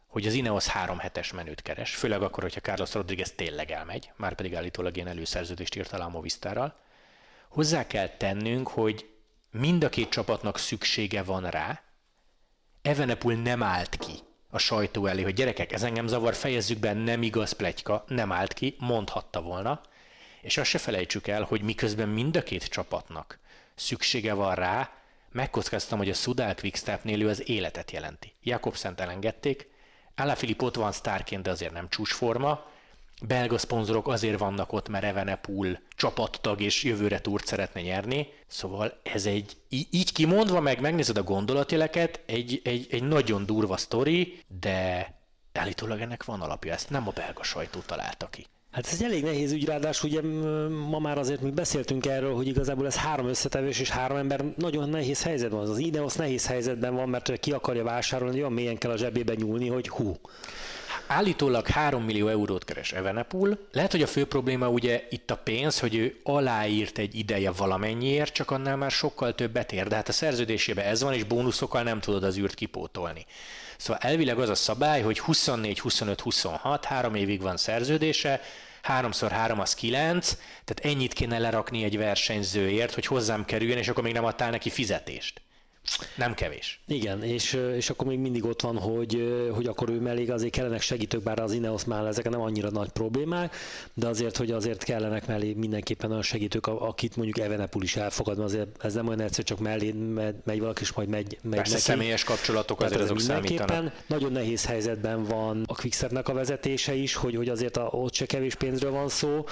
hogy 0.07 0.27
az 0.27 0.33
Ineos 0.33 0.67
három 0.67 0.97
hetes 0.97 1.31
menőt 1.31 1.61
keres, 1.61 1.95
főleg 1.95 2.21
akkor, 2.21 2.43
hogyha 2.43 2.59
Carlos 2.59 2.93
Rodriguez 2.93 3.31
tényleg 3.31 3.71
elmegy, 3.71 4.11
már 4.15 4.35
pedig 4.35 4.55
állítólag 4.55 4.95
ilyen 4.95 5.07
előszerződést 5.07 5.75
írt 5.75 5.93
alá 5.93 6.05
a 6.05 6.09
Movistarral. 6.09 6.75
Hozzá 7.49 7.87
kell 7.87 8.07
tennünk, 8.07 8.67
hogy 8.67 9.09
mind 9.51 9.83
a 9.83 9.89
két 9.89 10.09
csapatnak 10.09 10.57
szüksége 10.57 11.23
van 11.23 11.49
rá, 11.49 11.81
Evenepul 12.81 13.33
nem 13.33 13.63
állt 13.63 13.97
ki 13.97 14.13
a 14.49 14.57
sajtó 14.57 15.05
elé, 15.05 15.21
hogy 15.21 15.33
gyerekek, 15.33 15.71
ez 15.71 15.83
engem 15.83 16.07
zavar, 16.07 16.33
fejezzük 16.33 16.79
be, 16.79 16.93
nem 16.93 17.23
igaz 17.23 17.51
pletyka, 17.51 18.03
nem 18.07 18.31
állt 18.31 18.53
ki, 18.53 18.75
mondhatta 18.79 19.41
volna, 19.41 19.81
és 20.41 20.57
azt 20.57 20.69
se 20.69 20.77
felejtsük 20.77 21.27
el, 21.27 21.43
hogy 21.43 21.61
miközben 21.61 22.09
mind 22.09 22.35
a 22.35 22.43
két 22.43 22.63
csapatnak 22.67 23.39
szüksége 23.75 24.33
van 24.33 24.55
rá, 24.55 24.91
megkockáztam, 25.33 25.97
hogy 25.97 26.09
a 26.09 26.13
Sudal 26.13 26.55
Quickstepnél 26.55 27.21
ő 27.21 27.27
az 27.27 27.49
életet 27.49 27.91
jelenti. 27.91 28.33
Jakobszent 28.41 28.99
elengedték, 28.99 29.71
Alaphilipp 30.15 30.61
ott 30.61 30.75
van 30.75 30.91
sztárként, 30.91 31.43
de 31.43 31.49
azért 31.49 31.71
nem 31.73 31.89
csúcsforma, 31.89 32.65
belga 33.21 33.57
szponzorok 33.57 34.07
azért 34.07 34.39
vannak 34.39 34.73
ott, 34.73 34.89
mert 34.89 35.03
Evenepoel 35.03 35.81
csapattag 35.95 36.61
és 36.61 36.83
jövőre 36.83 37.21
túrt 37.21 37.45
szeretne 37.45 37.81
nyerni. 37.81 38.27
Szóval 38.47 38.99
ez 39.03 39.25
egy, 39.25 39.57
így 39.69 40.11
kimondva 40.11 40.59
meg, 40.59 40.81
megnézed 40.81 41.17
a 41.17 41.23
gondolatjeleket, 41.23 42.21
egy, 42.25 42.61
egy, 42.63 42.87
egy 42.91 43.03
nagyon 43.03 43.45
durva 43.45 43.77
sztori, 43.77 44.39
de 44.59 45.13
állítólag 45.53 46.01
ennek 46.01 46.23
van 46.23 46.41
alapja, 46.41 46.73
ezt 46.73 46.89
nem 46.89 47.07
a 47.07 47.11
belga 47.11 47.43
sajtó 47.43 47.79
találta 47.79 48.29
ki. 48.29 48.45
Hát 48.73 48.85
ez 48.85 48.93
egy 48.93 49.03
elég 49.03 49.23
nehéz 49.23 49.51
ügy, 49.51 49.65
ráadásul 49.65 50.09
ugye 50.09 50.21
ma 50.89 50.99
már 50.99 51.17
azért 51.17 51.41
mi 51.41 51.49
beszéltünk 51.51 52.05
erről, 52.05 52.35
hogy 52.35 52.47
igazából 52.47 52.85
ez 52.85 52.95
három 52.95 53.27
összetevés 53.27 53.79
és 53.79 53.89
három 53.89 54.17
ember 54.17 54.43
nagyon 54.57 54.89
nehéz 54.89 55.23
helyzetben 55.23 55.59
van. 55.59 55.69
Az 55.69 55.77
Ineos 55.77 56.15
nehéz 56.15 56.47
helyzetben 56.47 56.95
van, 56.95 57.09
mert 57.09 57.39
ki 57.39 57.51
akarja 57.51 57.83
vásárolni, 57.83 58.39
olyan 58.39 58.53
mélyen 58.53 58.77
kell 58.77 58.91
a 58.91 58.97
zsebébe 58.97 59.33
nyúlni, 59.33 59.67
hogy 59.67 59.89
hú. 59.89 60.15
Állítólag 61.13 61.67
3 61.67 62.03
millió 62.03 62.27
eurót 62.27 62.65
keres 62.65 62.91
Evenepul. 62.91 63.67
Lehet, 63.71 63.91
hogy 63.91 64.01
a 64.01 64.07
fő 64.07 64.25
probléma 64.25 64.69
ugye 64.69 65.07
itt 65.09 65.31
a 65.31 65.37
pénz, 65.37 65.79
hogy 65.79 65.95
ő 65.95 66.19
aláírt 66.23 66.97
egy 66.97 67.15
ideje 67.15 67.51
valamennyiért, 67.51 68.33
csak 68.33 68.51
annál 68.51 68.75
már 68.75 68.91
sokkal 68.91 69.35
többet 69.35 69.71
ér. 69.71 69.87
De 69.87 69.95
hát 69.95 70.07
a 70.07 70.11
szerződésében 70.11 70.85
ez 70.85 71.01
van, 71.01 71.13
és 71.13 71.23
bónuszokkal 71.23 71.83
nem 71.83 71.99
tudod 71.99 72.23
az 72.23 72.37
űrt 72.37 72.53
kipótolni. 72.53 73.25
Szóval 73.77 74.01
elvileg 74.01 74.39
az 74.39 74.49
a 74.49 74.55
szabály, 74.55 75.01
hogy 75.01 75.19
24, 75.19 75.79
25, 75.79 76.21
26, 76.21 76.85
három 76.85 77.15
évig 77.15 77.41
van 77.41 77.57
szerződése, 77.57 78.41
háromszor 78.81 79.31
három 79.31 79.59
az 79.59 79.73
kilenc, 79.73 80.37
tehát 80.65 80.95
ennyit 80.95 81.13
kéne 81.13 81.39
lerakni 81.39 81.83
egy 81.83 81.97
versenyzőért, 81.97 82.93
hogy 82.93 83.05
hozzám 83.05 83.45
kerüljön, 83.45 83.77
és 83.77 83.87
akkor 83.87 84.03
még 84.03 84.13
nem 84.13 84.25
adtál 84.25 84.49
neki 84.49 84.69
fizetést. 84.69 85.41
Nem 86.15 86.33
kevés. 86.33 86.79
Igen, 86.87 87.23
és, 87.23 87.53
és 87.75 87.89
akkor 87.89 88.07
még 88.07 88.19
mindig 88.19 88.45
ott 88.45 88.61
van, 88.61 88.77
hogy, 88.77 89.33
hogy 89.51 89.65
akkor 89.65 89.89
ő 89.89 89.99
mellé 89.99 90.27
azért 90.27 90.51
kellenek 90.51 90.81
segítők, 90.81 91.23
bár 91.23 91.39
az 91.39 91.51
Ineos 91.51 91.83
már 91.83 92.05
ezek 92.05 92.29
nem 92.29 92.41
annyira 92.41 92.69
nagy 92.69 92.89
problémák, 92.89 93.55
de 93.93 94.07
azért, 94.07 94.37
hogy 94.37 94.51
azért 94.51 94.83
kellenek 94.83 95.27
mellé 95.27 95.53
mindenképpen 95.53 96.09
olyan 96.09 96.21
segítők, 96.21 96.67
akit 96.67 97.15
mondjuk 97.15 97.39
Evenepul 97.39 97.83
is 97.83 97.95
elfogad, 97.95 98.37
mert 98.37 98.49
azért 98.49 98.83
ez 98.83 98.93
nem 98.93 99.07
olyan 99.07 99.21
egyszerű, 99.21 99.43
csak 99.43 99.59
mellé 99.59 99.91
megy 100.43 100.59
valaki, 100.59 100.81
és 100.81 100.93
majd 100.93 101.09
megy, 101.09 101.37
megy 101.41 101.55
Persze 101.55 101.73
neki. 101.73 101.83
személyes 101.83 102.23
kapcsolatok 102.23 102.81
azért 102.81 103.01
azok 103.01 103.19
számítanak. 103.19 104.03
Nagyon 104.07 104.31
nehéz 104.31 104.65
helyzetben 104.65 105.23
van 105.23 105.63
a 105.67 105.75
Quickstepnek 105.75 106.27
a 106.27 106.33
vezetése 106.33 106.93
is, 106.93 107.15
hogy, 107.15 107.35
hogy 107.35 107.49
azért 107.49 107.77
a, 107.77 107.87
ott 107.91 108.13
se 108.13 108.25
kevés 108.25 108.55
pénzről 108.55 108.91
van 108.91 109.09
szó, 109.09 109.45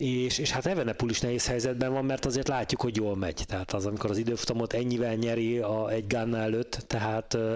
és, 0.00 0.38
és 0.38 0.50
hát 0.50 0.66
Evenepul 0.66 1.10
is 1.10 1.20
nehéz 1.20 1.46
helyzetben 1.46 1.92
van, 1.92 2.04
mert 2.04 2.24
azért 2.24 2.48
látjuk, 2.48 2.80
hogy 2.80 2.96
jól 2.96 3.16
megy. 3.16 3.44
Tehát 3.46 3.72
az, 3.72 3.86
amikor 3.86 4.10
az 4.10 4.16
időfutamot 4.16 4.72
ennyivel 4.72 5.14
nyeri 5.14 5.58
a, 5.58 5.90
egy 5.90 6.06
Ganna 6.06 6.38
előtt, 6.38 6.84
tehát 6.86 7.34
ö, 7.34 7.54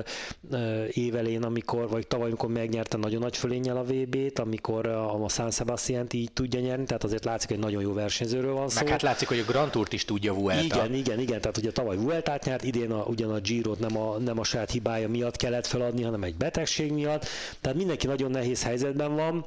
ö, 0.50 0.84
évelén, 0.90 1.42
amikor, 1.42 1.88
vagy 1.88 2.06
tavaly, 2.06 2.26
amikor 2.26 2.48
megnyerte 2.48 2.96
nagyon 2.96 3.20
nagy 3.20 3.36
fölénnyel 3.36 3.76
a 3.76 3.84
VB-t, 3.84 4.38
amikor 4.38 4.86
a, 4.86 5.24
a 5.24 5.28
San 5.28 5.50
sebastian 5.50 6.06
így 6.10 6.32
tudja 6.32 6.60
nyerni, 6.60 6.84
tehát 6.84 7.04
azért 7.04 7.24
látszik, 7.24 7.48
hogy 7.48 7.58
nagyon 7.58 7.82
jó 7.82 7.92
versenyzőről 7.92 8.54
van 8.54 8.68
szó. 8.68 8.80
Meg 8.80 8.88
hát 8.88 9.02
látszik, 9.02 9.28
hogy 9.28 9.38
a 9.38 9.50
Grand 9.50 9.70
Tourt 9.70 9.92
is 9.92 10.04
tudja 10.04 10.34
Vuelta. 10.34 10.62
Igen, 10.76 10.94
igen, 10.94 11.18
igen, 11.18 11.40
tehát 11.40 11.56
ugye 11.56 11.72
tavaly 11.72 11.96
Vueltát 11.96 12.44
nyert, 12.44 12.64
idén 12.64 12.90
a, 12.90 13.04
ugyan 13.06 13.30
a 13.30 13.38
Giro-t 13.38 13.78
nem 13.78 13.96
a, 13.98 14.18
nem 14.18 14.38
a 14.38 14.44
saját 14.44 14.70
hibája 14.70 15.08
miatt 15.08 15.36
kellett 15.36 15.66
feladni, 15.66 16.02
hanem 16.02 16.22
egy 16.22 16.36
betegség 16.36 16.92
miatt, 16.92 17.26
tehát 17.60 17.76
mindenki 17.76 18.06
nagyon 18.06 18.30
nehéz 18.30 18.62
helyzetben 18.62 19.14
van, 19.14 19.44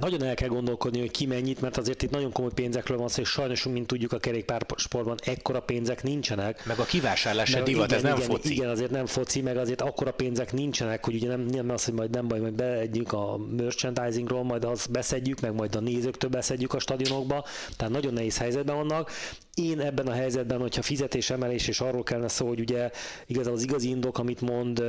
nagyon 0.00 0.22
el 0.22 0.34
kell 0.34 0.48
gondolkodni, 0.48 1.00
hogy 1.00 1.10
ki 1.10 1.26
mennyit, 1.26 1.60
mert 1.60 1.76
azért 1.76 2.02
itt 2.02 2.10
nagyon 2.10 2.32
komoly 2.32 2.50
pénzekről 2.54 2.98
van 2.98 3.08
szó, 3.08 3.22
és 3.22 3.28
sajnos, 3.28 3.64
mint 3.64 3.86
tudjuk, 3.86 4.12
a 4.12 4.18
kerékpársportban 4.18 5.16
ekkora 5.24 5.60
pénzek 5.60 6.02
nincsenek. 6.02 6.66
Meg 6.66 6.78
a 6.78 6.84
kivásárlás 6.84 7.48
se 7.48 7.62
divat, 7.62 7.86
igen, 7.86 7.96
ez 7.96 8.02
nem 8.02 8.16
igen, 8.16 8.28
foci. 8.28 8.52
Igen, 8.52 8.68
azért 8.68 8.90
nem 8.90 9.06
foci, 9.06 9.40
meg 9.40 9.56
azért 9.56 9.80
akkora 9.80 10.12
pénzek 10.12 10.52
nincsenek, 10.52 11.04
hogy 11.04 11.14
ugye 11.14 11.28
nem, 11.28 11.40
nem 11.40 11.70
az, 11.70 11.84
hogy 11.84 11.94
majd 11.94 12.10
nem 12.10 12.28
baj, 12.28 12.38
majd 12.38 12.54
beegyünk 12.54 13.12
a 13.12 13.36
merchandisingról, 13.56 14.44
majd 14.44 14.64
azt 14.64 14.90
beszedjük, 14.90 15.40
meg 15.40 15.54
majd 15.54 15.74
a 15.74 15.80
nézőktől 15.80 16.30
beszedjük 16.30 16.74
a 16.74 16.78
stadionokba, 16.78 17.44
tehát 17.76 17.92
nagyon 17.92 18.12
nehéz 18.12 18.38
helyzetben 18.38 18.76
vannak. 18.76 19.10
Én 19.54 19.80
ebben 19.80 20.06
a 20.06 20.12
helyzetben, 20.12 20.60
hogyha 20.60 20.82
fizetésemelés, 20.82 21.68
és 21.68 21.80
arról 21.80 22.02
kellene 22.02 22.28
szó, 22.28 22.46
hogy 22.46 22.60
ugye 22.60 22.90
igazából 23.26 23.56
az 23.56 23.62
igazi 23.62 23.88
indok, 23.88 24.18
amit 24.18 24.40
mond 24.40 24.82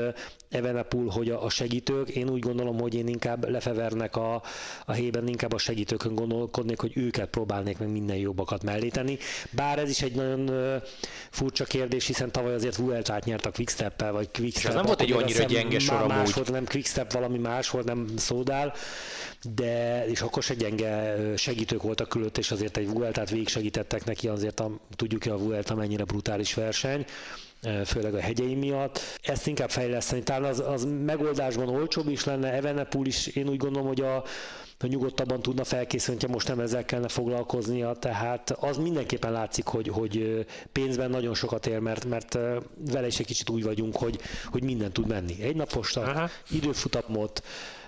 Evenepul, 0.50 1.10
hogy 1.10 1.30
a 1.30 1.50
segítők, 1.50 2.10
én 2.10 2.30
úgy 2.30 2.40
gondolom, 2.40 2.80
hogy 2.80 2.94
én 2.94 3.08
inkább 3.08 3.50
lefevernek 3.50 4.16
a, 4.16 4.42
a 4.86 4.92
helyében 4.92 5.28
inkább 5.28 5.54
a 5.54 5.58
segítőkön 5.58 6.16
gondolkodnék, 6.16 6.80
hogy 6.80 6.92
őket 6.96 7.30
próbálnék 7.30 7.78
meg 7.78 7.92
minden 7.92 8.16
jobbakat 8.16 8.64
mellé 8.64 8.88
tenni. 8.88 9.18
Bár 9.52 9.80
ez 9.80 9.90
is 9.90 10.02
egy 10.02 10.16
nagyon 10.16 10.52
furcsa 11.30 11.64
kérdés, 11.64 12.06
hiszen 12.06 12.32
tavaly 12.32 12.54
azért 12.54 12.76
Vueltát 12.76 13.26
nyert 13.26 13.46
a 13.46 13.52
Quickstep-el, 13.52 14.12
vagy 14.12 14.30
Quickstep. 14.32 14.70
Ez 14.70 14.76
nem 14.76 14.86
volt 14.86 15.02
egy 15.02 15.12
annyira 15.12 15.44
gyenge 15.44 15.80
sor 15.80 16.08
más 16.08 16.34
volt, 16.34 16.52
nem 16.52 16.66
Quickstep, 16.66 17.12
valami 17.12 17.38
más 17.38 17.70
volt, 17.70 17.86
nem 17.86 18.08
Szódál, 18.18 18.74
de 19.56 20.06
és 20.08 20.22
akkor 20.22 20.44
se 20.44 20.54
gyenge 20.54 21.16
segítők 21.36 21.82
voltak 21.82 22.10
külött, 22.10 22.38
és 22.38 22.52
azért 22.52 22.78
egy 22.78 22.90
Vueltát 22.90 23.30
végig 23.30 23.48
segítettek 23.48 24.06
neki, 24.06 24.28
azért 24.28 24.60
a, 24.60 24.72
tudjuk, 24.96 25.24
hogy 25.24 25.32
a 25.32 25.38
Vuelta 25.38 25.76
mennyire 25.76 26.04
brutális 26.04 26.54
verseny 26.54 27.06
főleg 27.86 28.14
a 28.14 28.20
hegyei 28.20 28.56
miatt. 28.56 29.00
Ezt 29.22 29.48
inkább 29.48 29.70
fejleszteni. 29.70 30.24
Talán 30.24 30.44
az, 30.44 30.60
az 30.60 30.88
megoldásban 31.06 31.70
olcsóbb 31.70 32.10
is 32.10 32.24
lenne, 32.24 32.54
Evenepul 32.54 33.06
is, 33.06 33.28
én 33.28 33.50
úgy 33.50 33.58
gondolom, 33.58 33.88
hogy 33.88 34.02
a, 34.02 34.24
hogy 34.80 34.90
nyugodtabban 34.90 35.42
tudna 35.42 35.64
felkészülni, 35.64 36.22
ha 36.22 36.32
most 36.32 36.48
nem 36.48 36.60
ezzel 36.60 36.86
kellene 36.86 37.08
foglalkoznia, 37.08 37.94
tehát 37.94 38.52
az 38.52 38.78
mindenképpen 38.78 39.32
látszik, 39.32 39.66
hogy, 39.66 39.88
hogy 39.88 40.46
pénzben 40.72 41.10
nagyon 41.10 41.34
sokat 41.34 41.68
ér, 41.68 41.80
mert, 41.80 42.06
mert 42.06 42.38
vele 42.92 43.08
is 43.08 43.20
egy 43.20 43.26
kicsit 43.26 43.50
úgy 43.50 43.64
vagyunk, 43.64 43.96
hogy, 43.96 44.20
hogy 44.46 44.64
minden 44.64 44.92
tud 44.92 45.08
menni. 45.08 45.42
Egy 45.42 45.56
napos 45.56 45.96
időfutamot, 46.50 47.44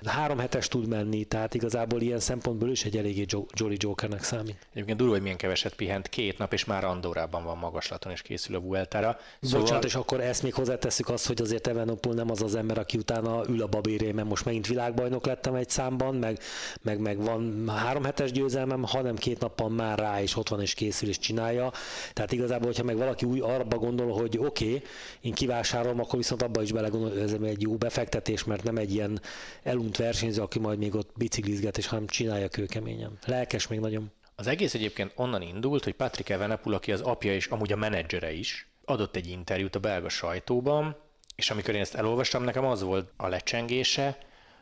három 0.06 0.38
hetes 0.38 0.68
tud 0.68 0.88
menni, 0.88 1.24
tehát 1.24 1.54
igazából 1.54 2.02
ilyen 2.02 2.20
szempontból 2.20 2.70
is 2.70 2.86
egy 2.86 2.98
eléggé 2.98 3.26
Jolly 3.54 3.76
Jokernek 3.80 4.24
számít. 4.24 4.58
Egyébként 4.74 4.98
durva, 4.98 5.14
hogy 5.14 5.22
milyen 5.22 5.38
keveset 5.38 5.76
pihent, 5.76 6.10
két 6.10 6.38
nap, 6.38 6.54
és 6.54 6.66
már 6.66 6.84
Andorában 6.84 7.44
van 7.44 7.58
magaslaton, 7.58 8.12
és 8.12 8.22
készül 8.22 8.56
a 8.56 8.60
Vueltára. 8.60 9.18
Szóval... 9.42 9.60
Bocsánat, 9.60 9.84
és 9.84 9.96
akkor 9.96 10.22
ezt 10.22 10.44
még 10.44 10.54
hozzátesszük 10.54 11.10
azt, 11.10 11.28
hogy 11.28 11.42
azért 11.42 11.68
Evenopol 11.68 12.14
nem 12.14 12.30
az 12.30 12.42
az 12.42 12.56
ember, 12.56 12.78
aki 12.78 12.98
utána 12.98 13.42
ül 13.48 13.62
a 13.62 13.68
babéré, 13.68 14.12
mert 14.12 14.28
most 14.28 14.46
megint 14.46 14.68
világbajnok 14.68 15.26
lettem 15.26 15.56
egy 15.56 15.70
számban, 15.70 16.16
meg, 16.16 16.40
meg, 16.82 17.00
meg 17.00 17.24
van 17.24 17.70
három 17.70 18.04
hetes 18.04 18.32
győzelmem, 18.32 18.84
hanem 18.84 19.16
két 19.16 19.40
nappal 19.40 19.70
már 19.70 20.00
rá, 20.00 20.22
és 20.22 20.36
ott 20.36 20.50
van, 20.50 20.62
és 20.62 20.74
készül, 20.74 21.10
és 21.10 21.20
csinálja. 21.20 21.72
Tehát 22.14 22.32
igazából, 22.32 22.68
hogyha 22.68 22.84
meg 22.84 22.98
valaki 22.98 23.26
új 23.26 23.40
arra 23.40 23.64
gondol, 23.64 24.12
hogy 24.12 24.38
oké, 24.38 24.66
okay, 24.66 24.82
én 25.22 25.34
kivásárolom, 25.34 26.00
akkor 26.00 26.18
viszont 26.18 26.42
abba 26.42 26.62
is 26.62 26.72
belegondol, 26.72 27.10
hogy 27.10 27.20
ez 27.20 27.36
egy 27.44 27.62
jó 27.62 27.76
befektetés, 27.76 28.44
mert 28.44 28.64
nem 28.64 28.78
egy 28.78 28.94
ilyen 28.94 29.22
elunt 29.64 29.93
mint 29.98 30.08
versenyző, 30.08 30.42
aki 30.42 30.60
majd 30.60 30.78
még 30.78 30.96
ott 30.96 31.12
biciklizget, 31.16 31.78
és 31.78 31.88
hanem 31.88 32.08
csinálja 32.08 32.48
kőkeményen. 32.48 33.18
Lelkes 33.26 33.68
még 33.68 33.80
nagyon. 33.80 34.12
Az 34.36 34.48
egész 34.48 34.74
egyébként 34.74 35.12
onnan 35.16 35.42
indult, 35.42 35.84
hogy 35.84 35.94
Patrick 35.94 36.30
Evenepul, 36.30 36.74
aki 36.74 36.92
az 36.92 37.02
apja 37.02 37.34
és 37.34 37.48
amúgy 37.48 37.72
a 37.72 37.76
menedzsere 37.76 38.32
is, 38.32 38.68
adott 38.86 39.16
egy 39.16 39.28
interjút 39.28 39.76
a 39.76 39.80
belga 39.80 40.10
sajtóban, 40.10 40.98
és 41.36 41.50
amikor 41.50 41.74
én 41.74 41.82
ezt 41.82 41.96
elolvastam, 41.96 42.44
nekem 42.44 42.66
az 42.66 42.82
volt 42.82 43.12
a 43.18 43.28
lecsengése, 43.28 44.18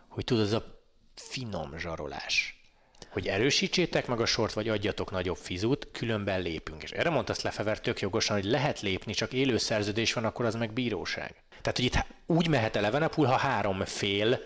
hogy 0.08 0.24
tudod, 0.24 0.44
az 0.44 0.54
a 0.54 0.82
finom 1.16 1.78
zsarolás 1.78 2.62
hogy 3.10 3.28
erősítsétek 3.28 4.08
meg 4.08 4.20
a 4.20 4.26
sort, 4.26 4.54
vagy 4.54 4.70
adjatok 4.70 5.12
nagyobb 5.12 5.38
fizut, 5.38 5.88
különben 5.92 6.42
lépünk. 6.42 6.84
És 6.84 6.92
erre 6.92 7.10
mondta 7.10 7.32
azt 7.32 7.42
Lefever 7.42 7.80
tök 7.80 8.00
jogosan, 8.00 8.36
hogy 8.36 8.46
lehet 8.46 8.82
lépni, 8.82 9.14
csak 9.14 9.34
élő 9.34 9.58
szerződés 9.58 10.14
van, 10.14 10.26
akkor 10.26 10.46
az 10.46 10.56
meg 10.56 10.74
bíróság. 10.74 11.36
Tehát, 11.50 11.76
hogy 11.76 11.86
itt 11.86 12.06
úgy 12.26 12.48
mehet 12.48 12.76
el 12.76 12.86
Evenepul, 12.86 13.26
ha 13.26 13.36
három 13.36 13.86
fél 13.86 14.40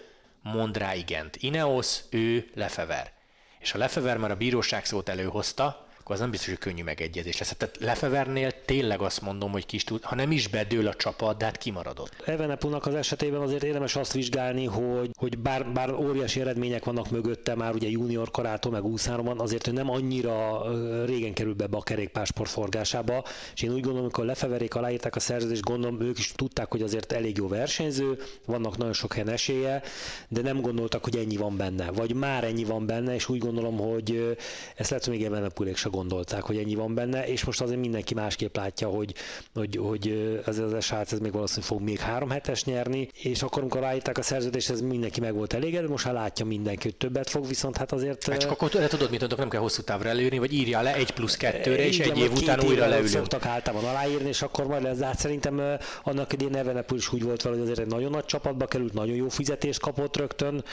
mond 0.51 0.77
rá 0.77 0.95
igent. 0.95 1.35
Ineos, 1.35 1.99
ő, 2.09 2.49
Lefever. 2.53 3.11
És 3.59 3.73
a 3.73 3.77
Lefever 3.77 4.17
már 4.17 4.31
a 4.31 4.35
bíróság 4.35 4.85
szót 4.85 5.09
előhozta, 5.09 5.84
akkor 6.05 6.17
az 6.17 6.23
nem 6.23 6.31
biztos, 6.31 6.49
hogy 6.49 6.57
könnyű 6.57 6.83
megegyezés 6.83 7.37
lesz. 7.37 7.55
Tehát 7.57 7.77
Lefevernél 7.79 8.51
tényleg 8.65 9.01
azt 9.01 9.21
mondom, 9.21 9.51
hogy 9.51 9.65
kis 9.65 9.83
tud, 9.83 10.03
ha 10.03 10.15
nem 10.15 10.31
is 10.31 10.47
bedől 10.47 10.87
a 10.87 10.93
csapat, 10.93 11.37
de 11.37 11.45
hát 11.45 11.57
kimaradott. 11.57 12.13
Evenepunak 12.25 12.85
az 12.85 12.93
esetében 12.95 13.41
azért 13.41 13.63
érdemes 13.63 13.95
azt 13.95 14.13
vizsgálni, 14.13 14.65
hogy, 14.65 15.09
hogy 15.17 15.37
bár, 15.37 15.71
bár 15.71 15.93
óriási 15.93 16.39
eredmények 16.39 16.85
vannak 16.85 17.09
mögötte, 17.09 17.55
már 17.55 17.73
ugye 17.73 17.89
junior 17.89 18.31
korától, 18.31 18.71
meg 18.71 18.83
úszáron 18.83 19.39
azért 19.39 19.67
ő 19.67 19.71
nem 19.71 19.89
annyira 19.89 20.63
régen 21.05 21.33
kerül 21.33 21.53
be 21.53 21.67
a 21.71 21.81
kerékpársport 21.81 22.49
forgásába, 22.49 23.23
és 23.53 23.61
én 23.61 23.69
úgy 23.69 23.75
gondolom, 23.75 24.01
amikor 24.01 24.25
Lefeverék 24.25 24.75
aláírták 24.75 25.15
a 25.15 25.19
szerződést, 25.19 25.61
gondolom 25.61 26.01
ők 26.01 26.17
is 26.17 26.31
tudták, 26.31 26.71
hogy 26.71 26.81
azért 26.81 27.11
elég 27.11 27.37
jó 27.37 27.47
versenyző, 27.47 28.17
vannak 28.45 28.77
nagyon 28.77 28.93
sok 28.93 29.13
helyen 29.13 29.29
esélye, 29.29 29.81
de 30.27 30.41
nem 30.41 30.61
gondoltak, 30.61 31.03
hogy 31.03 31.15
ennyi 31.17 31.37
van 31.37 31.57
benne, 31.57 31.91
vagy 31.91 32.13
már 32.13 32.43
ennyi 32.43 32.63
van 32.63 32.85
benne, 32.85 33.13
és 33.13 33.29
úgy 33.29 33.39
gondolom, 33.39 33.77
hogy 33.77 34.37
ezt 34.75 34.89
lehet, 34.89 35.05
hogy 35.05 35.17
még 35.17 35.25
Evenepulék 35.25 35.77
se 35.77 35.89
gondolták, 35.95 36.41
hogy 36.41 36.57
ennyi 36.57 36.75
van 36.75 36.93
benne, 36.93 37.27
és 37.27 37.43
most 37.43 37.61
azért 37.61 37.79
mindenki 37.79 38.13
másképp 38.13 38.55
látja, 38.55 38.87
hogy, 38.87 39.13
hogy, 39.53 39.75
hogy 39.75 40.41
ez 40.45 40.57
az 40.57 40.83
srác 40.83 41.11
ez 41.11 41.19
még 41.19 41.31
valószínűleg 41.31 41.69
fog 41.69 41.81
még 41.81 41.99
három 41.99 42.29
hetes 42.29 42.63
nyerni, 42.63 43.09
és 43.13 43.41
akkor, 43.41 43.61
amikor 43.61 43.81
ráírták 43.81 44.17
a 44.17 44.21
szerződést, 44.21 44.69
ez 44.69 44.81
mindenki 44.81 45.19
meg 45.19 45.33
volt 45.33 45.53
elégedett, 45.53 45.89
most 45.89 46.05
már 46.05 46.13
látja 46.13 46.45
mindenki, 46.45 46.81
hogy 46.81 46.95
többet 46.95 47.29
fog, 47.29 47.47
viszont 47.47 47.77
hát 47.77 47.91
azért... 47.91 48.27
Hát 48.27 48.37
csak 48.37 48.51
akkor 48.51 48.69
le 48.73 48.87
tudod, 48.87 49.09
mit 49.09 49.19
mondok, 49.19 49.39
nem 49.39 49.49
kell 49.49 49.61
hosszú 49.61 49.81
távra 49.81 50.09
előírni, 50.09 50.37
vagy 50.39 50.53
írja 50.53 50.81
le 50.81 50.95
egy 50.95 51.11
plusz 51.11 51.37
kettőre, 51.37 51.85
és 51.85 51.99
egy 51.99 52.17
év 52.17 52.31
után 52.31 52.61
újra 52.63 52.87
leülünk. 52.87 53.09
Szoktak 53.09 53.45
általában 53.45 53.89
aláírni, 53.89 54.27
és 54.27 54.41
akkor 54.41 54.67
majd 54.67 54.83
lesz, 54.83 54.97
de 54.97 55.05
hát 55.05 55.19
szerintem 55.19 55.61
annak 56.03 56.33
idén 56.33 56.49
Nevenepul 56.49 56.97
is 56.97 57.13
úgy 57.13 57.23
volt 57.23 57.41
vele, 57.41 57.55
hogy 57.55 57.63
azért 57.63 57.79
egy 57.79 57.87
nagyon 57.87 58.11
nagy 58.11 58.25
csapatba 58.25 58.65
került, 58.65 58.93
nagyon 58.93 59.15
jó 59.15 59.29
fizetést 59.29 59.79
kapott 59.79 60.17
rögtön. 60.17 60.63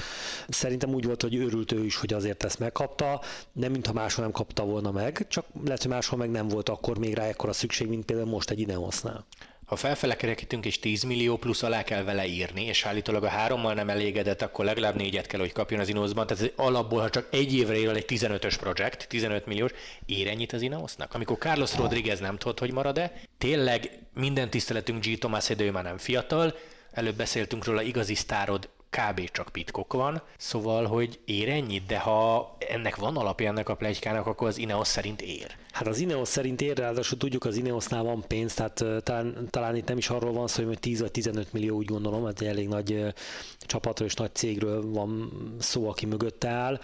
Szerintem 0.49 0.95
úgy 0.95 1.05
volt, 1.05 1.23
hogy 1.23 1.37
örült 1.37 1.73
ő 1.73 1.85
is, 1.85 1.97
hogy 1.97 2.13
azért 2.13 2.45
ezt 2.45 2.59
megkapta, 2.59 3.21
nem 3.53 3.71
mintha 3.71 3.93
máshol 3.93 4.25
nem 4.25 4.33
kapta 4.33 4.65
volna 4.65 4.91
meg 4.91 5.12
meg, 5.13 5.29
csak 5.29 5.47
lehet, 5.65 5.83
hogy 5.83 5.91
máshol 5.91 6.19
meg 6.19 6.31
nem 6.31 6.49
volt 6.49 6.69
akkor 6.69 6.99
még 6.99 7.15
rá 7.15 7.25
ekkora 7.25 7.53
szükség, 7.53 7.89
mint 7.89 8.05
például 8.05 8.29
most 8.29 8.51
egy 8.51 8.61
Ineosnál. 8.61 9.27
Ha 9.67 9.77
felfele 9.77 10.17
kerekítünk 10.17 10.65
és 10.65 10.79
10 10.79 11.03
millió 11.03 11.37
plusz 11.37 11.63
alá 11.63 11.83
kell 11.83 12.03
vele 12.03 12.27
írni, 12.27 12.65
és 12.65 12.85
állítólag 12.85 13.25
a 13.25 13.29
hárommal 13.29 13.75
nem 13.75 13.89
elégedett, 13.89 14.43
akkor 14.43 14.65
legalább 14.65 14.95
négyet 14.95 15.27
kell, 15.27 15.41
hogy 15.41 15.53
kapjon 15.53 15.81
az 15.81 15.89
Ineosban. 15.89 16.27
Tehát 16.27 16.53
alapból, 16.57 17.01
ha 17.01 17.11
csak 17.11 17.29
egy 17.31 17.55
évre 17.55 17.77
ér 17.77 17.89
egy 17.89 18.05
15-ös 18.09 18.55
projekt, 18.61 19.09
15 19.09 19.47
milliós, 19.47 19.71
ér 20.07 20.29
ennyit 20.29 20.53
az 20.53 20.63
Ineosnak? 20.63 21.15
Amikor 21.15 21.39
Carlos 21.39 21.77
Rodriguez 21.77 22.21
nem 22.21 22.37
tudott, 22.37 22.59
hogy 22.59 22.73
marad-e, 22.73 23.13
tényleg 23.39 23.99
minden 24.15 24.51
tiszteletünk 24.51 25.05
G. 25.05 25.19
Thomas, 25.19 25.47
de 25.47 25.65
ő 25.65 25.71
már 25.71 25.85
nem 25.85 25.99
fiatal, 25.99 26.55
előbb 26.91 27.17
beszéltünk 27.17 27.65
róla, 27.65 27.83
igazi 27.83 28.15
sztárod 28.15 28.69
kb. 28.93 29.31
csak 29.31 29.49
pitkok 29.49 29.93
van, 29.93 30.23
szóval, 30.37 30.87
hogy 30.87 31.21
ér 31.25 31.49
ennyit, 31.49 31.87
de 31.87 31.99
ha 31.99 32.57
ennek 32.59 32.97
van 32.97 33.17
alapja 33.17 33.49
ennek 33.49 33.69
a 33.69 33.75
plegykának, 33.75 34.27
akkor 34.27 34.49
az 34.49 34.59
Ineos 34.59 34.89
szerint 34.89 35.23
ér. 35.23 35.57
Hát 35.73 35.87
az 35.87 35.99
Ineos 35.99 36.29
szerint 36.29 36.61
ér, 36.61 36.77
ráadásul 36.77 37.19
tudjuk, 37.19 37.45
az 37.45 37.57
Ineosnál 37.57 38.03
van 38.03 38.25
pénz, 38.27 38.55
tehát 38.55 38.85
talán, 39.03 39.47
talán 39.51 39.77
itt 39.77 39.89
nem 39.89 39.97
is 39.97 40.11
arról 40.11 40.33
van 40.33 40.49
szó, 40.49 40.65
hogy 40.65 40.79
10 40.79 41.01
vagy 41.01 41.11
15 41.11 41.53
millió, 41.53 41.77
úgy 41.77 41.87
gondolom, 41.87 42.25
hát 42.25 42.41
egy 42.41 42.47
elég 42.47 42.69
nagy 42.69 43.15
csapatról 43.61 44.09
és 44.09 44.15
nagy 44.15 44.35
cégről 44.35 44.91
van 44.91 45.33
szó, 45.59 45.89
aki 45.89 46.07
mögötte 46.07 46.49
áll. 46.49 46.81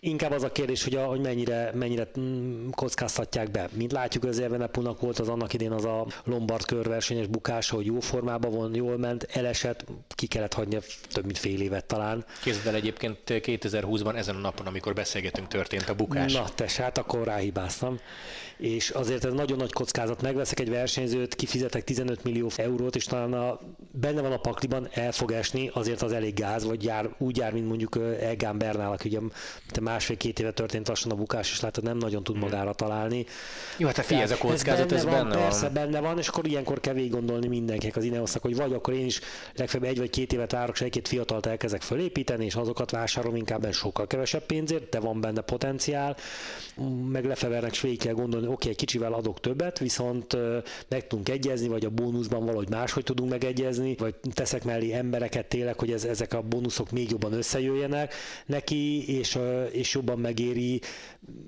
Inkább 0.00 0.30
az 0.30 0.42
a 0.42 0.52
kérdés, 0.52 0.84
hogy, 0.84 0.96
a, 0.96 1.04
hogy 1.04 1.20
mennyire, 1.20 1.70
mennyire 1.74 2.08
mm, 2.20 2.68
kockáztatják 2.70 3.50
be. 3.50 3.68
Mint 3.72 3.92
látjuk, 3.92 4.24
az 4.24 4.38
Evenepunak 4.38 5.00
volt 5.00 5.18
az 5.18 5.28
annak 5.28 5.52
idén 5.52 5.72
az 5.72 5.84
a 5.84 6.06
Lombard 6.24 6.64
körversenyes 6.64 7.26
bukása, 7.26 7.74
hogy 7.74 7.86
jó 7.86 8.00
formában 8.00 8.52
van, 8.52 8.74
jól 8.74 8.98
ment, 8.98 9.22
elesett, 9.22 9.84
ki 10.08 10.26
kellett 10.26 10.54
hagyni 10.54 10.78
több 11.12 11.24
mint 11.24 11.38
fél 11.38 11.60
évet 11.60 11.84
talán. 11.84 12.24
Képzeld 12.42 12.66
el 12.66 12.74
egyébként 12.74 13.18
2020-ban 13.26 14.16
ezen 14.16 14.36
a 14.36 14.38
napon, 14.38 14.66
amikor 14.66 14.94
beszélgetünk, 14.94 15.48
történt 15.48 15.88
a 15.88 15.94
bukás. 15.94 16.32
Na, 16.32 16.48
te 16.54 16.66
hát 16.76 16.98
akkor 16.98 17.24
ráhibáztam. 17.24 17.98
És 18.56 18.90
azért 18.90 19.24
ez 19.24 19.32
nagyon 19.32 19.58
nagy 19.58 19.72
kockázat. 19.72 20.22
Megveszek 20.22 20.60
egy 20.60 20.70
versenyzőt, 20.70 21.34
kifizetek 21.34 21.84
15 21.84 22.24
millió 22.24 22.50
eurót, 22.56 22.96
és 22.96 23.04
talán 23.04 23.32
a, 23.32 23.60
benne 23.90 24.20
van 24.20 24.32
a 24.32 24.36
pakliban, 24.36 24.88
el 24.92 25.12
fog 25.12 25.32
esni, 25.32 25.70
azért 25.72 26.02
az 26.02 26.12
elég 26.12 26.34
gáz, 26.34 26.64
vagy 26.64 26.84
jár, 26.84 27.14
úgy 27.18 27.36
jár, 27.36 27.52
mint 27.52 27.68
mondjuk 27.68 27.98
Egán 28.20 28.58
Bernál, 28.58 28.92
aki 28.92 29.08
ugye 29.08 29.18
másfél-két 29.80 30.38
éve 30.38 30.52
történt 30.52 30.88
lassan 30.88 31.10
a 31.10 31.14
bukás, 31.14 31.50
és 31.50 31.60
látod, 31.60 31.84
nem 31.84 31.96
nagyon 31.96 32.24
tud 32.24 32.34
hmm. 32.36 32.44
magára 32.44 32.72
találni. 32.72 33.26
Jó, 33.76 33.86
hát 33.86 33.98
a 33.98 34.02
figyelj, 34.02 34.24
ez 34.24 34.30
a 34.30 34.36
kockázat, 34.36 34.92
ez 34.92 35.04
benne, 35.04 35.16
ez 35.16 35.22
benne 35.22 35.34
van. 35.34 35.42
Persze, 35.42 35.68
benne 35.68 36.00
van, 36.00 36.18
és 36.18 36.28
akkor 36.28 36.46
ilyenkor 36.46 36.80
kell 36.80 36.94
végig 36.94 37.10
gondolni 37.10 37.46
mindenkinek 37.46 37.96
az 37.96 38.04
Ineosznak, 38.04 38.42
hogy 38.42 38.56
vagy 38.56 38.72
akkor 38.72 38.94
én 38.94 39.06
is 39.06 39.20
legfeljebb 39.54 39.90
egy 39.90 39.98
vagy 39.98 40.10
két 40.10 40.32
évet 40.32 40.52
várok, 40.52 40.74
és 40.74 40.80
egy-két 40.80 41.08
fiatalt 41.08 41.46
elkezdek 41.46 41.82
fölépíteni, 41.82 42.44
és 42.44 42.54
azokat 42.54 42.90
vásárolom 42.90 43.36
inkább 43.36 43.72
sokkal 43.72 44.06
kevesebb 44.06 44.42
pénzért, 44.46 44.88
de 44.88 45.00
van 45.00 45.20
benne 45.20 45.40
potenciál, 45.40 46.16
meg 47.08 47.24
Lefevernek 47.24 47.74
kell 47.98 48.14
gondolni, 48.16 48.46
oké, 48.46 48.54
okay, 48.54 48.70
egy 48.70 48.76
kicsivel 48.76 49.12
adok 49.12 49.40
többet, 49.40 49.78
viszont 49.78 50.36
meg 50.88 51.06
tudunk 51.06 51.28
egyezni, 51.28 51.68
vagy 51.68 51.84
a 51.84 51.90
bónuszban 51.90 52.44
valahogy 52.44 52.68
máshogy 52.68 53.04
tudunk 53.04 53.30
megegyezni, 53.30 53.94
vagy 53.98 54.14
teszek 54.34 54.64
mellé 54.64 54.92
embereket 54.92 55.46
tényleg, 55.46 55.78
hogy 55.78 55.92
ez, 55.92 56.04
ezek 56.04 56.34
a 56.34 56.42
bónuszok 56.42 56.90
még 56.90 57.10
jobban 57.10 57.32
összejöjjenek 57.32 58.14
neki, 58.46 59.08
és, 59.18 59.38
és 59.70 59.94
jobban 59.94 60.18
megéri, 60.18 60.80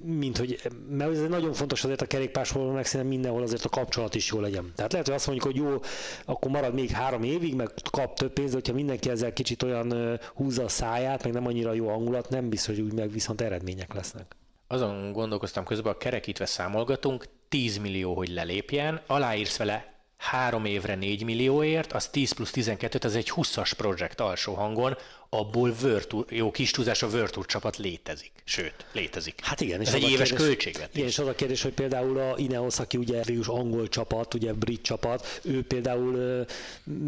mint 0.02 0.38
hogy, 0.38 0.60
mert 0.90 1.10
ez 1.10 1.28
nagyon 1.28 1.52
fontos 1.52 1.84
azért 1.84 2.02
a 2.02 2.06
kerékpársportban, 2.06 2.74
meg 2.74 2.86
szerintem 2.86 3.16
mindenhol 3.16 3.42
azért 3.42 3.64
a 3.64 3.68
kapcsolat 3.68 4.14
is 4.14 4.30
jó 4.30 4.40
legyen. 4.40 4.72
Tehát 4.74 4.92
lehet, 4.92 5.06
hogy 5.06 5.16
azt 5.16 5.26
mondjuk, 5.26 5.52
hogy 5.52 5.56
jó, 5.56 5.80
akkor 6.24 6.50
marad 6.50 6.74
még 6.74 6.90
három 6.90 7.22
évig, 7.22 7.54
meg 7.54 7.70
kap 7.90 8.14
több 8.14 8.32
pénzt, 8.32 8.52
hogyha 8.54 8.74
mindenki 8.74 9.10
ezzel 9.10 9.32
kicsit 9.32 9.62
olyan 9.62 10.18
húzza 10.34 10.64
a 10.64 10.68
száját, 10.68 11.22
meg 11.24 11.32
nem 11.32 11.46
annyira 11.46 11.72
jó 11.72 11.88
hangulat, 11.88 12.28
nem 12.28 12.48
biztos, 12.48 12.76
hogy 12.76 12.84
úgy 12.84 12.92
meg 12.92 13.10
viszont 13.10 13.40
eredmények 13.40 13.94
lesznek. 13.94 14.36
Azon 14.70 15.12
gondolkoztam 15.12 15.64
közben, 15.64 15.92
a 15.92 15.96
kerekítve 15.96 16.46
számolgatunk, 16.46 17.24
10 17.48 17.78
millió, 17.78 18.14
hogy 18.14 18.28
lelépjen, 18.28 19.00
aláírsz 19.06 19.56
vele 19.56 19.98
három 20.16 20.64
évre 20.64 20.94
4 20.94 21.24
millióért, 21.24 21.92
az 21.92 22.08
10 22.08 22.32
plusz 22.32 22.50
12, 22.50 22.98
az 23.02 23.16
egy 23.16 23.32
20-as 23.34 23.72
projekt 23.76 24.20
alsó 24.20 24.54
hangon, 24.54 24.96
abból 25.30 25.74
Virtu, 25.82 26.24
jó 26.28 26.50
kis 26.50 26.70
túlzás 26.70 27.02
a 27.02 27.08
Virtu 27.08 27.44
csapat 27.44 27.76
létezik. 27.76 28.32
Sőt, 28.44 28.74
létezik. 28.92 29.40
Hát 29.42 29.60
igen. 29.60 29.80
És 29.80 29.88
Ez 29.88 29.94
egy 29.94 30.10
éves 30.10 30.28
kérdés, 30.28 30.46
költségvetés. 30.46 30.94
Igen, 30.94 31.08
és 31.08 31.18
az 31.18 31.26
a 31.26 31.34
kérdés, 31.34 31.62
hogy 31.62 31.72
például 31.72 32.18
a 32.18 32.34
Ineos, 32.36 32.78
aki 32.78 32.96
ugye 32.96 33.22
végül 33.22 33.44
angol 33.46 33.88
csapat, 33.88 34.34
ugye 34.34 34.52
brit 34.52 34.82
csapat, 34.82 35.40
ő 35.42 35.62
például 35.62 36.44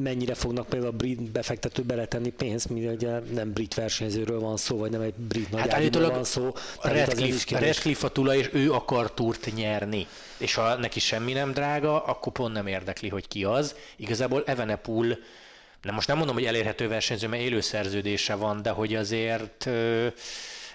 mennyire 0.02 0.34
fognak 0.34 0.68
például 0.68 0.92
a 0.92 0.96
brit 0.96 1.22
befektető 1.22 1.82
beletenni 1.82 2.30
pénzt, 2.30 2.68
mivel 2.68 2.94
ugye 2.94 3.18
nem 3.18 3.52
brit 3.52 3.74
versenyzőről 3.74 4.40
van 4.40 4.56
szó, 4.56 4.76
vagy 4.76 4.90
nem 4.90 5.00
egy 5.00 5.14
brit 5.14 5.50
nagy 5.50 5.70
hát 5.70 5.94
van 5.94 6.24
szó. 6.24 6.52
A 6.76 6.88
Redcliffe, 6.88 7.56
a 7.56 7.58
Redcliffe 7.58 8.06
a 8.06 8.10
tula, 8.10 8.34
és 8.34 8.50
ő 8.52 8.72
akar 8.72 9.14
túrt 9.14 9.54
nyerni. 9.54 10.06
És 10.36 10.54
ha 10.54 10.76
neki 10.76 11.00
semmi 11.00 11.32
nem 11.32 11.52
drága, 11.52 12.04
akkor 12.04 12.32
pont 12.32 12.52
nem 12.52 12.66
érdekli, 12.66 13.08
hogy 13.08 13.28
ki 13.28 13.44
az. 13.44 13.74
Igazából 13.96 14.42
Evenepoel 14.46 15.18
nem 15.82 15.94
most 15.94 16.08
nem 16.08 16.16
mondom, 16.16 16.34
hogy 16.34 16.44
elérhető 16.44 16.88
versenyző, 16.88 17.28
mert 17.28 17.42
élő 17.42 17.60
szerződése 17.60 18.34
van, 18.34 18.62
de 18.62 18.70
hogy 18.70 18.94
azért 18.94 19.68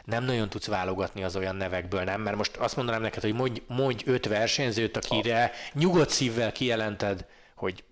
nem 0.05 0.23
nagyon 0.23 0.49
tudsz 0.49 0.67
válogatni 0.67 1.23
az 1.23 1.35
olyan 1.35 1.55
nevekből, 1.55 2.03
nem? 2.03 2.21
Mert 2.21 2.37
most 2.37 2.55
azt 2.55 2.75
mondanám 2.75 3.01
neked, 3.01 3.21
hogy 3.21 3.33
mondj, 3.33 3.61
mondj 3.67 4.03
öt 4.05 4.27
versenyzőt, 4.27 4.97
akire 4.97 5.51
nyugodt 5.73 6.09
szívvel 6.09 6.51
kijelented, 6.51 7.25
hogy 7.55 7.83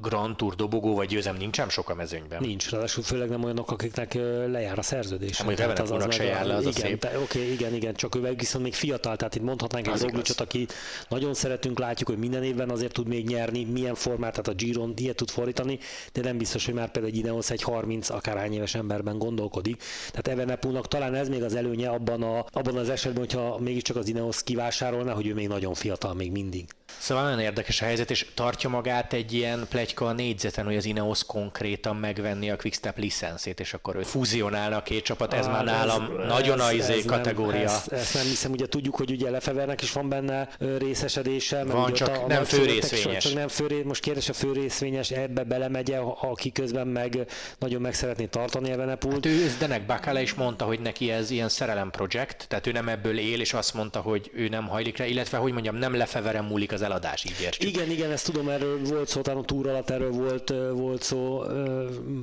Grand 0.00 0.36
Tour 0.36 0.54
dobogó 0.54 0.94
vagy 0.94 1.08
győzem 1.08 1.36
nincsen 1.36 1.68
sok 1.68 1.88
a 1.88 1.94
mezőnyben. 1.94 2.40
Nincs, 2.40 2.70
ráadásul 2.70 3.02
főleg 3.02 3.28
nem 3.28 3.44
olyanok, 3.44 3.70
akiknek 3.70 4.14
lejár 4.50 4.78
a 4.78 4.82
szerződés. 4.82 5.36
Hát, 5.36 5.46
mondjuk 5.46 5.78
az, 5.78 5.90
az 5.90 6.14
se 6.14 6.24
jár 6.24 6.46
le, 6.46 6.54
az 6.54 6.60
igen, 6.60 6.74
a 6.74 6.86
szép. 6.86 7.00
Te, 7.00 7.18
oké, 7.18 7.52
igen, 7.52 7.74
igen, 7.74 7.94
csak 7.94 8.14
ő 8.14 8.34
viszont 8.38 8.64
még 8.64 8.74
fiatal, 8.74 9.16
tehát 9.16 9.34
itt 9.34 9.42
mondhatnánk 9.42 9.86
egy 9.86 10.00
Roglicsot, 10.00 10.40
aki 10.40 10.66
nagyon 11.08 11.34
szeretünk, 11.34 11.78
látjuk, 11.78 12.08
hogy 12.08 12.18
minden 12.18 12.42
évben 12.42 12.70
azért 12.70 12.92
tud 12.92 13.08
még 13.08 13.26
nyerni, 13.26 13.64
milyen 13.64 13.94
formát, 13.94 14.30
tehát 14.30 14.48
a 14.48 14.64
Giron 14.64 14.92
ilyet 14.96 15.16
tud 15.16 15.30
fordítani, 15.30 15.78
de 16.12 16.22
nem 16.22 16.38
biztos, 16.38 16.64
hogy 16.64 16.74
már 16.74 16.90
például 16.90 17.14
egy 17.14 17.18
Ineos 17.18 17.50
egy 17.50 17.62
30 17.62 18.10
akárhány 18.10 18.52
éves 18.52 18.74
emberben 18.74 19.18
gondolkodik. 19.18 19.82
Tehát 20.10 20.28
Evenepulnak 20.28 20.88
talán 20.88 21.14
ez 21.14 21.28
még 21.28 21.42
az 21.42 21.54
előnye 21.54 21.88
abban, 21.88 22.22
a, 22.22 22.44
abban 22.50 22.76
az 22.76 22.88
esetben, 22.88 23.20
hogyha 23.20 23.58
mégiscsak 23.58 23.96
az 23.96 24.08
Ineos 24.08 24.42
kivásárolná, 24.42 25.12
hogy 25.12 25.26
ő 25.26 25.34
még 25.34 25.48
nagyon 25.48 25.74
fiatal 25.74 26.14
még 26.14 26.30
mindig. 26.30 26.68
Szóval 27.00 27.24
nagyon 27.24 27.40
érdekes 27.40 27.80
a 27.80 27.84
helyzet, 27.84 28.10
és 28.10 28.26
tartja 28.34 28.68
magát 28.68 29.12
egy 29.12 29.32
ilyen 29.32 29.66
plegyka 29.68 30.06
a 30.06 30.12
négyzeten, 30.12 30.64
hogy 30.64 30.76
az 30.76 30.84
Ineos 30.84 31.24
konkrétan 31.24 31.96
megvenni 31.96 32.50
a 32.50 32.56
Quickstep 32.56 32.98
licenszét, 32.98 33.60
és 33.60 33.74
akkor 33.74 33.96
ő 33.96 34.02
fúzionálna 34.02 34.76
a 34.76 34.82
két 34.82 35.04
csapat, 35.04 35.34
ez 35.34 35.46
ah, 35.46 35.52
már 35.52 35.64
nálam 35.64 36.02
ez, 36.02 36.26
nagyon 36.26 36.60
a 36.60 36.72
izé 36.72 37.02
kategória. 37.02 37.64
Nem, 37.64 37.74
ezt, 37.74 37.92
ezt, 37.92 38.14
nem 38.14 38.24
hiszem, 38.24 38.50
ugye 38.50 38.66
tudjuk, 38.66 38.96
hogy 38.96 39.10
ugye 39.10 39.30
Lefevernek 39.30 39.82
is 39.82 39.92
van 39.92 40.08
benne 40.08 40.48
részesedése. 40.78 41.64
Van, 41.64 41.92
csak 41.92 42.08
a, 42.08 42.24
a 42.24 42.26
nem 42.26 42.44
fő 42.44 42.64
részvényes. 42.64 43.24
Csak 43.24 43.34
nem 43.34 43.48
fő, 43.48 43.84
most 43.84 44.02
kérdés 44.02 44.28
a 44.28 44.32
fő 44.32 44.52
részvényes 44.52 45.10
ebbe 45.10 45.44
belemegye, 45.44 45.98
aki 46.20 46.52
közben 46.52 46.86
meg 46.86 47.26
nagyon 47.58 47.80
meg 47.80 47.94
szeretné 47.94 48.24
tartani 48.24 48.70
Evenepult. 48.70 49.14
Hát 49.14 49.34
ő 49.34 49.48
Zdenek 49.48 49.86
Bakale 49.86 50.22
is 50.22 50.34
mondta, 50.34 50.64
hogy 50.64 50.80
neki 50.80 51.10
ez 51.10 51.30
ilyen 51.30 51.48
szerelem 51.48 51.90
projekt, 51.90 52.44
tehát 52.48 52.66
ő 52.66 52.72
nem 52.72 52.88
ebből 52.88 53.18
él, 53.18 53.40
és 53.40 53.52
azt 53.52 53.74
mondta, 53.74 54.00
hogy 54.00 54.30
ő 54.34 54.48
nem 54.48 54.68
hajlik 54.68 54.96
rá, 54.96 55.04
illetve 55.04 55.38
hogy 55.38 55.52
mondjam, 55.52 55.76
nem 55.76 55.94
Lefeveren 55.94 56.44
múlik 56.44 56.72
az 56.72 56.82
eladás, 56.90 57.24
így 57.24 57.40
értsük. 57.42 57.68
Igen, 57.68 57.90
igen, 57.90 58.10
ezt 58.10 58.24
tudom, 58.24 58.48
erről 58.48 58.80
volt 58.82 59.08
szó, 59.08 59.20
a 59.24 59.44
túr 59.44 59.68
alatt 59.68 59.90
erről 59.90 60.10
volt, 60.10 60.54
volt 60.72 61.02
szó, 61.02 61.42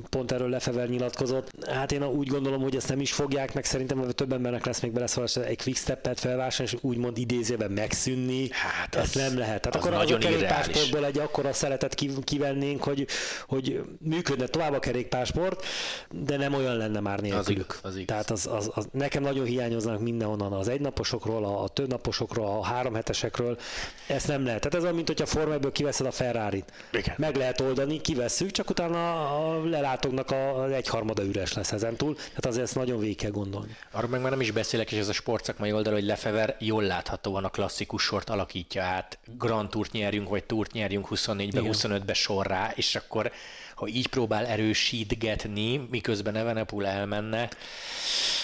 pont 0.08 0.32
erről 0.32 0.48
Lefever 0.48 0.88
nyilatkozott. 0.88 1.50
Hát 1.70 1.92
én 1.92 2.04
úgy 2.04 2.28
gondolom, 2.28 2.62
hogy 2.62 2.76
ezt 2.76 2.88
nem 2.88 3.00
is 3.00 3.12
fogják, 3.12 3.54
meg 3.54 3.64
szerintem 3.64 4.10
több 4.10 4.32
embernek 4.32 4.66
lesz 4.66 4.80
még 4.80 4.92
beleszólás, 4.92 5.36
egy 5.36 5.62
quick 5.62 5.78
step-et 5.78 6.20
felvásárolni, 6.20 6.72
és 6.72 6.78
úgymond 6.82 7.18
idézőben 7.18 7.70
megszűnni. 7.70 8.48
Hát 8.50 8.94
ezt 8.94 9.16
az, 9.16 9.22
nem 9.22 9.38
lehet. 9.38 9.60
Tehát 9.60 9.76
akkor 9.76 9.94
az 9.94 10.10
a 10.10 10.18
kerékpársportból 10.18 11.04
egy 11.04 11.18
akkora 11.18 11.52
szeretet 11.52 11.94
kivennénk, 12.24 12.82
hogy, 12.82 13.06
hogy 13.46 13.80
működne 14.00 14.46
tovább 14.46 14.72
a 14.72 14.78
kerékpársport, 14.78 15.64
de 16.10 16.36
nem 16.36 16.54
olyan 16.54 16.76
lenne 16.76 17.00
már 17.00 17.20
nélkülük. 17.20 17.78
Az, 17.82 17.94
az 17.94 18.02
Tehát 18.06 18.30
az, 18.30 18.46
az, 18.46 18.70
az, 18.74 18.88
nekem 18.92 19.22
nagyon 19.22 19.44
hiányoznak 19.44 20.00
mindenhonnan 20.00 20.52
az 20.52 20.68
egynaposokról, 20.68 21.44
a, 21.44 21.62
a 21.62 21.68
többnaposokról, 21.68 22.46
a 22.46 22.64
három 22.64 22.94
hetesekről. 22.94 23.58
Ezt 24.06 24.28
nem 24.28 24.44
lehet. 24.44 24.57
Tehát 24.58 24.74
ez 24.74 24.82
olyan, 24.82 24.94
mint 24.94 25.06
hogyha 25.06 25.26
formában 25.26 25.72
kiveszed 25.72 26.06
a 26.06 26.10
Ferrari-t. 26.10 26.72
Igen. 26.92 27.14
Meg 27.18 27.36
lehet 27.36 27.60
oldani, 27.60 28.00
kivesszük, 28.00 28.50
csak 28.50 28.70
utána 28.70 29.28
a 29.36 29.64
lelátóknak 29.64 30.30
a 30.30 30.72
egyharmada 30.72 31.24
üres 31.24 31.52
lesz 31.52 31.72
ezen 31.72 31.96
túl. 31.96 32.14
Tehát 32.14 32.46
azért 32.46 32.64
ezt 32.64 32.74
nagyon 32.74 32.98
végig 32.98 33.16
kell 33.16 33.30
gondolni. 33.30 33.76
Arra 33.90 34.06
meg 34.06 34.20
már 34.20 34.30
nem 34.30 34.40
is 34.40 34.50
beszélek, 34.50 34.92
és 34.92 34.98
ez 34.98 35.08
a 35.08 35.12
sportszakmai 35.12 35.72
oldal, 35.72 35.92
hogy 35.92 36.04
Lefever 36.04 36.56
jól 36.58 36.82
láthatóan 36.82 37.44
a 37.44 37.48
klasszikus 37.48 38.02
sort 38.02 38.30
alakítja 38.30 38.82
át. 38.82 39.18
Grand 39.38 39.68
Tourt 39.68 39.92
nyerjünk, 39.92 40.28
vagy 40.28 40.44
Tourt 40.44 40.72
nyerjünk 40.72 41.06
24-be, 41.10 41.60
25-be 41.64 42.14
sorrá, 42.14 42.72
és 42.74 42.94
akkor 42.94 43.32
ha 43.78 43.86
így 43.86 44.06
próbál 44.06 44.46
erősítgetni, 44.46 45.86
miközben 45.90 46.34
Evenepul 46.34 46.86
elmenne, 46.86 47.48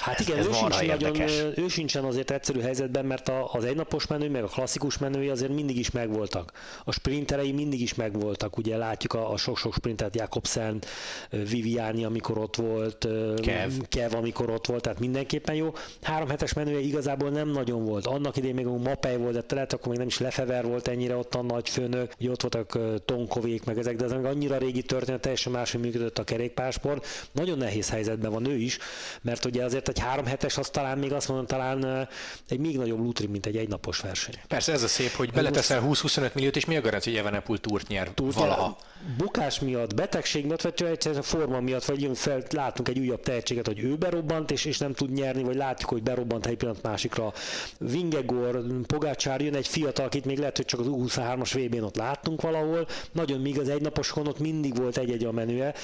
Hát 0.04 0.20
igen, 0.20 0.38
ez 0.38 0.46
ő, 0.46 0.52
sincs 0.52 0.86
nagyon, 0.86 1.28
ő 1.56 1.68
sincsen 1.68 2.04
azért 2.04 2.30
egyszerű 2.30 2.60
helyzetben, 2.60 3.04
mert 3.04 3.32
az 3.52 3.64
egynapos 3.64 4.06
menő, 4.06 4.30
meg 4.30 4.42
a 4.42 4.46
klasszikus 4.46 4.98
menői 4.98 5.28
azért 5.28 5.52
mindig 5.52 5.78
is 5.78 5.90
megvoltak. 5.90 6.52
A 6.84 6.92
sprinterei 6.92 7.52
mindig 7.52 7.80
is 7.80 7.94
megvoltak, 7.94 8.56
ugye 8.56 8.76
látjuk 8.76 9.12
a, 9.12 9.32
a 9.32 9.36
sok-sok 9.36 9.74
sprintet, 9.74 10.16
Jakobsen, 10.16 10.82
Viviani, 11.30 12.04
amikor 12.04 12.38
ott 12.38 12.56
volt, 12.56 13.08
Kev. 13.40 13.70
Kev, 13.88 14.14
amikor 14.14 14.50
ott 14.50 14.66
volt, 14.66 14.82
tehát 14.82 14.98
mindenképpen 14.98 15.54
jó. 15.54 15.72
Három 16.02 16.28
hetes 16.28 16.52
menője 16.52 16.78
igazából 16.78 17.30
nem 17.30 17.48
nagyon 17.48 17.84
volt. 17.84 18.06
Annak 18.06 18.36
idején 18.36 18.54
még 18.54 18.66
a 18.66 18.76
Mapei 18.76 19.16
volt, 19.16 19.46
de 19.46 19.54
lehet, 19.54 19.72
akkor 19.72 19.88
még 19.88 19.98
nem 19.98 20.06
is 20.06 20.18
Lefever 20.18 20.64
volt 20.64 20.88
ennyire 20.88 21.16
ott 21.16 21.34
a 21.34 21.42
nagy 21.42 21.68
főnök, 21.68 22.12
hogy 22.16 22.28
ott 22.28 22.42
voltak 22.42 22.78
Tonkovék, 23.04 23.64
meg 23.64 23.78
ezek, 23.78 23.96
de 23.96 24.04
ez 24.04 24.12
még 24.12 24.24
annyira 24.24 24.56
régi 24.58 24.82
történet, 24.82 25.23
teljesen 25.24 25.52
máshogy 25.52 25.80
működött 25.80 26.18
a 26.18 26.24
kerékpársport. 26.24 27.06
Nagyon 27.32 27.58
nehéz 27.58 27.90
helyzetben 27.90 28.30
van 28.30 28.46
ő 28.46 28.56
is, 28.56 28.78
mert 29.22 29.44
ugye 29.44 29.64
azért 29.64 29.88
egy 29.88 29.98
három 29.98 30.26
hetes, 30.26 30.58
az 30.58 30.68
talán 30.68 30.98
még 30.98 31.12
azt 31.12 31.28
mondom, 31.28 31.46
talán 31.46 32.08
egy 32.48 32.58
még 32.58 32.76
nagyobb 32.76 32.98
lutri, 32.98 33.26
mint 33.26 33.46
egy 33.46 33.56
egynapos 33.56 34.00
verseny. 34.00 34.34
Persze 34.48 34.72
ez 34.72 34.82
a 34.82 34.88
szép, 34.88 35.10
hogy 35.10 35.32
beleteszel 35.32 35.82
20-25 35.86 36.32
milliót, 36.32 36.56
és 36.56 36.64
mi 36.64 36.76
a 36.76 36.80
garancia, 36.80 37.12
hogy 37.12 37.20
Evenepul 37.20 37.60
túrt 37.60 37.88
nyer 37.88 38.10
túrt 38.14 38.34
valaha? 38.34 38.78
Bukás 39.16 39.60
miatt, 39.60 39.94
betegség 39.94 40.46
miatt, 40.46 40.62
vagy 40.62 40.98
a 41.16 41.22
forma 41.22 41.60
miatt, 41.60 41.84
vagy 41.84 42.02
jön 42.02 42.14
fel, 42.14 42.42
látunk 42.50 42.88
egy 42.88 42.98
újabb 42.98 43.20
tehetséget, 43.20 43.66
hogy 43.66 43.80
ő 43.80 43.96
berobbant, 43.96 44.50
és, 44.50 44.64
és 44.64 44.78
nem 44.78 44.92
tud 44.92 45.12
nyerni, 45.12 45.42
vagy 45.42 45.56
látjuk, 45.56 45.90
hogy 45.90 46.02
berobbant 46.02 46.46
egy 46.46 46.56
pillanat 46.56 46.82
másikra. 46.82 47.32
Vingegor, 47.78 48.64
Pogácsár 48.86 49.40
jön 49.40 49.54
egy 49.54 49.68
fiatal, 49.68 50.06
akit 50.06 50.24
még 50.24 50.38
lehet, 50.38 50.56
hogy 50.56 50.66
csak 50.66 50.80
az 50.80 50.86
U23-as 50.90 51.50
VB-n 51.52 51.82
ott 51.82 51.96
láttunk 51.96 52.40
valahol. 52.42 52.86
Nagyon 53.12 53.40
még 53.40 53.58
az 53.58 53.68
egynaposkon 53.68 54.26
ott 54.26 54.38
mindig 54.38 54.76
volt 54.76 54.98
egy-egy 55.14 55.28
a 55.28 55.32
menüje, 55.32 55.74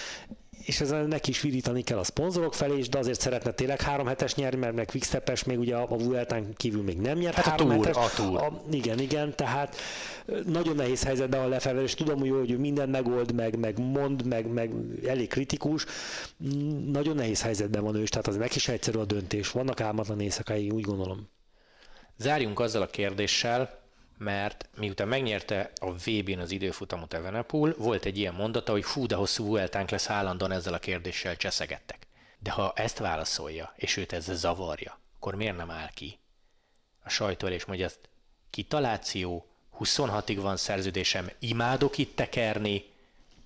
és 0.65 0.81
ezzel 0.81 1.05
neki 1.05 1.31
is 1.31 1.41
virítani 1.41 1.83
kell 1.83 1.99
a 1.99 2.05
szponzorok 2.05 2.55
felé 2.55 2.79
is, 2.79 2.89
de 2.89 2.99
azért 2.99 3.21
szeretne 3.21 3.51
tényleg 3.51 3.81
három 3.81 4.07
hetes 4.07 4.35
nyerni, 4.35 4.59
mert 4.59 4.75
meg 4.75 4.87
quickstep 4.87 5.45
még 5.47 5.59
ugye 5.59 5.77
a, 5.77 5.87
a 5.91 5.97
Vueltán 5.97 6.55
kívül 6.57 6.83
még 6.83 6.99
nem 6.99 7.19
nyert 7.19 7.35
hát 7.35 7.45
három 7.45 7.71
a 7.71 7.75
túr, 7.75 7.87
hetes. 7.87 8.05
A 8.05 8.23
túr. 8.23 8.37
A, 8.37 8.63
igen, 8.71 8.99
igen, 8.99 9.37
tehát 9.37 9.77
nagyon 10.47 10.77
nehéz 10.77 11.03
helyzetben 11.03 11.41
van 11.41 11.49
lefelve, 11.49 11.83
és 11.83 11.95
tudom, 11.95 12.19
hogy, 12.19 12.31
hogy 12.31 12.51
ő 12.51 12.59
mindent 12.59 12.91
megold, 12.91 13.33
meg, 13.33 13.59
meg 13.59 13.79
mond, 13.79 14.27
meg, 14.27 14.47
meg 14.47 14.71
elég 15.07 15.29
kritikus. 15.29 15.87
Nagyon 16.87 17.17
nehéz 17.17 17.43
helyzetben 17.43 17.83
van 17.83 17.95
ő 17.95 18.03
is, 18.03 18.09
tehát 18.09 18.27
az 18.27 18.37
neki 18.37 18.57
is 18.57 18.69
egyszerű 18.69 18.99
a 18.99 19.05
döntés. 19.05 19.51
Vannak 19.51 19.81
álmatlan 19.81 20.21
éjszakai, 20.21 20.71
úgy 20.71 20.85
gondolom. 20.85 21.29
Zárjunk 22.17 22.61
azzal 22.61 22.83
a 22.83 22.87
kérdéssel, 22.87 23.80
mert 24.21 24.69
miután 24.77 25.09
megnyerte 25.09 25.71
a 25.81 25.93
VB-n 25.93 26.39
az 26.39 26.51
időfutamot 26.51 27.15
Evenepoel, 27.15 27.75
volt 27.79 28.05
egy 28.05 28.19
ilyen 28.19 28.35
mondata, 28.35 28.73
hogy 28.73 28.85
fú, 28.85 29.07
de 29.07 29.15
hosszú 29.15 29.47
Vueltánk 29.47 29.91
lesz 29.91 30.11
állandóan 30.11 30.53
ezzel 30.53 30.75
a 30.75 30.79
kérdéssel 30.79 31.37
cseszegettek. 31.37 32.07
De 32.39 32.51
ha 32.51 32.73
ezt 32.75 32.99
válaszolja, 32.99 33.73
és 33.77 33.97
őt 33.97 34.13
ez 34.13 34.31
zavarja, 34.33 34.99
akkor 35.17 35.35
miért 35.35 35.57
nem 35.57 35.71
áll 35.71 35.91
ki 35.95 36.19
a 37.03 37.09
sajtó 37.09 37.47
és 37.47 37.65
mondja 37.65 37.87
ezt, 37.87 37.99
kitaláció, 38.51 39.47
26-ig 39.81 40.39
van 40.41 40.57
szerződésem, 40.57 41.31
imádok 41.39 41.99
itt 41.99 42.17
tekerni, 42.17 42.85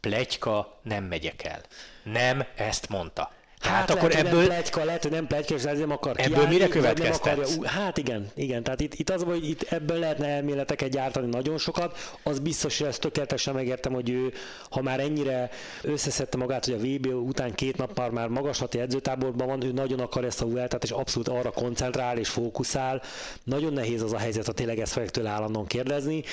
plegyka, 0.00 0.78
nem 0.82 1.04
megyek 1.04 1.44
el. 1.44 1.62
Nem 2.02 2.44
ezt 2.54 2.88
mondta. 2.88 3.32
Tehát 3.64 3.88
hát 3.88 3.90
akkor 3.90 4.10
lehet, 4.10 4.26
ebből... 4.26 4.38
Nem 4.38 4.48
plegyka, 4.48 4.84
lehet, 4.84 5.02
hogy 5.02 5.12
nem 5.12 5.26
plegyka, 5.26 5.54
és 5.54 5.62
nem 5.62 5.90
akar 5.90 6.14
Ebből 6.16 6.28
kiállni, 6.34 6.52
mire 6.52 6.68
következtetsz? 6.68 7.64
Hát 7.64 7.98
igen, 7.98 8.30
igen. 8.34 8.62
Tehát 8.62 8.80
itt, 8.80 8.94
itt 8.94 9.10
az, 9.10 9.22
hogy 9.22 9.48
itt 9.48 9.62
ebből 9.62 9.98
lehetne 9.98 10.26
elméleteket 10.26 10.90
gyártani 10.90 11.26
nagyon 11.26 11.58
sokat. 11.58 12.18
Az 12.22 12.38
biztos, 12.38 12.78
hogy 12.78 12.86
ezt 12.86 13.00
tökéletesen 13.00 13.54
megértem, 13.54 13.92
hogy 13.92 14.10
ő, 14.10 14.32
ha 14.70 14.82
már 14.82 15.00
ennyire 15.00 15.50
összeszedte 15.82 16.36
magát, 16.36 16.64
hogy 16.64 16.74
a 16.74 16.78
VB 16.78 17.06
után 17.06 17.54
két 17.54 17.76
nappal 17.76 18.10
már 18.10 18.28
magaslati 18.28 18.78
edzőtáborban 18.78 19.46
van, 19.46 19.64
ő 19.64 19.72
nagyon 19.72 20.00
akar 20.00 20.24
ezt 20.24 20.42
a 20.42 20.46
Vueltát, 20.46 20.84
és 20.84 20.90
abszolút 20.90 21.28
arra 21.28 21.50
koncentrál 21.50 22.18
és 22.18 22.28
fókuszál. 22.28 23.02
Nagyon 23.44 23.72
nehéz 23.72 24.02
az 24.02 24.12
a 24.12 24.18
helyzet, 24.18 24.46
ha 24.46 24.52
tényleg 24.52 24.78
ezt 24.78 24.92
fogják 24.92 25.10
tőle 25.10 25.30
állandóan 25.30 25.66
kérdezni 25.66 26.24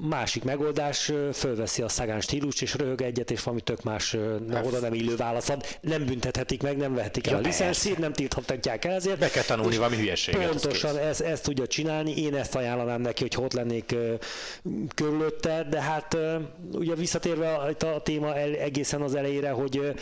másik 0.00 0.44
megoldás, 0.44 1.12
fölveszi 1.32 1.82
a 1.82 1.88
szagán 1.88 2.20
stílus, 2.20 2.60
és 2.60 2.74
röhög 2.74 3.02
egyet, 3.02 3.30
és 3.30 3.42
valami 3.42 3.62
tök 3.62 3.82
más 3.82 4.16
hát. 4.50 4.66
oda 4.66 4.80
nem 4.80 4.94
illő 4.94 5.16
válaszad. 5.16 5.64
Nem 5.80 6.04
büntethetik 6.04 6.62
meg, 6.62 6.76
nem 6.76 6.94
vehetik 6.94 7.26
el 7.26 7.32
ja, 7.32 7.38
a 7.38 7.40
licenszét, 7.40 7.98
nem 7.98 8.12
tilthatják 8.12 8.84
el 8.84 8.92
ezért. 8.92 9.18
Be 9.18 9.28
kell 9.28 9.42
tanulni 9.42 9.76
valami 9.76 9.96
hülyeséget. 9.96 10.48
Pontosan 10.48 10.98
ezt, 10.98 11.20
ezt 11.20 11.42
tudja 11.42 11.66
csinálni, 11.66 12.22
én 12.22 12.34
ezt 12.34 12.54
ajánlanám 12.54 13.00
neki, 13.00 13.22
hogy 13.22 13.44
ott 13.44 13.52
lennék 13.52 13.94
körülötte, 14.94 15.66
de 15.70 15.80
hát 15.80 16.16
ugye 16.72 16.94
visszatérve 16.94 17.54
a, 17.54 17.86
a 17.86 18.02
téma 18.02 18.36
el, 18.36 18.54
egészen 18.54 19.02
az 19.02 19.14
elejére, 19.14 19.50
hogy 19.50 19.94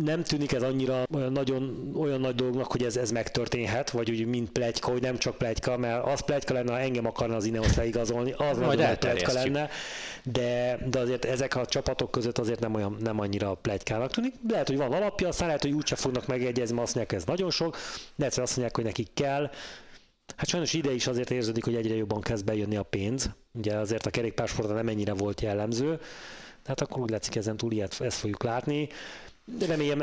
nem 0.00 0.22
tűnik 0.22 0.52
ez 0.52 0.62
annyira 0.62 1.02
nagyon 1.30 1.92
olyan 1.96 2.20
nagy 2.20 2.34
dolognak, 2.34 2.72
hogy 2.72 2.82
ez, 2.82 2.96
ez 2.96 3.10
megtörténhet, 3.10 3.90
vagy 3.90 4.10
úgy 4.10 4.26
mint 4.26 4.50
plegyka, 4.50 4.90
hogy 4.90 5.02
nem 5.02 5.18
csak 5.18 5.36
plegyka, 5.36 5.76
mert 5.76 6.06
az 6.06 6.20
plegyka 6.20 6.54
lenne, 6.54 6.72
ha 6.72 6.78
engem 6.78 7.06
akarna 7.06 7.36
az 7.36 7.44
Ineos 7.44 7.74
leigazolni, 7.76 8.34
az 8.36 8.57
majd 8.60 8.80
elterjesztjük. 8.80 9.54
lenne, 9.54 9.68
de, 10.24 10.78
de 10.90 10.98
azért 10.98 11.24
ezek 11.24 11.56
a 11.56 11.66
csapatok 11.66 12.10
között 12.10 12.38
azért 12.38 12.60
nem, 12.60 12.74
olyan, 12.74 12.96
nem 13.00 13.20
annyira 13.20 13.54
plegykának 13.54 14.10
tűnik. 14.10 14.34
Lehet, 14.48 14.66
hogy 14.68 14.76
van 14.76 14.92
alapja, 14.92 15.28
aztán 15.28 15.46
lehet, 15.46 15.62
hogy 15.62 15.72
úgyse 15.72 15.96
fognak 15.96 16.26
megegyezni, 16.26 16.80
azt 16.80 16.94
mondják, 16.94 17.12
ez 17.20 17.24
nagyon 17.24 17.50
sok, 17.50 17.76
lehet, 18.16 18.34
hogy 18.34 18.42
azt 18.42 18.56
mondják, 18.56 18.76
hogy 18.76 18.84
nekik 18.84 19.08
kell. 19.14 19.50
Hát 20.36 20.48
sajnos 20.48 20.72
ide 20.72 20.92
is 20.92 21.06
azért 21.06 21.30
érződik, 21.30 21.64
hogy 21.64 21.74
egyre 21.74 21.94
jobban 21.94 22.20
kezd 22.20 22.44
bejönni 22.44 22.76
a 22.76 22.82
pénz. 22.82 23.30
Ugye 23.52 23.76
azért 23.76 24.06
a 24.06 24.10
kerékpársportban 24.10 24.76
nem 24.76 24.88
ennyire 24.88 25.12
volt 25.12 25.40
jellemző. 25.40 26.00
Tehát 26.62 26.80
akkor 26.80 27.02
úgy 27.02 27.10
látszik, 27.10 27.36
ezen 27.36 27.56
túl 27.56 27.72
ilyet, 27.72 28.00
ezt 28.00 28.18
fogjuk 28.18 28.42
látni. 28.42 28.88
Remélem, 29.66 30.00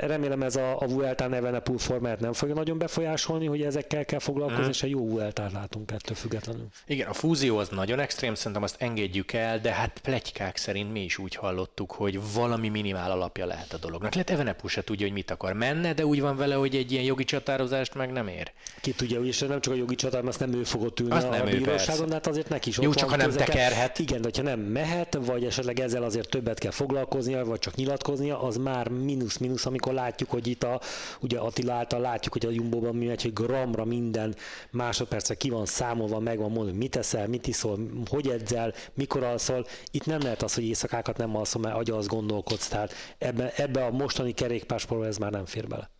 remélem 0.00 0.42
ez 0.42 0.56
a, 0.56 0.80
a 0.80 0.86
Vuelta 0.86 1.24
Evenepoel 1.24 1.78
formát 1.78 2.20
nem 2.20 2.32
fogja 2.32 2.54
nagyon 2.54 2.78
befolyásolni, 2.78 3.46
hogy 3.46 3.62
ezekkel 3.62 4.04
kell 4.04 4.18
foglalkozni, 4.18 4.64
mm. 4.64 4.68
és 4.68 4.82
a 4.82 4.86
jó 4.86 5.08
Vueltát 5.08 5.52
látunk 5.52 5.90
ettől 5.90 6.16
függetlenül. 6.16 6.66
Igen, 6.86 7.08
a 7.08 7.12
fúzió 7.12 7.58
az 7.58 7.68
nagyon 7.68 7.98
extrém, 7.98 8.34
szerintem 8.34 8.62
azt 8.62 8.76
engedjük 8.78 9.32
el, 9.32 9.60
de 9.60 9.72
hát 9.72 9.98
plegykák 10.02 10.56
szerint 10.56 10.92
mi 10.92 11.04
is 11.04 11.18
úgy 11.18 11.34
hallottuk, 11.34 11.92
hogy 11.92 12.20
valami 12.34 12.68
minimál 12.68 13.10
alapja 13.10 13.46
lehet 13.46 13.72
a 13.72 13.78
dolognak. 13.78 14.12
Lehet 14.12 14.30
Evenepoel 14.30 14.68
se 14.68 14.84
tudja, 14.84 15.06
hogy 15.06 15.14
mit 15.14 15.30
akar 15.30 15.52
menne, 15.52 15.94
de 15.94 16.06
úgy 16.06 16.20
van 16.20 16.36
vele, 16.36 16.54
hogy 16.54 16.76
egy 16.76 16.92
ilyen 16.92 17.04
jogi 17.04 17.24
csatározást 17.24 17.94
meg 17.94 18.12
nem 18.12 18.28
ér. 18.28 18.52
Ki 18.80 18.92
tudja, 18.92 19.20
és 19.20 19.38
nem 19.38 19.60
csak 19.60 19.72
a 19.72 19.76
jogi 19.76 19.94
csatár, 19.94 20.24
azt 20.24 20.40
nem 20.40 20.52
ő 20.52 20.64
fogott 20.64 21.00
ülni 21.00 21.14
azt 21.14 21.26
a, 21.26 21.30
nem 21.30 21.46
a 21.46 21.50
bíróságon, 21.50 22.08
de 22.08 22.14
hát 22.14 22.26
azért 22.26 22.48
neki 22.48 22.68
is 22.68 22.78
Jó, 22.78 22.94
csak 22.94 23.10
ha 23.10 23.16
nem 23.16 23.30
tekerhet. 23.30 23.98
Igen, 23.98 24.20
de 24.20 24.30
ha 24.36 24.42
nem 24.42 24.60
mehet, 24.60 25.18
vagy 25.20 25.44
esetleg 25.44 25.80
ezzel 25.80 26.02
azért 26.02 26.28
többet 26.28 26.58
kell 26.58 26.70
foglalkoznia, 26.70 27.44
vagy 27.44 27.58
csak 27.58 27.74
nyilatkoznia, 27.74 28.42
az 28.42 28.56
már 28.56 28.79
mínusz-mínusz, 28.88 29.66
amikor 29.66 29.92
látjuk, 29.92 30.30
hogy 30.30 30.46
itt 30.46 30.62
a, 30.62 30.80
ugye 31.20 31.38
Attila 31.38 31.72
által 31.72 32.00
látjuk, 32.00 32.32
hogy 32.32 32.46
a 32.46 32.50
Jumbo-ban 32.50 32.94
mi 32.94 33.06
megy, 33.06 33.22
hogy 33.22 33.32
gramra 33.32 33.84
minden 33.84 34.34
másodpercre 34.70 35.34
ki 35.34 35.50
van 35.50 35.66
számolva, 35.66 36.18
meg 36.18 36.38
van 36.38 36.50
mondva, 36.50 36.76
mit 36.76 36.96
eszel, 36.96 37.28
mit 37.28 37.46
iszol, 37.46 37.78
hogy 38.08 38.28
edzel, 38.28 38.72
mikor 38.94 39.22
alszol. 39.22 39.66
Itt 39.90 40.06
nem 40.06 40.20
lehet 40.20 40.42
az, 40.42 40.54
hogy 40.54 40.64
éjszakákat 40.64 41.16
nem 41.16 41.36
alszol, 41.36 41.62
mert 41.62 41.76
agya 41.76 41.96
az 41.96 42.06
gondolkodsz. 42.06 42.68
Tehát 42.68 42.92
ebbe, 43.18 43.52
ebbe 43.56 43.84
a 43.84 43.90
mostani 43.90 44.32
kerékpársportban 44.32 45.08
ez 45.08 45.16
már 45.16 45.30
nem 45.30 45.46
fér 45.46 45.66
bele. 45.66 45.90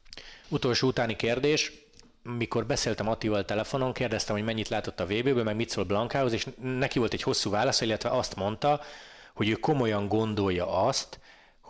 Utolsó 0.48 0.88
utáni 0.88 1.16
kérdés, 1.16 1.72
mikor 2.22 2.66
beszéltem 2.66 3.08
Attival 3.08 3.44
telefonon, 3.44 3.92
kérdeztem, 3.92 4.36
hogy 4.36 4.44
mennyit 4.44 4.68
látott 4.68 5.00
a 5.00 5.06
VB-ből, 5.06 5.42
meg 5.42 5.56
mit 5.56 5.68
szól 5.68 5.84
Blankához, 5.84 6.32
és 6.32 6.46
neki 6.62 6.98
volt 6.98 7.12
egy 7.12 7.22
hosszú 7.22 7.50
válasz, 7.50 7.80
illetve 7.80 8.10
azt 8.10 8.36
mondta, 8.36 8.80
hogy 9.34 9.48
ő 9.48 9.52
komolyan 9.54 10.08
gondolja 10.08 10.82
azt, 10.82 11.20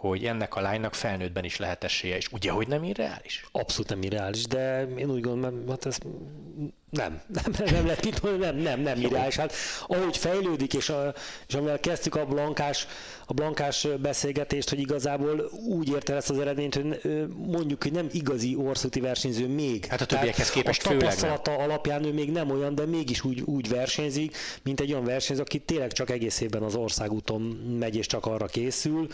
hogy 0.01 0.24
ennek 0.24 0.57
a 0.57 0.61
lánynak 0.61 0.94
felnőttben 0.94 1.44
is 1.44 1.57
lehet 1.57 1.84
esélye, 1.84 2.16
és 2.16 2.32
ugye, 2.32 2.51
hogy 2.51 2.68
nem 2.68 2.84
irreális? 2.84 3.44
Abszolút 3.53 3.88
nem 3.88 4.03
irreális, 4.03 4.46
de 4.46 4.82
én 4.82 5.11
úgy 5.11 5.20
gondolom, 5.20 5.68
hát 5.68 5.86
ez 5.86 5.98
nem, 7.01 7.20
nem, 7.28 7.53
nem 7.72 7.86
lehet 7.86 8.05
mit 8.05 8.22
mondani, 8.22 8.43
nem, 8.45 8.57
nem, 8.62 8.80
nem 8.80 9.01
irreális. 9.01 9.36
Hát 9.36 9.53
ahogy 9.86 10.16
fejlődik, 10.16 10.74
és, 10.74 10.88
a, 10.88 11.14
és 11.49 11.55
amivel 11.55 11.80
kezdtük 11.80 12.14
a 12.14 12.26
blankás, 12.26 12.86
a 13.26 13.32
blankás 13.32 13.86
beszélgetést, 14.01 14.68
hogy 14.68 14.78
igazából 14.78 15.51
úgy 15.68 15.88
érte 15.88 16.14
ezt 16.14 16.30
az 16.30 16.38
eredményt, 16.38 16.74
hogy 16.74 17.01
mondjuk, 17.36 17.82
hogy 17.82 17.93
nem 17.93 18.09
igazi 18.12 18.57
orszúti 18.57 19.01
versenyző 19.01 19.49
még. 19.49 19.86
Hát 19.86 20.01
a 20.01 20.07
többiekhez 20.07 20.51
képest 20.51 20.86
a 20.86 20.91
tapasztalata 20.91 21.57
alapján 21.57 22.05
ő 22.05 22.12
még 22.12 22.30
nem 22.30 22.51
olyan, 22.51 22.74
de 22.74 22.86
mégis 22.86 23.24
úgy, 23.24 23.41
úgy 23.41 23.68
versenyzik, 23.68 24.36
mint 24.62 24.80
egy 24.80 24.93
olyan 24.93 25.05
versenyző, 25.05 25.43
aki 25.43 25.59
tényleg 25.59 25.93
csak 25.93 26.11
egész 26.11 26.41
évben 26.41 26.62
az 26.62 26.74
országúton 26.74 27.41
megy 27.78 27.97
és 27.97 28.07
csak 28.07 28.26
arra 28.26 28.47
készül. 28.47 29.07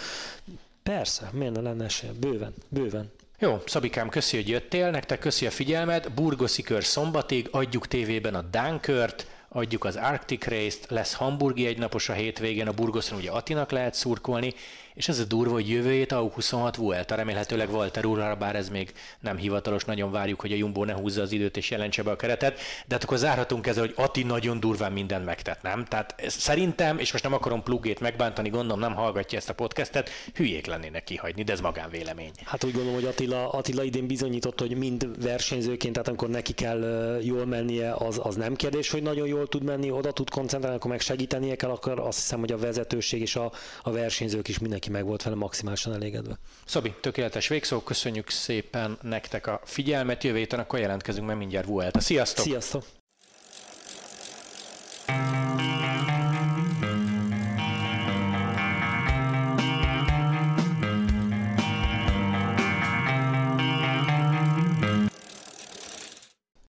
Persze, 0.82 1.30
miért 1.32 1.54
ne 1.54 1.60
lenne 1.60 1.84
esélye? 1.84 2.12
Bőven, 2.12 2.54
bőven. 2.68 3.10
Jó, 3.38 3.62
Szabikám, 3.66 4.08
köszi, 4.08 4.36
hogy 4.36 4.48
jöttél, 4.48 4.90
nektek 4.90 5.18
köszi 5.18 5.46
a 5.46 5.50
figyelmet, 5.50 6.12
Burgoszi 6.12 6.62
kör 6.62 6.84
szombatig, 6.84 7.48
adjuk 7.50 7.86
tévében 7.86 8.34
a 8.34 8.42
Dunkert, 8.42 9.26
adjuk 9.48 9.84
az 9.84 9.96
Arctic 9.96 10.44
Race-t, 10.46 10.90
lesz 10.90 11.14
Hamburgi 11.14 11.66
egynapos 11.66 12.08
a 12.08 12.12
hétvégén, 12.12 12.66
a 12.66 12.72
Burgoszon 12.72 13.18
ugye 13.18 13.30
Atinak 13.30 13.70
lehet 13.70 13.94
szurkolni, 13.94 14.54
és 14.96 15.08
ez 15.08 15.18
a 15.18 15.24
durva, 15.24 15.52
hogy 15.52 15.68
jövő 15.68 15.90
hét 15.90 16.12
a 16.12 16.20
26 16.20 16.76
Vuelta, 16.76 17.14
remélhetőleg 17.14 17.70
Walter 17.70 18.04
úrra, 18.04 18.36
bár 18.36 18.56
ez 18.56 18.68
még 18.68 18.92
nem 19.20 19.36
hivatalos, 19.36 19.84
nagyon 19.84 20.10
várjuk, 20.10 20.40
hogy 20.40 20.52
a 20.52 20.56
Jumbo 20.56 20.84
ne 20.84 20.92
húzza 20.92 21.22
az 21.22 21.32
időt 21.32 21.56
és 21.56 21.70
jelentse 21.70 22.02
be 22.02 22.10
a 22.10 22.16
keretet, 22.16 22.58
de 22.86 22.94
hát 22.94 23.04
akkor 23.04 23.18
zárhatunk 23.18 23.66
ezzel, 23.66 23.82
hogy 23.82 23.94
Ati 23.96 24.22
nagyon 24.22 24.60
durván 24.60 24.92
mindent 24.92 25.24
megtett, 25.24 25.62
nem? 25.62 25.84
Tehát 25.84 26.14
szerintem, 26.26 26.98
és 26.98 27.12
most 27.12 27.24
nem 27.24 27.32
akarom 27.32 27.62
plugét 27.62 28.00
megbántani, 28.00 28.48
gondolom 28.48 28.78
nem 28.78 28.94
hallgatja 28.94 29.38
ezt 29.38 29.48
a 29.48 29.54
podcastet, 29.54 30.10
hülyék 30.34 30.66
lennének 30.66 31.04
kihagyni, 31.04 31.42
de 31.42 31.52
ez 31.52 31.60
magánvélemény. 31.60 32.30
Hát 32.44 32.64
úgy 32.64 32.72
gondolom, 32.72 32.94
hogy 32.94 33.08
Attila, 33.08 33.48
Attila 33.48 33.82
idén 33.82 34.06
bizonyított, 34.06 34.60
hogy 34.60 34.76
mind 34.76 35.22
versenyzőként, 35.22 35.92
tehát 35.92 36.08
amikor 36.08 36.28
neki 36.28 36.52
kell 36.52 36.80
jól 37.22 37.46
mennie, 37.46 37.94
az, 37.94 38.20
az 38.22 38.34
nem 38.34 38.54
kérdés, 38.54 38.90
hogy 38.90 39.02
nagyon 39.02 39.26
jól 39.26 39.46
tud 39.46 39.62
menni, 39.62 39.90
oda 39.90 40.12
tud 40.12 40.30
koncentrálni, 40.30 40.76
akkor 40.76 40.90
meg 40.90 41.00
segítenie 41.00 41.56
kell, 41.56 41.70
akkor 41.70 42.00
azt 42.00 42.18
hiszem, 42.18 42.40
hogy 42.40 42.52
a 42.52 42.58
vezetőség 42.58 43.20
és 43.20 43.36
a, 43.36 43.52
a 43.82 43.90
versenyzők 43.90 44.48
is 44.48 44.58
mindenki 44.58 44.85
mindenki 44.86 44.90
meg 44.90 45.04
volt 45.04 45.22
vele 45.22 45.36
maximálisan 45.36 45.92
elégedve. 45.92 46.38
Szabi, 46.64 46.94
tökéletes 47.00 47.48
végszó, 47.48 47.80
köszönjük 47.80 48.30
szépen 48.30 48.98
nektek 49.02 49.46
a 49.46 49.60
figyelmet, 49.64 50.24
jövő 50.24 50.36
héten 50.38 50.58
akkor 50.58 50.78
jelentkezünk, 50.78 51.26
mert 51.26 51.38
mindjárt 51.38 51.66
Vuelta. 51.66 52.00
Sziasztok! 52.00 52.44
Sziasztok! 52.44 52.84